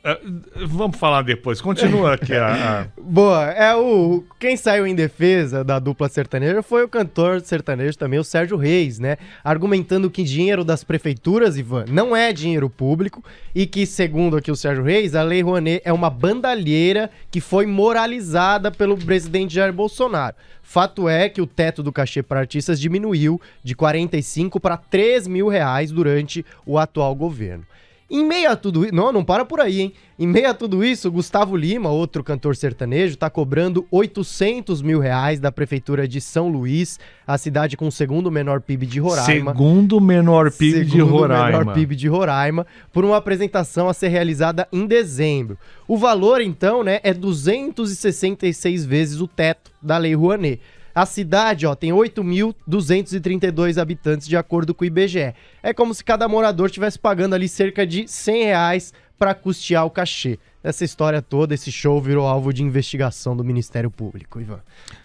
Eh, 0.03 0.19
vamos 0.67 0.97
falar 0.97 1.21
depois. 1.23 1.61
Continua 1.61 2.13
aqui 2.13 2.33
a- 2.33 2.81
a 2.81 2.87
Boa, 3.01 3.45
é 3.51 3.75
o. 3.75 4.23
Quem 4.39 4.57
saiu 4.57 4.85
em 4.87 4.95
defesa 4.95 5.63
da 5.63 5.77
dupla 5.79 6.09
sertaneja 6.09 6.61
foi 6.63 6.83
o 6.83 6.89
cantor 6.89 7.41
sertanejo 7.41 7.97
também, 7.97 8.19
o 8.19 8.23
Sérgio 8.23 8.57
Reis, 8.57 8.99
né? 8.99 9.17
Argumentando 9.43 10.09
que 10.09 10.23
dinheiro 10.23 10.63
das 10.63 10.83
prefeituras, 10.83 11.57
Ivan, 11.57 11.85
não 11.89 12.15
é 12.15 12.31
dinheiro 12.33 12.69
público 12.69 13.23
e 13.53 13.65
que, 13.65 13.85
segundo 13.85 14.37
aqui 14.37 14.49
o 14.51 14.55
Sérgio 14.55 14.83
Reis, 14.83 15.13
a 15.15 15.23
Lei 15.23 15.41
Rouanet 15.41 15.81
é 15.85 15.93
uma 15.93 16.09
bandalheira 16.09 17.09
que 17.29 17.39
foi 17.41 17.65
moralizada 17.65 18.71
pelo 18.71 18.97
presidente 18.97 19.53
Jair 19.53 19.73
Bolsonaro. 19.73 20.35
Fato 20.63 21.09
é 21.09 21.27
que 21.27 21.41
o 21.41 21.45
teto 21.47 21.83
do 21.83 21.91
cachê 21.91 22.23
para 22.23 22.39
artistas 22.39 22.79
diminuiu 22.79 23.41
de 23.63 23.75
45 23.75 24.59
para 24.59 24.77
3 24.77 25.27
mil 25.27 25.47
reais 25.49 25.91
durante 25.91 26.45
o 26.65 26.77
atual 26.77 27.13
governo. 27.13 27.65
Em 28.12 28.26
meio 28.26 28.51
a 28.51 28.57
tudo 28.57 28.84
isso. 28.84 28.93
Não, 28.93 29.09
não 29.09 29.24
para 29.24 29.45
por 29.45 29.62
aí, 29.62 29.80
hein? 29.80 29.93
Em 30.20 30.28
meio 30.28 30.49
a 30.49 30.53
tudo 30.53 30.84
isso, 30.84 31.09
Gustavo 31.09 31.55
Lima, 31.55 31.89
outro 31.89 32.22
cantor 32.24 32.57
sertanejo, 32.57 33.16
tá 33.16 33.30
cobrando 33.30 33.88
800 33.89 34.82
mil 34.82 34.99
reais 34.99 35.39
da 35.39 35.49
prefeitura 35.49 36.05
de 36.05 36.20
São 36.20 36.49
Luís, 36.49 36.99
a 37.26 37.38
cidade 37.38 37.78
com 37.78 37.88
o 37.88 37.91
segundo 37.91 38.30
menor 38.30 38.59
PIB 38.59 38.86
de 38.86 38.99
Roraima. 38.99 39.51
segundo 39.51 40.01
menor 40.01 40.51
PIB 40.51 40.84
de 40.84 40.91
Segundo 40.91 41.09
Roraima. 41.09 41.59
menor 41.59 41.74
PIB 41.74 41.95
de 41.95 42.07
Roraima, 42.09 42.68
por 42.91 43.05
uma 43.05 43.16
apresentação 43.16 43.88
a 43.88 43.93
ser 43.93 44.09
realizada 44.09 44.68
em 44.74 44.86
dezembro. 44.86 45.57
O 45.88 45.97
valor, 45.97 46.41
então, 46.41 46.84
né, 46.84 46.99
é 47.03 47.14
266 47.14 48.86
vezes 48.86 49.22
o 49.22 49.28
teto 49.28 49.72
da 49.82 49.97
Lei 49.97 50.14
Rouanet. 50.14 50.59
A 50.93 51.05
cidade, 51.05 51.65
ó, 51.65 51.73
tem 51.75 51.91
8.232 51.91 53.77
habitantes, 53.81 54.27
de 54.27 54.35
acordo 54.37 54.73
com 54.73 54.83
o 54.83 54.87
IBGE. 54.87 55.33
É 55.63 55.73
como 55.73 55.93
se 55.93 56.03
cada 56.03 56.27
morador 56.27 56.67
estivesse 56.67 56.97
pagando 56.99 57.33
ali 57.35 57.47
cerca 57.47 57.85
de 57.85 58.07
100 58.07 58.43
reais 58.43 58.93
para 59.17 59.33
custear 59.35 59.85
o 59.85 59.89
cachê. 59.89 60.39
Essa 60.63 60.83
história 60.83 61.21
toda, 61.21 61.53
esse 61.53 61.71
show 61.71 61.99
virou 62.01 62.27
alvo 62.27 62.53
de 62.53 62.63
investigação 62.63 63.35
do 63.35 63.43
Ministério 63.43 63.89
Público, 63.89 64.39
Ivan. 64.39 64.59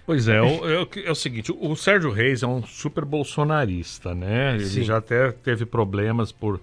Pois 0.05 0.29
é, 0.29 0.41
o- 0.41 0.69
é, 0.69 0.87
é 1.07 1.11
o 1.11 1.15
seguinte, 1.15 1.51
o 1.53 1.75
Sérgio 1.77 2.11
Reis 2.11 2.43
é 2.43 2.47
um 2.47 2.63
super 2.63 3.05
bolsonarista, 3.05 4.15
né? 4.15 4.55
Ele 4.55 4.67
Sim. 4.67 4.83
já 4.83 4.99
até 4.99 5.33
teve 5.33 5.65
problemas 5.67 6.33
por 6.33 6.61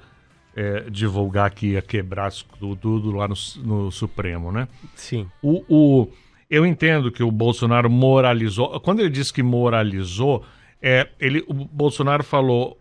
é, 0.55 0.81
divulgar 0.87 1.49
que 1.49 1.69
ia 1.71 1.81
quebrar 1.81 2.27
as- 2.27 2.43
tu- 2.59 2.75
tudo 2.75 3.11
lá 3.11 3.27
no, 3.27 3.33
no 3.63 3.91
Supremo, 3.91 4.51
né? 4.51 4.67
Sim. 4.95 5.27
O, 5.41 5.63
o- 5.67 6.07
eu 6.49 6.65
entendo 6.65 7.11
que 7.11 7.23
o 7.23 7.31
Bolsonaro 7.31 7.89
moralizou. 7.89 8.79
Quando 8.79 8.99
ele 8.99 9.09
disse 9.09 9.33
que 9.33 9.43
moralizou, 9.43 10.45
é, 10.81 11.07
ele, 11.19 11.43
o 11.47 11.53
Bolsonaro 11.53 12.23
falou: 12.23 12.77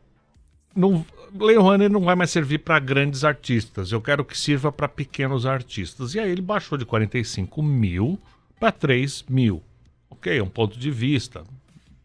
não, 0.75 1.05
Lei 1.39 1.57
Rouanet 1.57 1.91
não 1.91 2.01
vai 2.01 2.15
mais 2.15 2.31
servir 2.31 2.59
para 2.59 2.79
grandes 2.79 3.25
artistas. 3.25 3.93
Eu 3.93 4.01
quero 4.01 4.25
que 4.25 4.37
sirva 4.37 4.71
para 4.71 4.89
pequenos 4.89 5.47
artistas. 5.47 6.15
E 6.15 6.21
aí 6.21 6.31
ele 6.31 6.43
baixou 6.43 6.77
de 6.77 6.85
45 6.85 7.63
mil 7.63 8.19
para 8.61 8.71
3 8.71 9.25
mil. 9.29 9.63
Ok, 10.11 10.37
é 10.37 10.43
um 10.43 10.49
ponto 10.49 10.79
de 10.79 10.91
vista. 10.91 11.43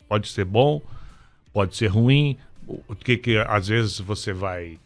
Pode 0.08 0.30
ser 0.30 0.46
bom, 0.46 0.82
pode 1.52 1.76
ser 1.76 1.88
ruim. 1.88 2.38
O 2.88 2.96
que 2.96 3.18
que 3.18 3.38
às 3.38 3.68
vezes 3.68 4.00
você 4.00 4.32
vai 4.32 4.80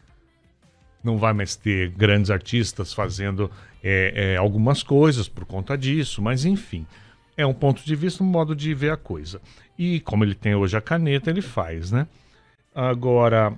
não 1.03 1.17
vai 1.17 1.33
mais 1.33 1.55
ter 1.55 1.89
grandes 1.89 2.29
artistas 2.29 2.93
fazendo 2.93 3.49
é, 3.83 4.33
é, 4.33 4.37
algumas 4.37 4.83
coisas 4.83 5.27
por 5.27 5.45
conta 5.45 5.77
disso, 5.77 6.21
mas 6.21 6.45
enfim, 6.45 6.85
é 7.35 7.45
um 7.45 7.53
ponto 7.53 7.83
de 7.83 7.95
vista, 7.95 8.23
um 8.23 8.27
modo 8.27 8.55
de 8.55 8.73
ver 8.73 8.91
a 8.91 8.97
coisa. 8.97 9.41
E 9.77 9.99
como 10.01 10.23
ele 10.23 10.35
tem 10.35 10.55
hoje 10.55 10.77
a 10.77 10.81
caneta, 10.81 11.29
ele 11.29 11.41
faz, 11.41 11.91
né? 11.91 12.07
Agora, 12.73 13.53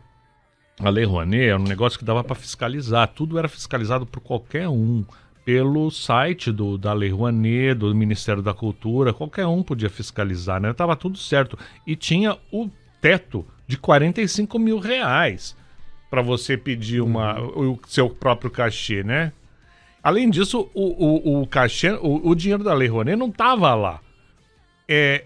a 0.80 0.90
Lei 0.90 1.06
Rouanet 1.06 1.50
era 1.50 1.60
um 1.60 1.64
negócio 1.64 2.00
que 2.00 2.06
dava 2.06 2.24
para 2.24 2.36
fiscalizar, 2.36 3.08
tudo 3.10 3.38
era 3.38 3.48
fiscalizado 3.48 4.06
por 4.06 4.22
qualquer 4.22 4.68
um, 4.70 5.06
pelo 5.46 5.92
site 5.92 6.52
do, 6.52 6.78
da 6.78 6.94
Lei 6.94 7.10
Rouanet, 7.10 7.76
do 7.76 7.94
Ministério 7.94 8.42
da 8.42 8.54
Cultura, 8.54 9.14
qualquer 9.14 9.46
um 9.46 9.62
podia 9.62 9.90
fiscalizar, 9.90 10.62
né? 10.62 10.72
Tava 10.74 10.96
tudo 10.96 11.18
certo. 11.18 11.58
E 11.86 11.96
tinha 11.96 12.38
o 12.52 12.70
teto 13.02 13.46
de 13.68 13.78
45 13.78 14.58
mil 14.58 14.80
reais 14.80 15.56
para 16.14 16.22
você 16.22 16.56
pedir 16.56 17.02
uma, 17.02 17.42
o 17.42 17.80
seu 17.88 18.08
próprio 18.08 18.52
cachê, 18.52 19.04
né? 19.04 19.34
Além 20.04 20.30
disso, 20.30 20.70
o, 20.72 21.40
o, 21.40 21.42
o 21.42 21.48
cachê, 21.48 21.90
o, 21.94 22.30
o 22.30 22.36
dinheiro 22.36 22.64
da 22.64 22.72
Lei 22.72 22.88
Rouanet 22.88 23.18
não 23.18 23.32
tava 23.32 23.74
lá. 23.74 24.00
É, 24.88 25.24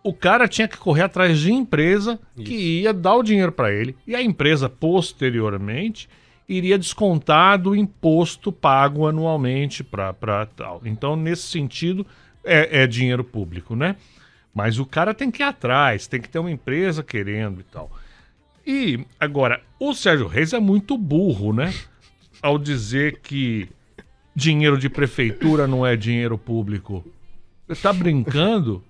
o 0.00 0.14
cara 0.14 0.46
tinha 0.46 0.68
que 0.68 0.76
correr 0.76 1.02
atrás 1.02 1.36
de 1.40 1.52
empresa 1.52 2.20
que 2.36 2.82
ia 2.82 2.92
dar 2.92 3.16
o 3.16 3.24
dinheiro 3.24 3.50
para 3.50 3.72
ele 3.72 3.96
e 4.06 4.14
a 4.14 4.22
empresa 4.22 4.68
posteriormente 4.68 6.08
iria 6.48 6.78
descontar 6.78 7.58
do 7.58 7.74
imposto 7.74 8.52
pago 8.52 9.08
anualmente 9.08 9.82
para 9.82 10.46
tal. 10.54 10.80
Então, 10.84 11.16
nesse 11.16 11.48
sentido, 11.48 12.06
é, 12.44 12.84
é 12.84 12.86
dinheiro 12.86 13.24
público, 13.24 13.74
né? 13.74 13.96
Mas 14.54 14.78
o 14.78 14.86
cara 14.86 15.12
tem 15.12 15.28
que 15.28 15.42
ir 15.42 15.46
atrás, 15.46 16.06
tem 16.06 16.20
que 16.20 16.28
ter 16.28 16.38
uma 16.38 16.52
empresa 16.52 17.02
querendo 17.02 17.58
e 17.62 17.64
tal. 17.64 17.90
E 18.66 19.04
agora, 19.18 19.60
o 19.78 19.92
Sérgio 19.94 20.26
Reis 20.26 20.52
é 20.52 20.60
muito 20.60 20.96
burro, 20.96 21.52
né? 21.52 21.72
Ao 22.40 22.58
dizer 22.58 23.20
que 23.20 23.68
dinheiro 24.34 24.78
de 24.78 24.88
prefeitura 24.88 25.66
não 25.66 25.86
é 25.86 25.96
dinheiro 25.96 26.38
público. 26.38 27.04
Você 27.68 27.82
tá 27.82 27.92
brincando? 27.92 28.82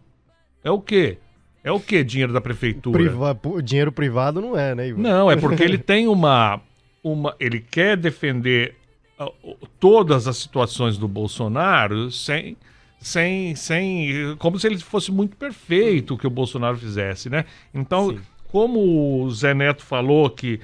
É 0.64 0.70
o 0.70 0.80
quê? 0.80 1.18
É 1.64 1.70
o 1.70 1.78
quê 1.78 2.02
dinheiro 2.02 2.32
da 2.32 2.40
prefeitura? 2.40 2.98
Priva- 2.98 3.38
dinheiro 3.62 3.92
privado 3.92 4.40
não 4.40 4.58
é, 4.58 4.74
né, 4.74 4.88
Ivan? 4.88 5.00
Não, 5.00 5.30
é 5.30 5.36
porque 5.36 5.62
ele 5.62 5.78
tem 5.78 6.08
uma. 6.08 6.60
uma 7.02 7.36
ele 7.38 7.60
quer 7.60 7.96
defender 7.96 8.74
ah, 9.18 9.30
todas 9.78 10.26
as 10.26 10.36
situações 10.36 10.98
do 10.98 11.06
Bolsonaro 11.06 12.10
sem. 12.10 12.56
Sem, 13.00 13.56
sem. 13.56 14.36
Como 14.38 14.60
se 14.60 14.66
ele 14.68 14.78
fosse 14.78 15.10
muito 15.10 15.36
perfeito 15.36 16.14
o 16.14 16.18
que 16.18 16.26
o 16.26 16.30
Bolsonaro 16.30 16.76
fizesse, 16.76 17.28
né? 17.28 17.44
Então, 17.74 18.10
Sim. 18.10 18.20
Como 18.52 19.24
o 19.24 19.30
Zé 19.30 19.54
Neto 19.54 19.82
falou 19.82 20.28
que 20.28 20.60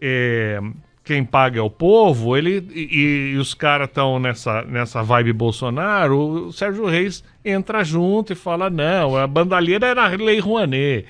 é, 0.00 0.60
quem 1.02 1.24
paga 1.24 1.58
é 1.58 1.62
o 1.62 1.68
povo, 1.68 2.36
ele 2.36 2.64
e, 2.72 3.32
e 3.32 3.36
os 3.36 3.52
caras 3.52 3.88
estão 3.88 4.20
nessa, 4.20 4.62
nessa 4.62 5.02
vibe 5.02 5.32
Bolsonaro, 5.32 6.46
o 6.46 6.52
Sérgio 6.52 6.86
Reis 6.86 7.24
entra 7.44 7.82
junto 7.82 8.32
e 8.32 8.36
fala: 8.36 8.70
não, 8.70 9.16
a 9.16 9.26
bandalheira 9.26 9.88
era 9.88 10.04
a 10.04 10.08
Lei 10.08 10.38
Rouanet. 10.38 11.04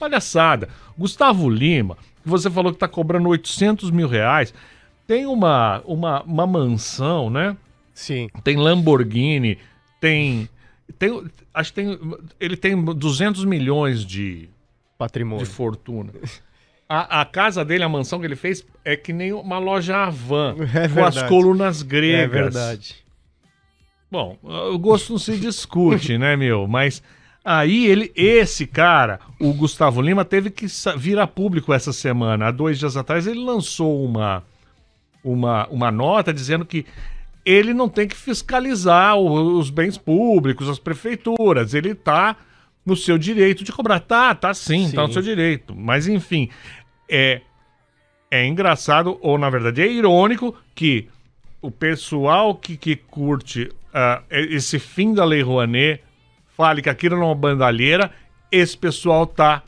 Palhaçada. 0.00 0.70
Gustavo 0.96 1.50
Lima, 1.50 1.98
que 2.22 2.28
você 2.28 2.50
falou 2.50 2.72
que 2.72 2.78
tá 2.78 2.88
cobrando 2.88 3.28
800 3.28 3.90
mil 3.90 4.08
reais, 4.08 4.54
tem 5.06 5.26
uma, 5.26 5.82
uma, 5.84 6.22
uma 6.22 6.46
mansão, 6.46 7.28
né? 7.28 7.54
Sim. 7.92 8.30
Tem 8.42 8.56
Lamborghini, 8.56 9.58
tem. 10.00 10.48
tem 10.98 11.22
acho 11.52 11.74
que 11.74 11.82
tem. 11.82 11.98
Ele 12.40 12.56
tem 12.56 12.82
200 12.82 13.44
milhões 13.44 14.04
de, 14.04 14.48
Patrimônio. 14.98 15.44
de 15.46 15.50
fortuna. 15.50 16.10
A, 16.88 17.20
a 17.20 17.24
casa 17.24 17.64
dele, 17.64 17.84
a 17.84 17.88
mansão 17.88 18.18
que 18.18 18.26
ele 18.26 18.34
fez, 18.36 18.66
é 18.84 18.96
que 18.96 19.12
nem 19.12 19.32
uma 19.32 19.58
loja 19.58 19.96
Havan, 19.96 20.56
É 20.74 20.88
com 20.88 21.04
as 21.04 21.22
colunas 21.24 21.82
gregas. 21.82 22.24
É 22.24 22.42
verdade. 22.42 22.96
Bom, 24.10 24.38
o 24.42 24.78
gosto 24.78 25.10
não 25.12 25.18
se 25.18 25.36
discute, 25.36 26.16
né, 26.16 26.34
meu? 26.34 26.66
Mas 26.66 27.02
aí 27.44 27.86
ele, 27.86 28.10
esse 28.16 28.66
cara, 28.66 29.20
o 29.38 29.52
Gustavo 29.52 30.00
Lima, 30.00 30.24
teve 30.24 30.50
que 30.50 30.66
vir 30.96 31.18
a 31.18 31.26
público 31.26 31.72
essa 31.74 31.92
semana. 31.92 32.46
Há 32.46 32.50
dois 32.50 32.78
dias 32.78 32.96
atrás 32.96 33.26
ele 33.26 33.40
lançou 33.44 34.02
uma, 34.02 34.42
uma, 35.22 35.66
uma 35.68 35.90
nota 35.90 36.32
dizendo 36.32 36.64
que 36.64 36.86
ele 37.44 37.74
não 37.74 37.88
tem 37.88 38.08
que 38.08 38.16
fiscalizar 38.16 39.16
o- 39.16 39.58
os 39.58 39.68
bens 39.68 39.98
públicos, 39.98 40.68
as 40.70 40.78
prefeituras. 40.78 41.74
Ele 41.74 41.90
está 41.90 42.34
no 42.88 42.96
seu 42.96 43.18
direito 43.18 43.62
de 43.62 43.70
cobrar. 43.70 44.00
Tá, 44.00 44.34
tá 44.34 44.54
sim, 44.54 44.90
tá 44.90 45.02
no 45.02 45.08
Sim. 45.08 45.12
seu 45.12 45.22
direito. 45.22 45.74
Mas 45.76 46.08
enfim, 46.08 46.48
é, 47.08 47.42
é 48.30 48.46
engraçado, 48.46 49.18
ou 49.20 49.36
na 49.36 49.50
verdade 49.50 49.82
é 49.82 49.86
irônico, 49.86 50.56
que 50.74 51.06
o 51.60 51.70
pessoal 51.70 52.54
que, 52.54 52.76
que 52.78 52.96
curte 52.96 53.70
ah, 53.92 54.22
esse 54.30 54.78
fim 54.78 55.12
da 55.12 55.24
Lei 55.24 55.42
Rouanet 55.42 56.00
fale 56.56 56.80
que 56.80 56.88
aquilo 56.88 57.16
não 57.16 57.24
é 57.24 57.26
uma 57.26 57.34
bandalheira, 57.34 58.10
esse 58.50 58.76
pessoal 58.76 59.26
tá 59.26 59.62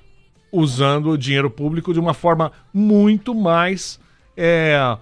usando 0.50 1.10
o 1.10 1.18
dinheiro 1.18 1.50
público 1.50 1.92
de 1.92 2.00
uma 2.00 2.14
forma 2.14 2.50
muito 2.72 3.34
mais. 3.34 4.00
é, 4.36 4.96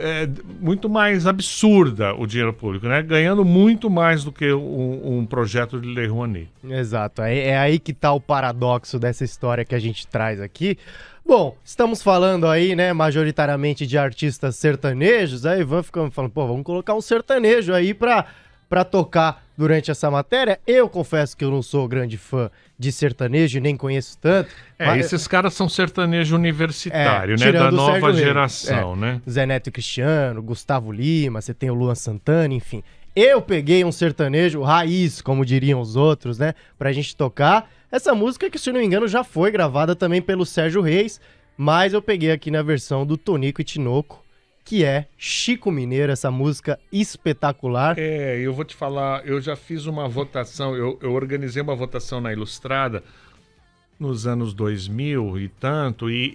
é, 0.00 0.28
muito 0.60 0.88
mais 0.88 1.26
absurda 1.26 2.14
o 2.14 2.26
dinheiro 2.26 2.52
público, 2.52 2.86
né? 2.88 3.02
Ganhando 3.02 3.44
muito 3.44 3.90
mais 3.90 4.24
do 4.24 4.32
que 4.32 4.52
um, 4.52 5.18
um 5.18 5.26
projeto 5.26 5.80
de 5.80 5.86
Lei 5.86 6.06
Rouanet. 6.06 6.48
Exato, 6.68 7.22
é, 7.22 7.38
é 7.48 7.58
aí 7.58 7.78
que 7.78 7.92
tá 7.92 8.12
o 8.12 8.20
paradoxo 8.20 8.98
dessa 8.98 9.24
história 9.24 9.64
que 9.64 9.74
a 9.74 9.78
gente 9.78 10.06
traz 10.06 10.40
aqui. 10.40 10.78
Bom, 11.24 11.54
estamos 11.62 12.02
falando 12.02 12.48
aí, 12.48 12.74
né, 12.74 12.92
majoritariamente 12.92 13.86
de 13.86 13.96
artistas 13.96 14.56
sertanejos, 14.56 15.46
aí 15.46 15.60
Ivan 15.60 15.82
ficando 15.82 16.10
falando, 16.10 16.32
pô, 16.32 16.46
vamos 16.46 16.64
colocar 16.64 16.94
um 16.94 17.00
sertanejo 17.00 17.72
aí 17.72 17.94
pra, 17.94 18.24
pra 18.68 18.84
tocar 18.84 19.44
durante 19.56 19.90
essa 19.90 20.10
matéria. 20.10 20.58
Eu 20.66 20.88
confesso 20.88 21.36
que 21.36 21.44
eu 21.44 21.50
não 21.50 21.62
sou 21.62 21.86
grande 21.86 22.16
fã 22.16 22.50
de 22.80 22.90
sertanejo 22.90 23.58
e 23.58 23.60
nem 23.60 23.76
conheço 23.76 24.16
tanto. 24.18 24.48
É, 24.78 24.86
mas- 24.86 25.04
esses 25.04 25.28
caras 25.28 25.52
são 25.52 25.68
sertanejo 25.68 26.34
universitário, 26.34 27.34
É, 27.34 27.38
né? 27.38 27.52
Da 27.52 27.70
nova 27.70 28.10
geração, 28.14 28.94
É. 28.94 28.96
né? 28.96 29.22
Zé 29.28 29.44
Neto 29.44 29.70
Cristiano, 29.70 30.42
Gustavo 30.42 30.90
Lima, 30.90 31.42
você 31.42 31.52
tem 31.52 31.70
o 31.70 31.74
Luan 31.74 31.94
Santana, 31.94 32.54
enfim. 32.54 32.82
Eu 33.14 33.42
peguei 33.42 33.84
um 33.84 33.92
sertanejo 33.92 34.62
raiz, 34.62 35.20
como 35.20 35.44
diriam 35.44 35.78
os 35.80 35.94
outros, 35.94 36.38
né? 36.38 36.54
Pra 36.78 36.90
gente 36.90 37.14
tocar. 37.14 37.70
Essa 37.92 38.14
música 38.14 38.48
que, 38.48 38.58
se 38.58 38.72
não 38.72 38.80
me 38.80 38.86
engano, 38.86 39.06
já 39.06 39.22
foi 39.22 39.50
gravada 39.50 39.94
também 39.94 40.22
pelo 40.22 40.46
Sérgio 40.46 40.80
Reis, 40.80 41.20
mas 41.58 41.92
eu 41.92 42.00
peguei 42.00 42.30
aqui 42.30 42.50
na 42.50 42.62
versão 42.62 43.04
do 43.04 43.18
Tonico 43.18 43.60
e 43.60 43.64
Tinoco, 43.64 44.24
que 44.64 44.84
é 44.84 45.06
Chico 45.16 45.70
Mineiro, 45.70 46.12
essa 46.12 46.30
música 46.30 46.78
espetacular. 46.92 47.98
É, 47.98 48.38
eu 48.38 48.52
vou 48.52 48.64
te 48.64 48.74
falar, 48.74 49.26
eu 49.26 49.40
já 49.40 49.56
fiz 49.56 49.86
uma 49.86 50.08
votação, 50.08 50.76
eu, 50.76 50.98
eu 51.02 51.12
organizei 51.12 51.62
uma 51.62 51.74
votação 51.74 52.20
na 52.20 52.32
Ilustrada 52.32 53.02
nos 54.00 54.26
anos 54.26 54.54
2000 54.54 55.38
e 55.38 55.48
tanto, 55.48 56.10
e, 56.10 56.32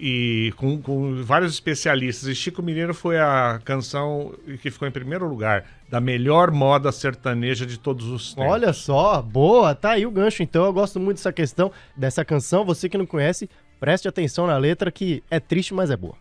e 0.48 0.52
com, 0.52 0.80
com 0.80 1.20
vários 1.24 1.52
especialistas. 1.52 2.28
E 2.28 2.34
Chico 2.34 2.62
Mineiro 2.62 2.94
foi 2.94 3.18
a 3.18 3.60
canção 3.64 4.32
que 4.62 4.70
ficou 4.70 4.86
em 4.86 4.92
primeiro 4.92 5.28
lugar, 5.28 5.64
da 5.90 6.00
melhor 6.00 6.52
moda 6.52 6.92
sertaneja 6.92 7.66
de 7.66 7.76
todos 7.76 8.06
os 8.06 8.34
tempos. 8.34 8.52
Olha 8.52 8.72
só, 8.72 9.20
boa, 9.20 9.74
tá 9.74 9.90
aí 9.90 10.06
o 10.06 10.10
gancho. 10.12 10.44
Então 10.44 10.64
eu 10.64 10.72
gosto 10.72 11.00
muito 11.00 11.16
dessa 11.16 11.32
questão, 11.32 11.72
dessa 11.96 12.24
canção. 12.24 12.64
Você 12.64 12.88
que 12.88 12.96
não 12.96 13.04
conhece, 13.04 13.50
preste 13.80 14.06
atenção 14.06 14.46
na 14.46 14.56
letra 14.56 14.92
que 14.92 15.24
é 15.28 15.40
triste, 15.40 15.74
mas 15.74 15.90
é 15.90 15.96
boa. 15.96 16.14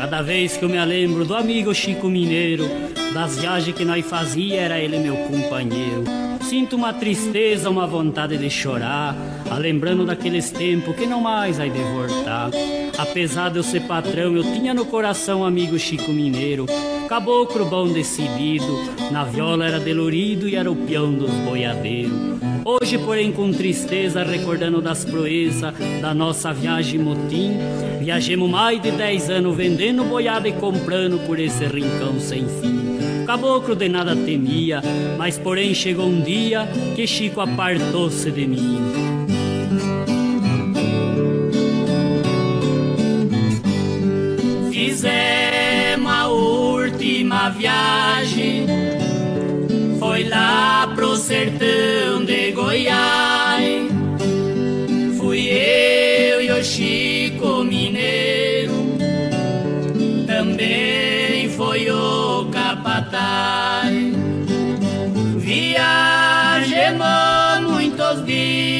Cada 0.00 0.22
vez 0.22 0.56
que 0.56 0.64
eu 0.64 0.68
me 0.70 0.82
lembro 0.82 1.26
do 1.26 1.34
amigo 1.34 1.74
Chico 1.74 2.08
Mineiro, 2.08 2.64
das 3.12 3.38
viagens 3.38 3.76
que 3.76 3.84
nós 3.84 4.04
fazia, 4.06 4.60
era 4.60 4.78
ele 4.78 4.98
meu 4.98 5.16
companheiro. 5.16 6.04
Sinto 6.42 6.76
uma 6.76 6.92
tristeza, 6.92 7.70
uma 7.70 7.86
vontade 7.86 8.36
de 8.36 8.50
chorar, 8.50 9.16
a 9.50 9.56
lembrando 9.56 10.04
daqueles 10.04 10.50
tempos 10.50 10.96
que 10.96 11.06
não 11.06 11.20
mais 11.20 11.58
vai 11.58 11.70
de 11.70 11.78
voltar. 11.78 12.50
Apesar 12.98 13.50
de 13.50 13.58
eu 13.58 13.62
ser 13.62 13.82
patrão, 13.82 14.36
eu 14.36 14.42
tinha 14.42 14.74
no 14.74 14.84
coração 14.84 15.44
amigo 15.44 15.78
Chico 15.78 16.10
Mineiro, 16.10 16.66
caboclo 17.08 17.64
bom 17.66 17.88
decidido, 17.88 18.66
na 19.10 19.24
viola 19.24 19.66
era 19.66 19.80
delorido 19.80 20.48
e 20.48 20.56
era 20.56 20.70
o 20.70 20.76
peão 20.76 21.12
dos 21.12 21.30
boiadeiros. 21.30 22.40
Hoje, 22.64 22.98
porém, 22.98 23.32
com 23.32 23.52
tristeza, 23.52 24.22
recordando 24.22 24.80
das 24.82 25.04
proezas 25.04 25.74
da 26.00 26.12
nossa 26.12 26.52
viagem 26.52 27.00
motim, 27.00 27.58
viajemos 28.00 28.50
mais 28.50 28.80
de 28.82 28.90
10 28.90 29.30
anos 29.30 29.56
vendendo 29.56 30.04
boiada 30.04 30.48
e 30.48 30.52
comprando 30.52 31.24
por 31.26 31.38
esse 31.38 31.64
rincão 31.64 32.20
sem 32.20 32.46
fim. 32.60 32.79
Caboclo 33.30 33.76
de 33.76 33.88
nada 33.88 34.16
temia, 34.16 34.82
mas 35.16 35.38
porém 35.38 35.72
chegou 35.72 36.06
um 36.08 36.20
dia 36.20 36.68
que 36.96 37.06
Chico 37.06 37.40
apartou-se 37.40 38.28
de 38.28 38.44
mim. 38.44 38.80
Fizemos 44.72 46.10
a 46.10 46.26
última 46.26 47.50
viagem, 47.50 48.66
foi 50.00 50.24
lá 50.24 50.92
pro 50.96 51.14
sertão 51.14 52.24
de 52.24 52.50
Goiás. 52.50 53.92
Fui 55.18 55.46
eu 55.46 56.42
e 56.42 56.50
o 56.50 56.64
Chico 56.64 57.62
Mineiro, 57.62 58.74
também 60.26 61.48
foi 61.50 61.88
o 61.92 62.19
Muitos 66.90 68.24
dias 68.26 68.79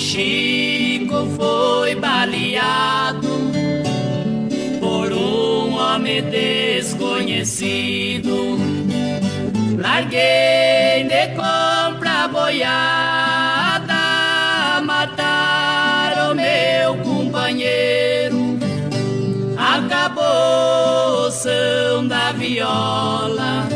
Chico 0.00 1.28
foi 1.36 1.94
baleado 1.94 3.28
por 4.80 5.12
um 5.12 5.74
homem 5.74 6.22
desconhecido. 6.22 8.58
Larguei 9.76 11.04
de 11.04 11.28
compra 11.36 12.26
boiada, 12.32 13.92
mataram 14.82 16.34
meu 16.34 16.96
companheiro. 17.04 18.58
Acabou 19.58 21.26
o 21.26 21.30
som 21.30 22.06
da 22.08 22.32
viola, 22.32 23.68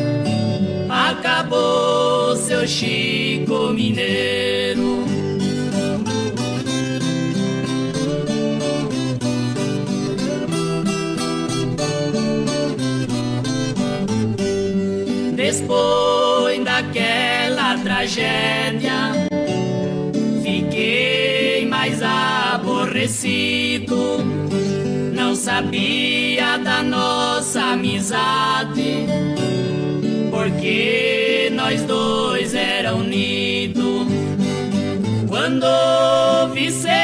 Depois 15.61 16.65
daquela 16.65 17.79
tragédia, 17.79 19.13
fiquei 20.43 21.65
mais 21.67 22.03
aborrecido. 22.03 23.39
Não 25.15 25.37
sabia 25.37 26.59
da 26.59 26.83
nossa 26.83 27.61
amizade, 27.73 29.07
porque 30.33 31.53
nós 31.55 31.83
dois 31.83 32.53
era 32.53 32.93
unidos. 32.93 34.09
Quando 35.29 35.67
vi 36.53 36.73
seu 36.73 37.04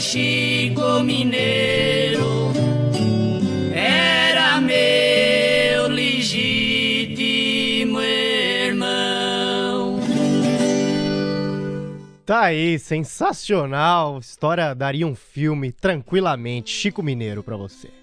Chico 0.00 1.02
Mineiro 1.04 2.52
era 3.74 4.58
meu 4.58 5.88
legítimo 5.88 8.00
irmão. 8.00 10.00
Tá 12.24 12.44
aí, 12.44 12.78
sensacional. 12.78 14.20
História 14.20 14.74
daria 14.74 15.06
um 15.06 15.14
filme 15.14 15.70
tranquilamente. 15.70 16.70
Chico 16.70 17.02
Mineiro 17.02 17.42
pra 17.42 17.58
você. 17.58 17.99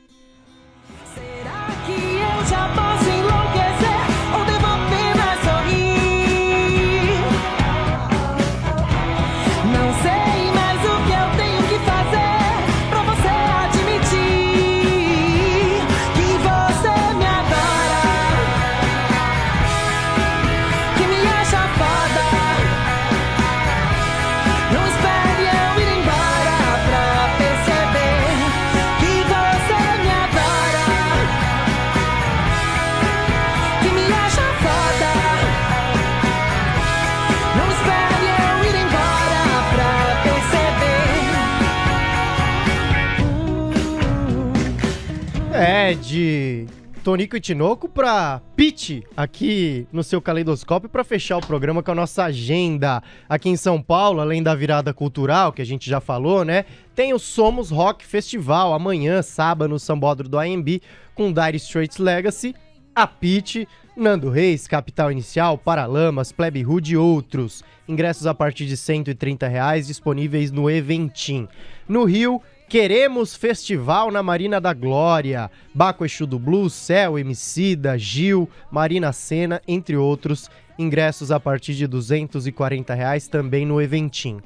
É 45.88 45.94
de 45.94 46.66
Tonico 47.02 47.38
e 47.38 47.40
Tinoco 47.40 47.88
pra 47.88 48.42
Pete 48.58 49.06
aqui 49.16 49.88
no 49.90 50.04
seu 50.04 50.22
caleidoscópio 50.22 50.90
pra 50.90 51.02
fechar 51.02 51.38
o 51.38 51.46
programa 51.46 51.82
com 51.82 51.92
a 51.92 51.96
nossa 51.96 52.26
agenda 52.26 53.02
aqui 53.30 53.48
em 53.48 53.56
São 53.56 53.82
Paulo, 53.82 54.20
além 54.20 54.44
da 54.44 54.54
virada 54.54 54.94
cultural 54.94 55.54
que 55.54 55.62
a 55.62 55.66
gente 55.66 55.90
já 55.90 56.02
falou, 56.02 56.44
né? 56.44 56.66
Tem 56.94 57.14
o 57.14 57.20
Somos 57.20 57.70
Rock 57.70 58.06
Festival 58.06 58.74
amanhã, 58.74 59.22
sábado, 59.22 59.70
no 59.70 59.80
Sambódromo 59.80 60.30
do 60.30 60.38
AMB, 60.38 60.82
com 61.16 61.32
Dire 61.32 61.56
Straits 61.56 62.00
Legacy, 62.00 62.54
a 62.94 63.08
Pete, 63.08 63.66
Nando 63.96 64.30
Reis, 64.30 64.68
Capital 64.68 65.10
Inicial, 65.10 65.58
Paralamas, 65.58 66.34
Plebe 66.34 66.66
Hood 66.66 66.92
e 66.92 66.98
outros. 66.98 67.64
Ingressos 67.88 68.28
a 68.28 68.34
partir 68.34 68.66
de 68.66 68.76
130 68.76 69.48
reais, 69.48 69.88
disponíveis 69.88 70.52
no 70.52 70.70
Eventim. 70.70 71.48
No 71.88 72.04
Rio, 72.04 72.42
Queremos 72.70 73.34
Festival 73.34 74.12
na 74.12 74.22
Marina 74.22 74.60
da 74.60 74.74
Glória. 74.74 75.50
Baco 75.74 76.04
Exu 76.04 76.28
do 76.28 76.38
Blues, 76.38 76.74
Céu, 76.74 77.18
Emicida, 77.18 77.98
Gil, 77.98 78.50
Marina 78.70 79.14
Sena, 79.14 79.62
entre 79.66 79.96
outros. 79.96 80.50
Ingressos 80.78 81.32
a 81.32 81.40
partir 81.40 81.76
de 81.76 81.88
240 81.88 82.94
reais 82.94 83.30
também 83.30 83.66
no 83.66 83.82
Eventim. 83.82 84.42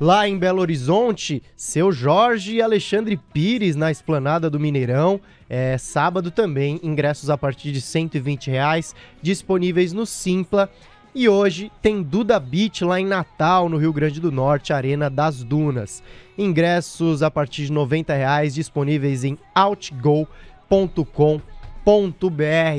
Lá 0.00 0.28
em 0.28 0.38
Belo 0.38 0.60
Horizonte, 0.60 1.42
seu 1.56 1.90
Jorge 1.90 2.54
e 2.54 2.62
Alexandre 2.62 3.16
Pires 3.16 3.74
na 3.74 3.90
Esplanada 3.90 4.48
do 4.48 4.60
Mineirão. 4.60 5.20
É 5.50 5.76
sábado 5.76 6.30
também, 6.30 6.78
ingressos 6.80 7.28
a 7.28 7.36
partir 7.36 7.72
de 7.72 7.80
120 7.80 8.50
reais, 8.50 8.94
disponíveis 9.20 9.92
no 9.92 10.06
Simpla. 10.06 10.70
E 11.16 11.28
hoje 11.28 11.70
tem 11.80 12.02
Duda 12.02 12.40
Beach 12.40 12.84
lá 12.84 12.98
em 12.98 13.06
Natal, 13.06 13.68
no 13.68 13.76
Rio 13.76 13.92
Grande 13.92 14.20
do 14.20 14.32
Norte, 14.32 14.72
Arena 14.72 15.08
das 15.08 15.44
Dunas. 15.44 16.02
Ingressos 16.36 17.22
a 17.22 17.30
partir 17.30 17.66
de 17.66 17.72
90 17.72 18.12
reais, 18.12 18.52
disponíveis 18.52 19.22
em 19.22 19.38
outgo.com.br. 19.54 20.28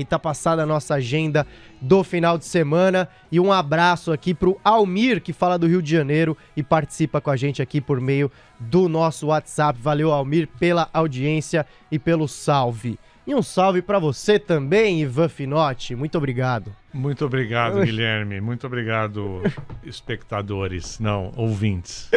Tá 0.09 0.19
passada 0.19 0.63
a 0.63 0.65
nossa 0.65 0.95
agenda 0.95 1.47
do 1.79 2.03
final 2.03 2.37
de 2.37 2.43
semana 2.43 3.07
e 3.31 3.39
um 3.39 3.53
abraço 3.53 4.11
aqui 4.11 4.33
pro 4.33 4.59
Almir, 4.65 5.21
que 5.21 5.31
fala 5.31 5.57
do 5.57 5.65
Rio 5.65 5.81
de 5.81 5.91
Janeiro 5.91 6.37
e 6.57 6.61
participa 6.61 7.21
com 7.21 7.29
a 7.29 7.37
gente 7.37 7.61
aqui 7.61 7.79
por 7.79 8.01
meio 8.01 8.29
do 8.59 8.89
nosso 8.89 9.27
WhatsApp. 9.27 9.79
Valeu, 9.81 10.11
Almir, 10.11 10.49
pela 10.59 10.89
audiência 10.91 11.65
e 11.89 11.97
pelo 11.97 12.27
salve. 12.27 12.99
E 13.27 13.33
um 13.33 13.41
salve 13.41 13.81
para 13.81 13.97
você 13.97 14.37
também, 14.37 15.01
Ivan 15.01 15.27
Finotti. 15.27 15.95
Muito 15.95 16.15
obrigado. 16.17 16.71
Muito 16.93 17.25
obrigado, 17.25 17.81
Guilherme. 17.83 18.39
Muito 18.39 18.67
obrigado, 18.67 19.41
espectadores, 19.83 20.99
não, 20.99 21.31
ouvintes. 21.35 22.09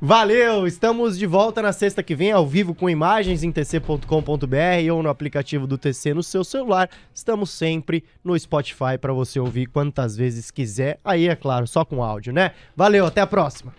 Valeu! 0.00 0.66
Estamos 0.66 1.18
de 1.18 1.26
volta 1.26 1.62
na 1.62 1.72
sexta 1.72 2.02
que 2.02 2.14
vem, 2.14 2.30
ao 2.30 2.46
vivo 2.46 2.74
com 2.74 2.88
imagens 2.88 3.42
em 3.42 3.50
tc.com.br 3.50 4.92
ou 4.92 5.02
no 5.02 5.08
aplicativo 5.08 5.66
do 5.66 5.78
TC 5.78 6.14
no 6.14 6.22
seu 6.22 6.44
celular. 6.44 6.88
Estamos 7.14 7.50
sempre 7.50 8.04
no 8.22 8.38
Spotify 8.38 8.98
para 9.00 9.12
você 9.12 9.40
ouvir 9.40 9.66
quantas 9.66 10.16
vezes 10.16 10.50
quiser. 10.50 11.00
Aí, 11.02 11.28
é 11.28 11.34
claro, 11.34 11.66
só 11.66 11.84
com 11.84 12.02
áudio, 12.02 12.32
né? 12.32 12.52
Valeu, 12.76 13.06
até 13.06 13.22
a 13.22 13.26
próxima! 13.26 13.72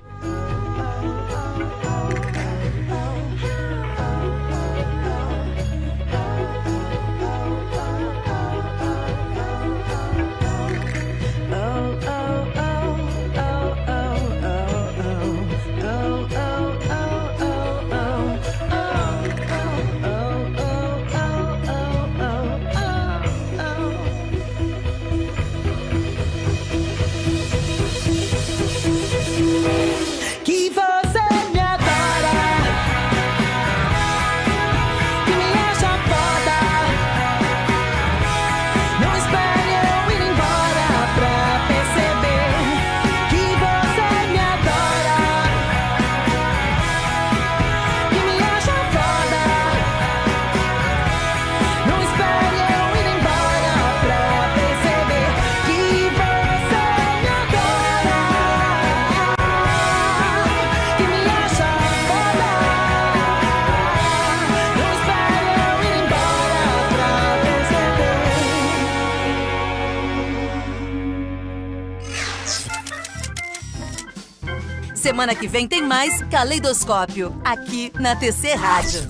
Semana 75.03 75.35
que 75.35 75.49
vem 75.49 75.67
tem 75.67 75.81
mais 75.81 76.21
Caleidoscópio, 76.31 77.35
aqui 77.43 77.91
na 77.99 78.15
TC 78.15 78.53
Rádio. 78.53 79.01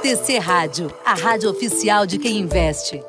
TC 0.00 0.38
Rádio, 0.38 0.90
a 1.04 1.12
rádio 1.12 1.50
oficial 1.50 2.06
de 2.06 2.16
quem 2.16 2.38
investe. 2.38 3.02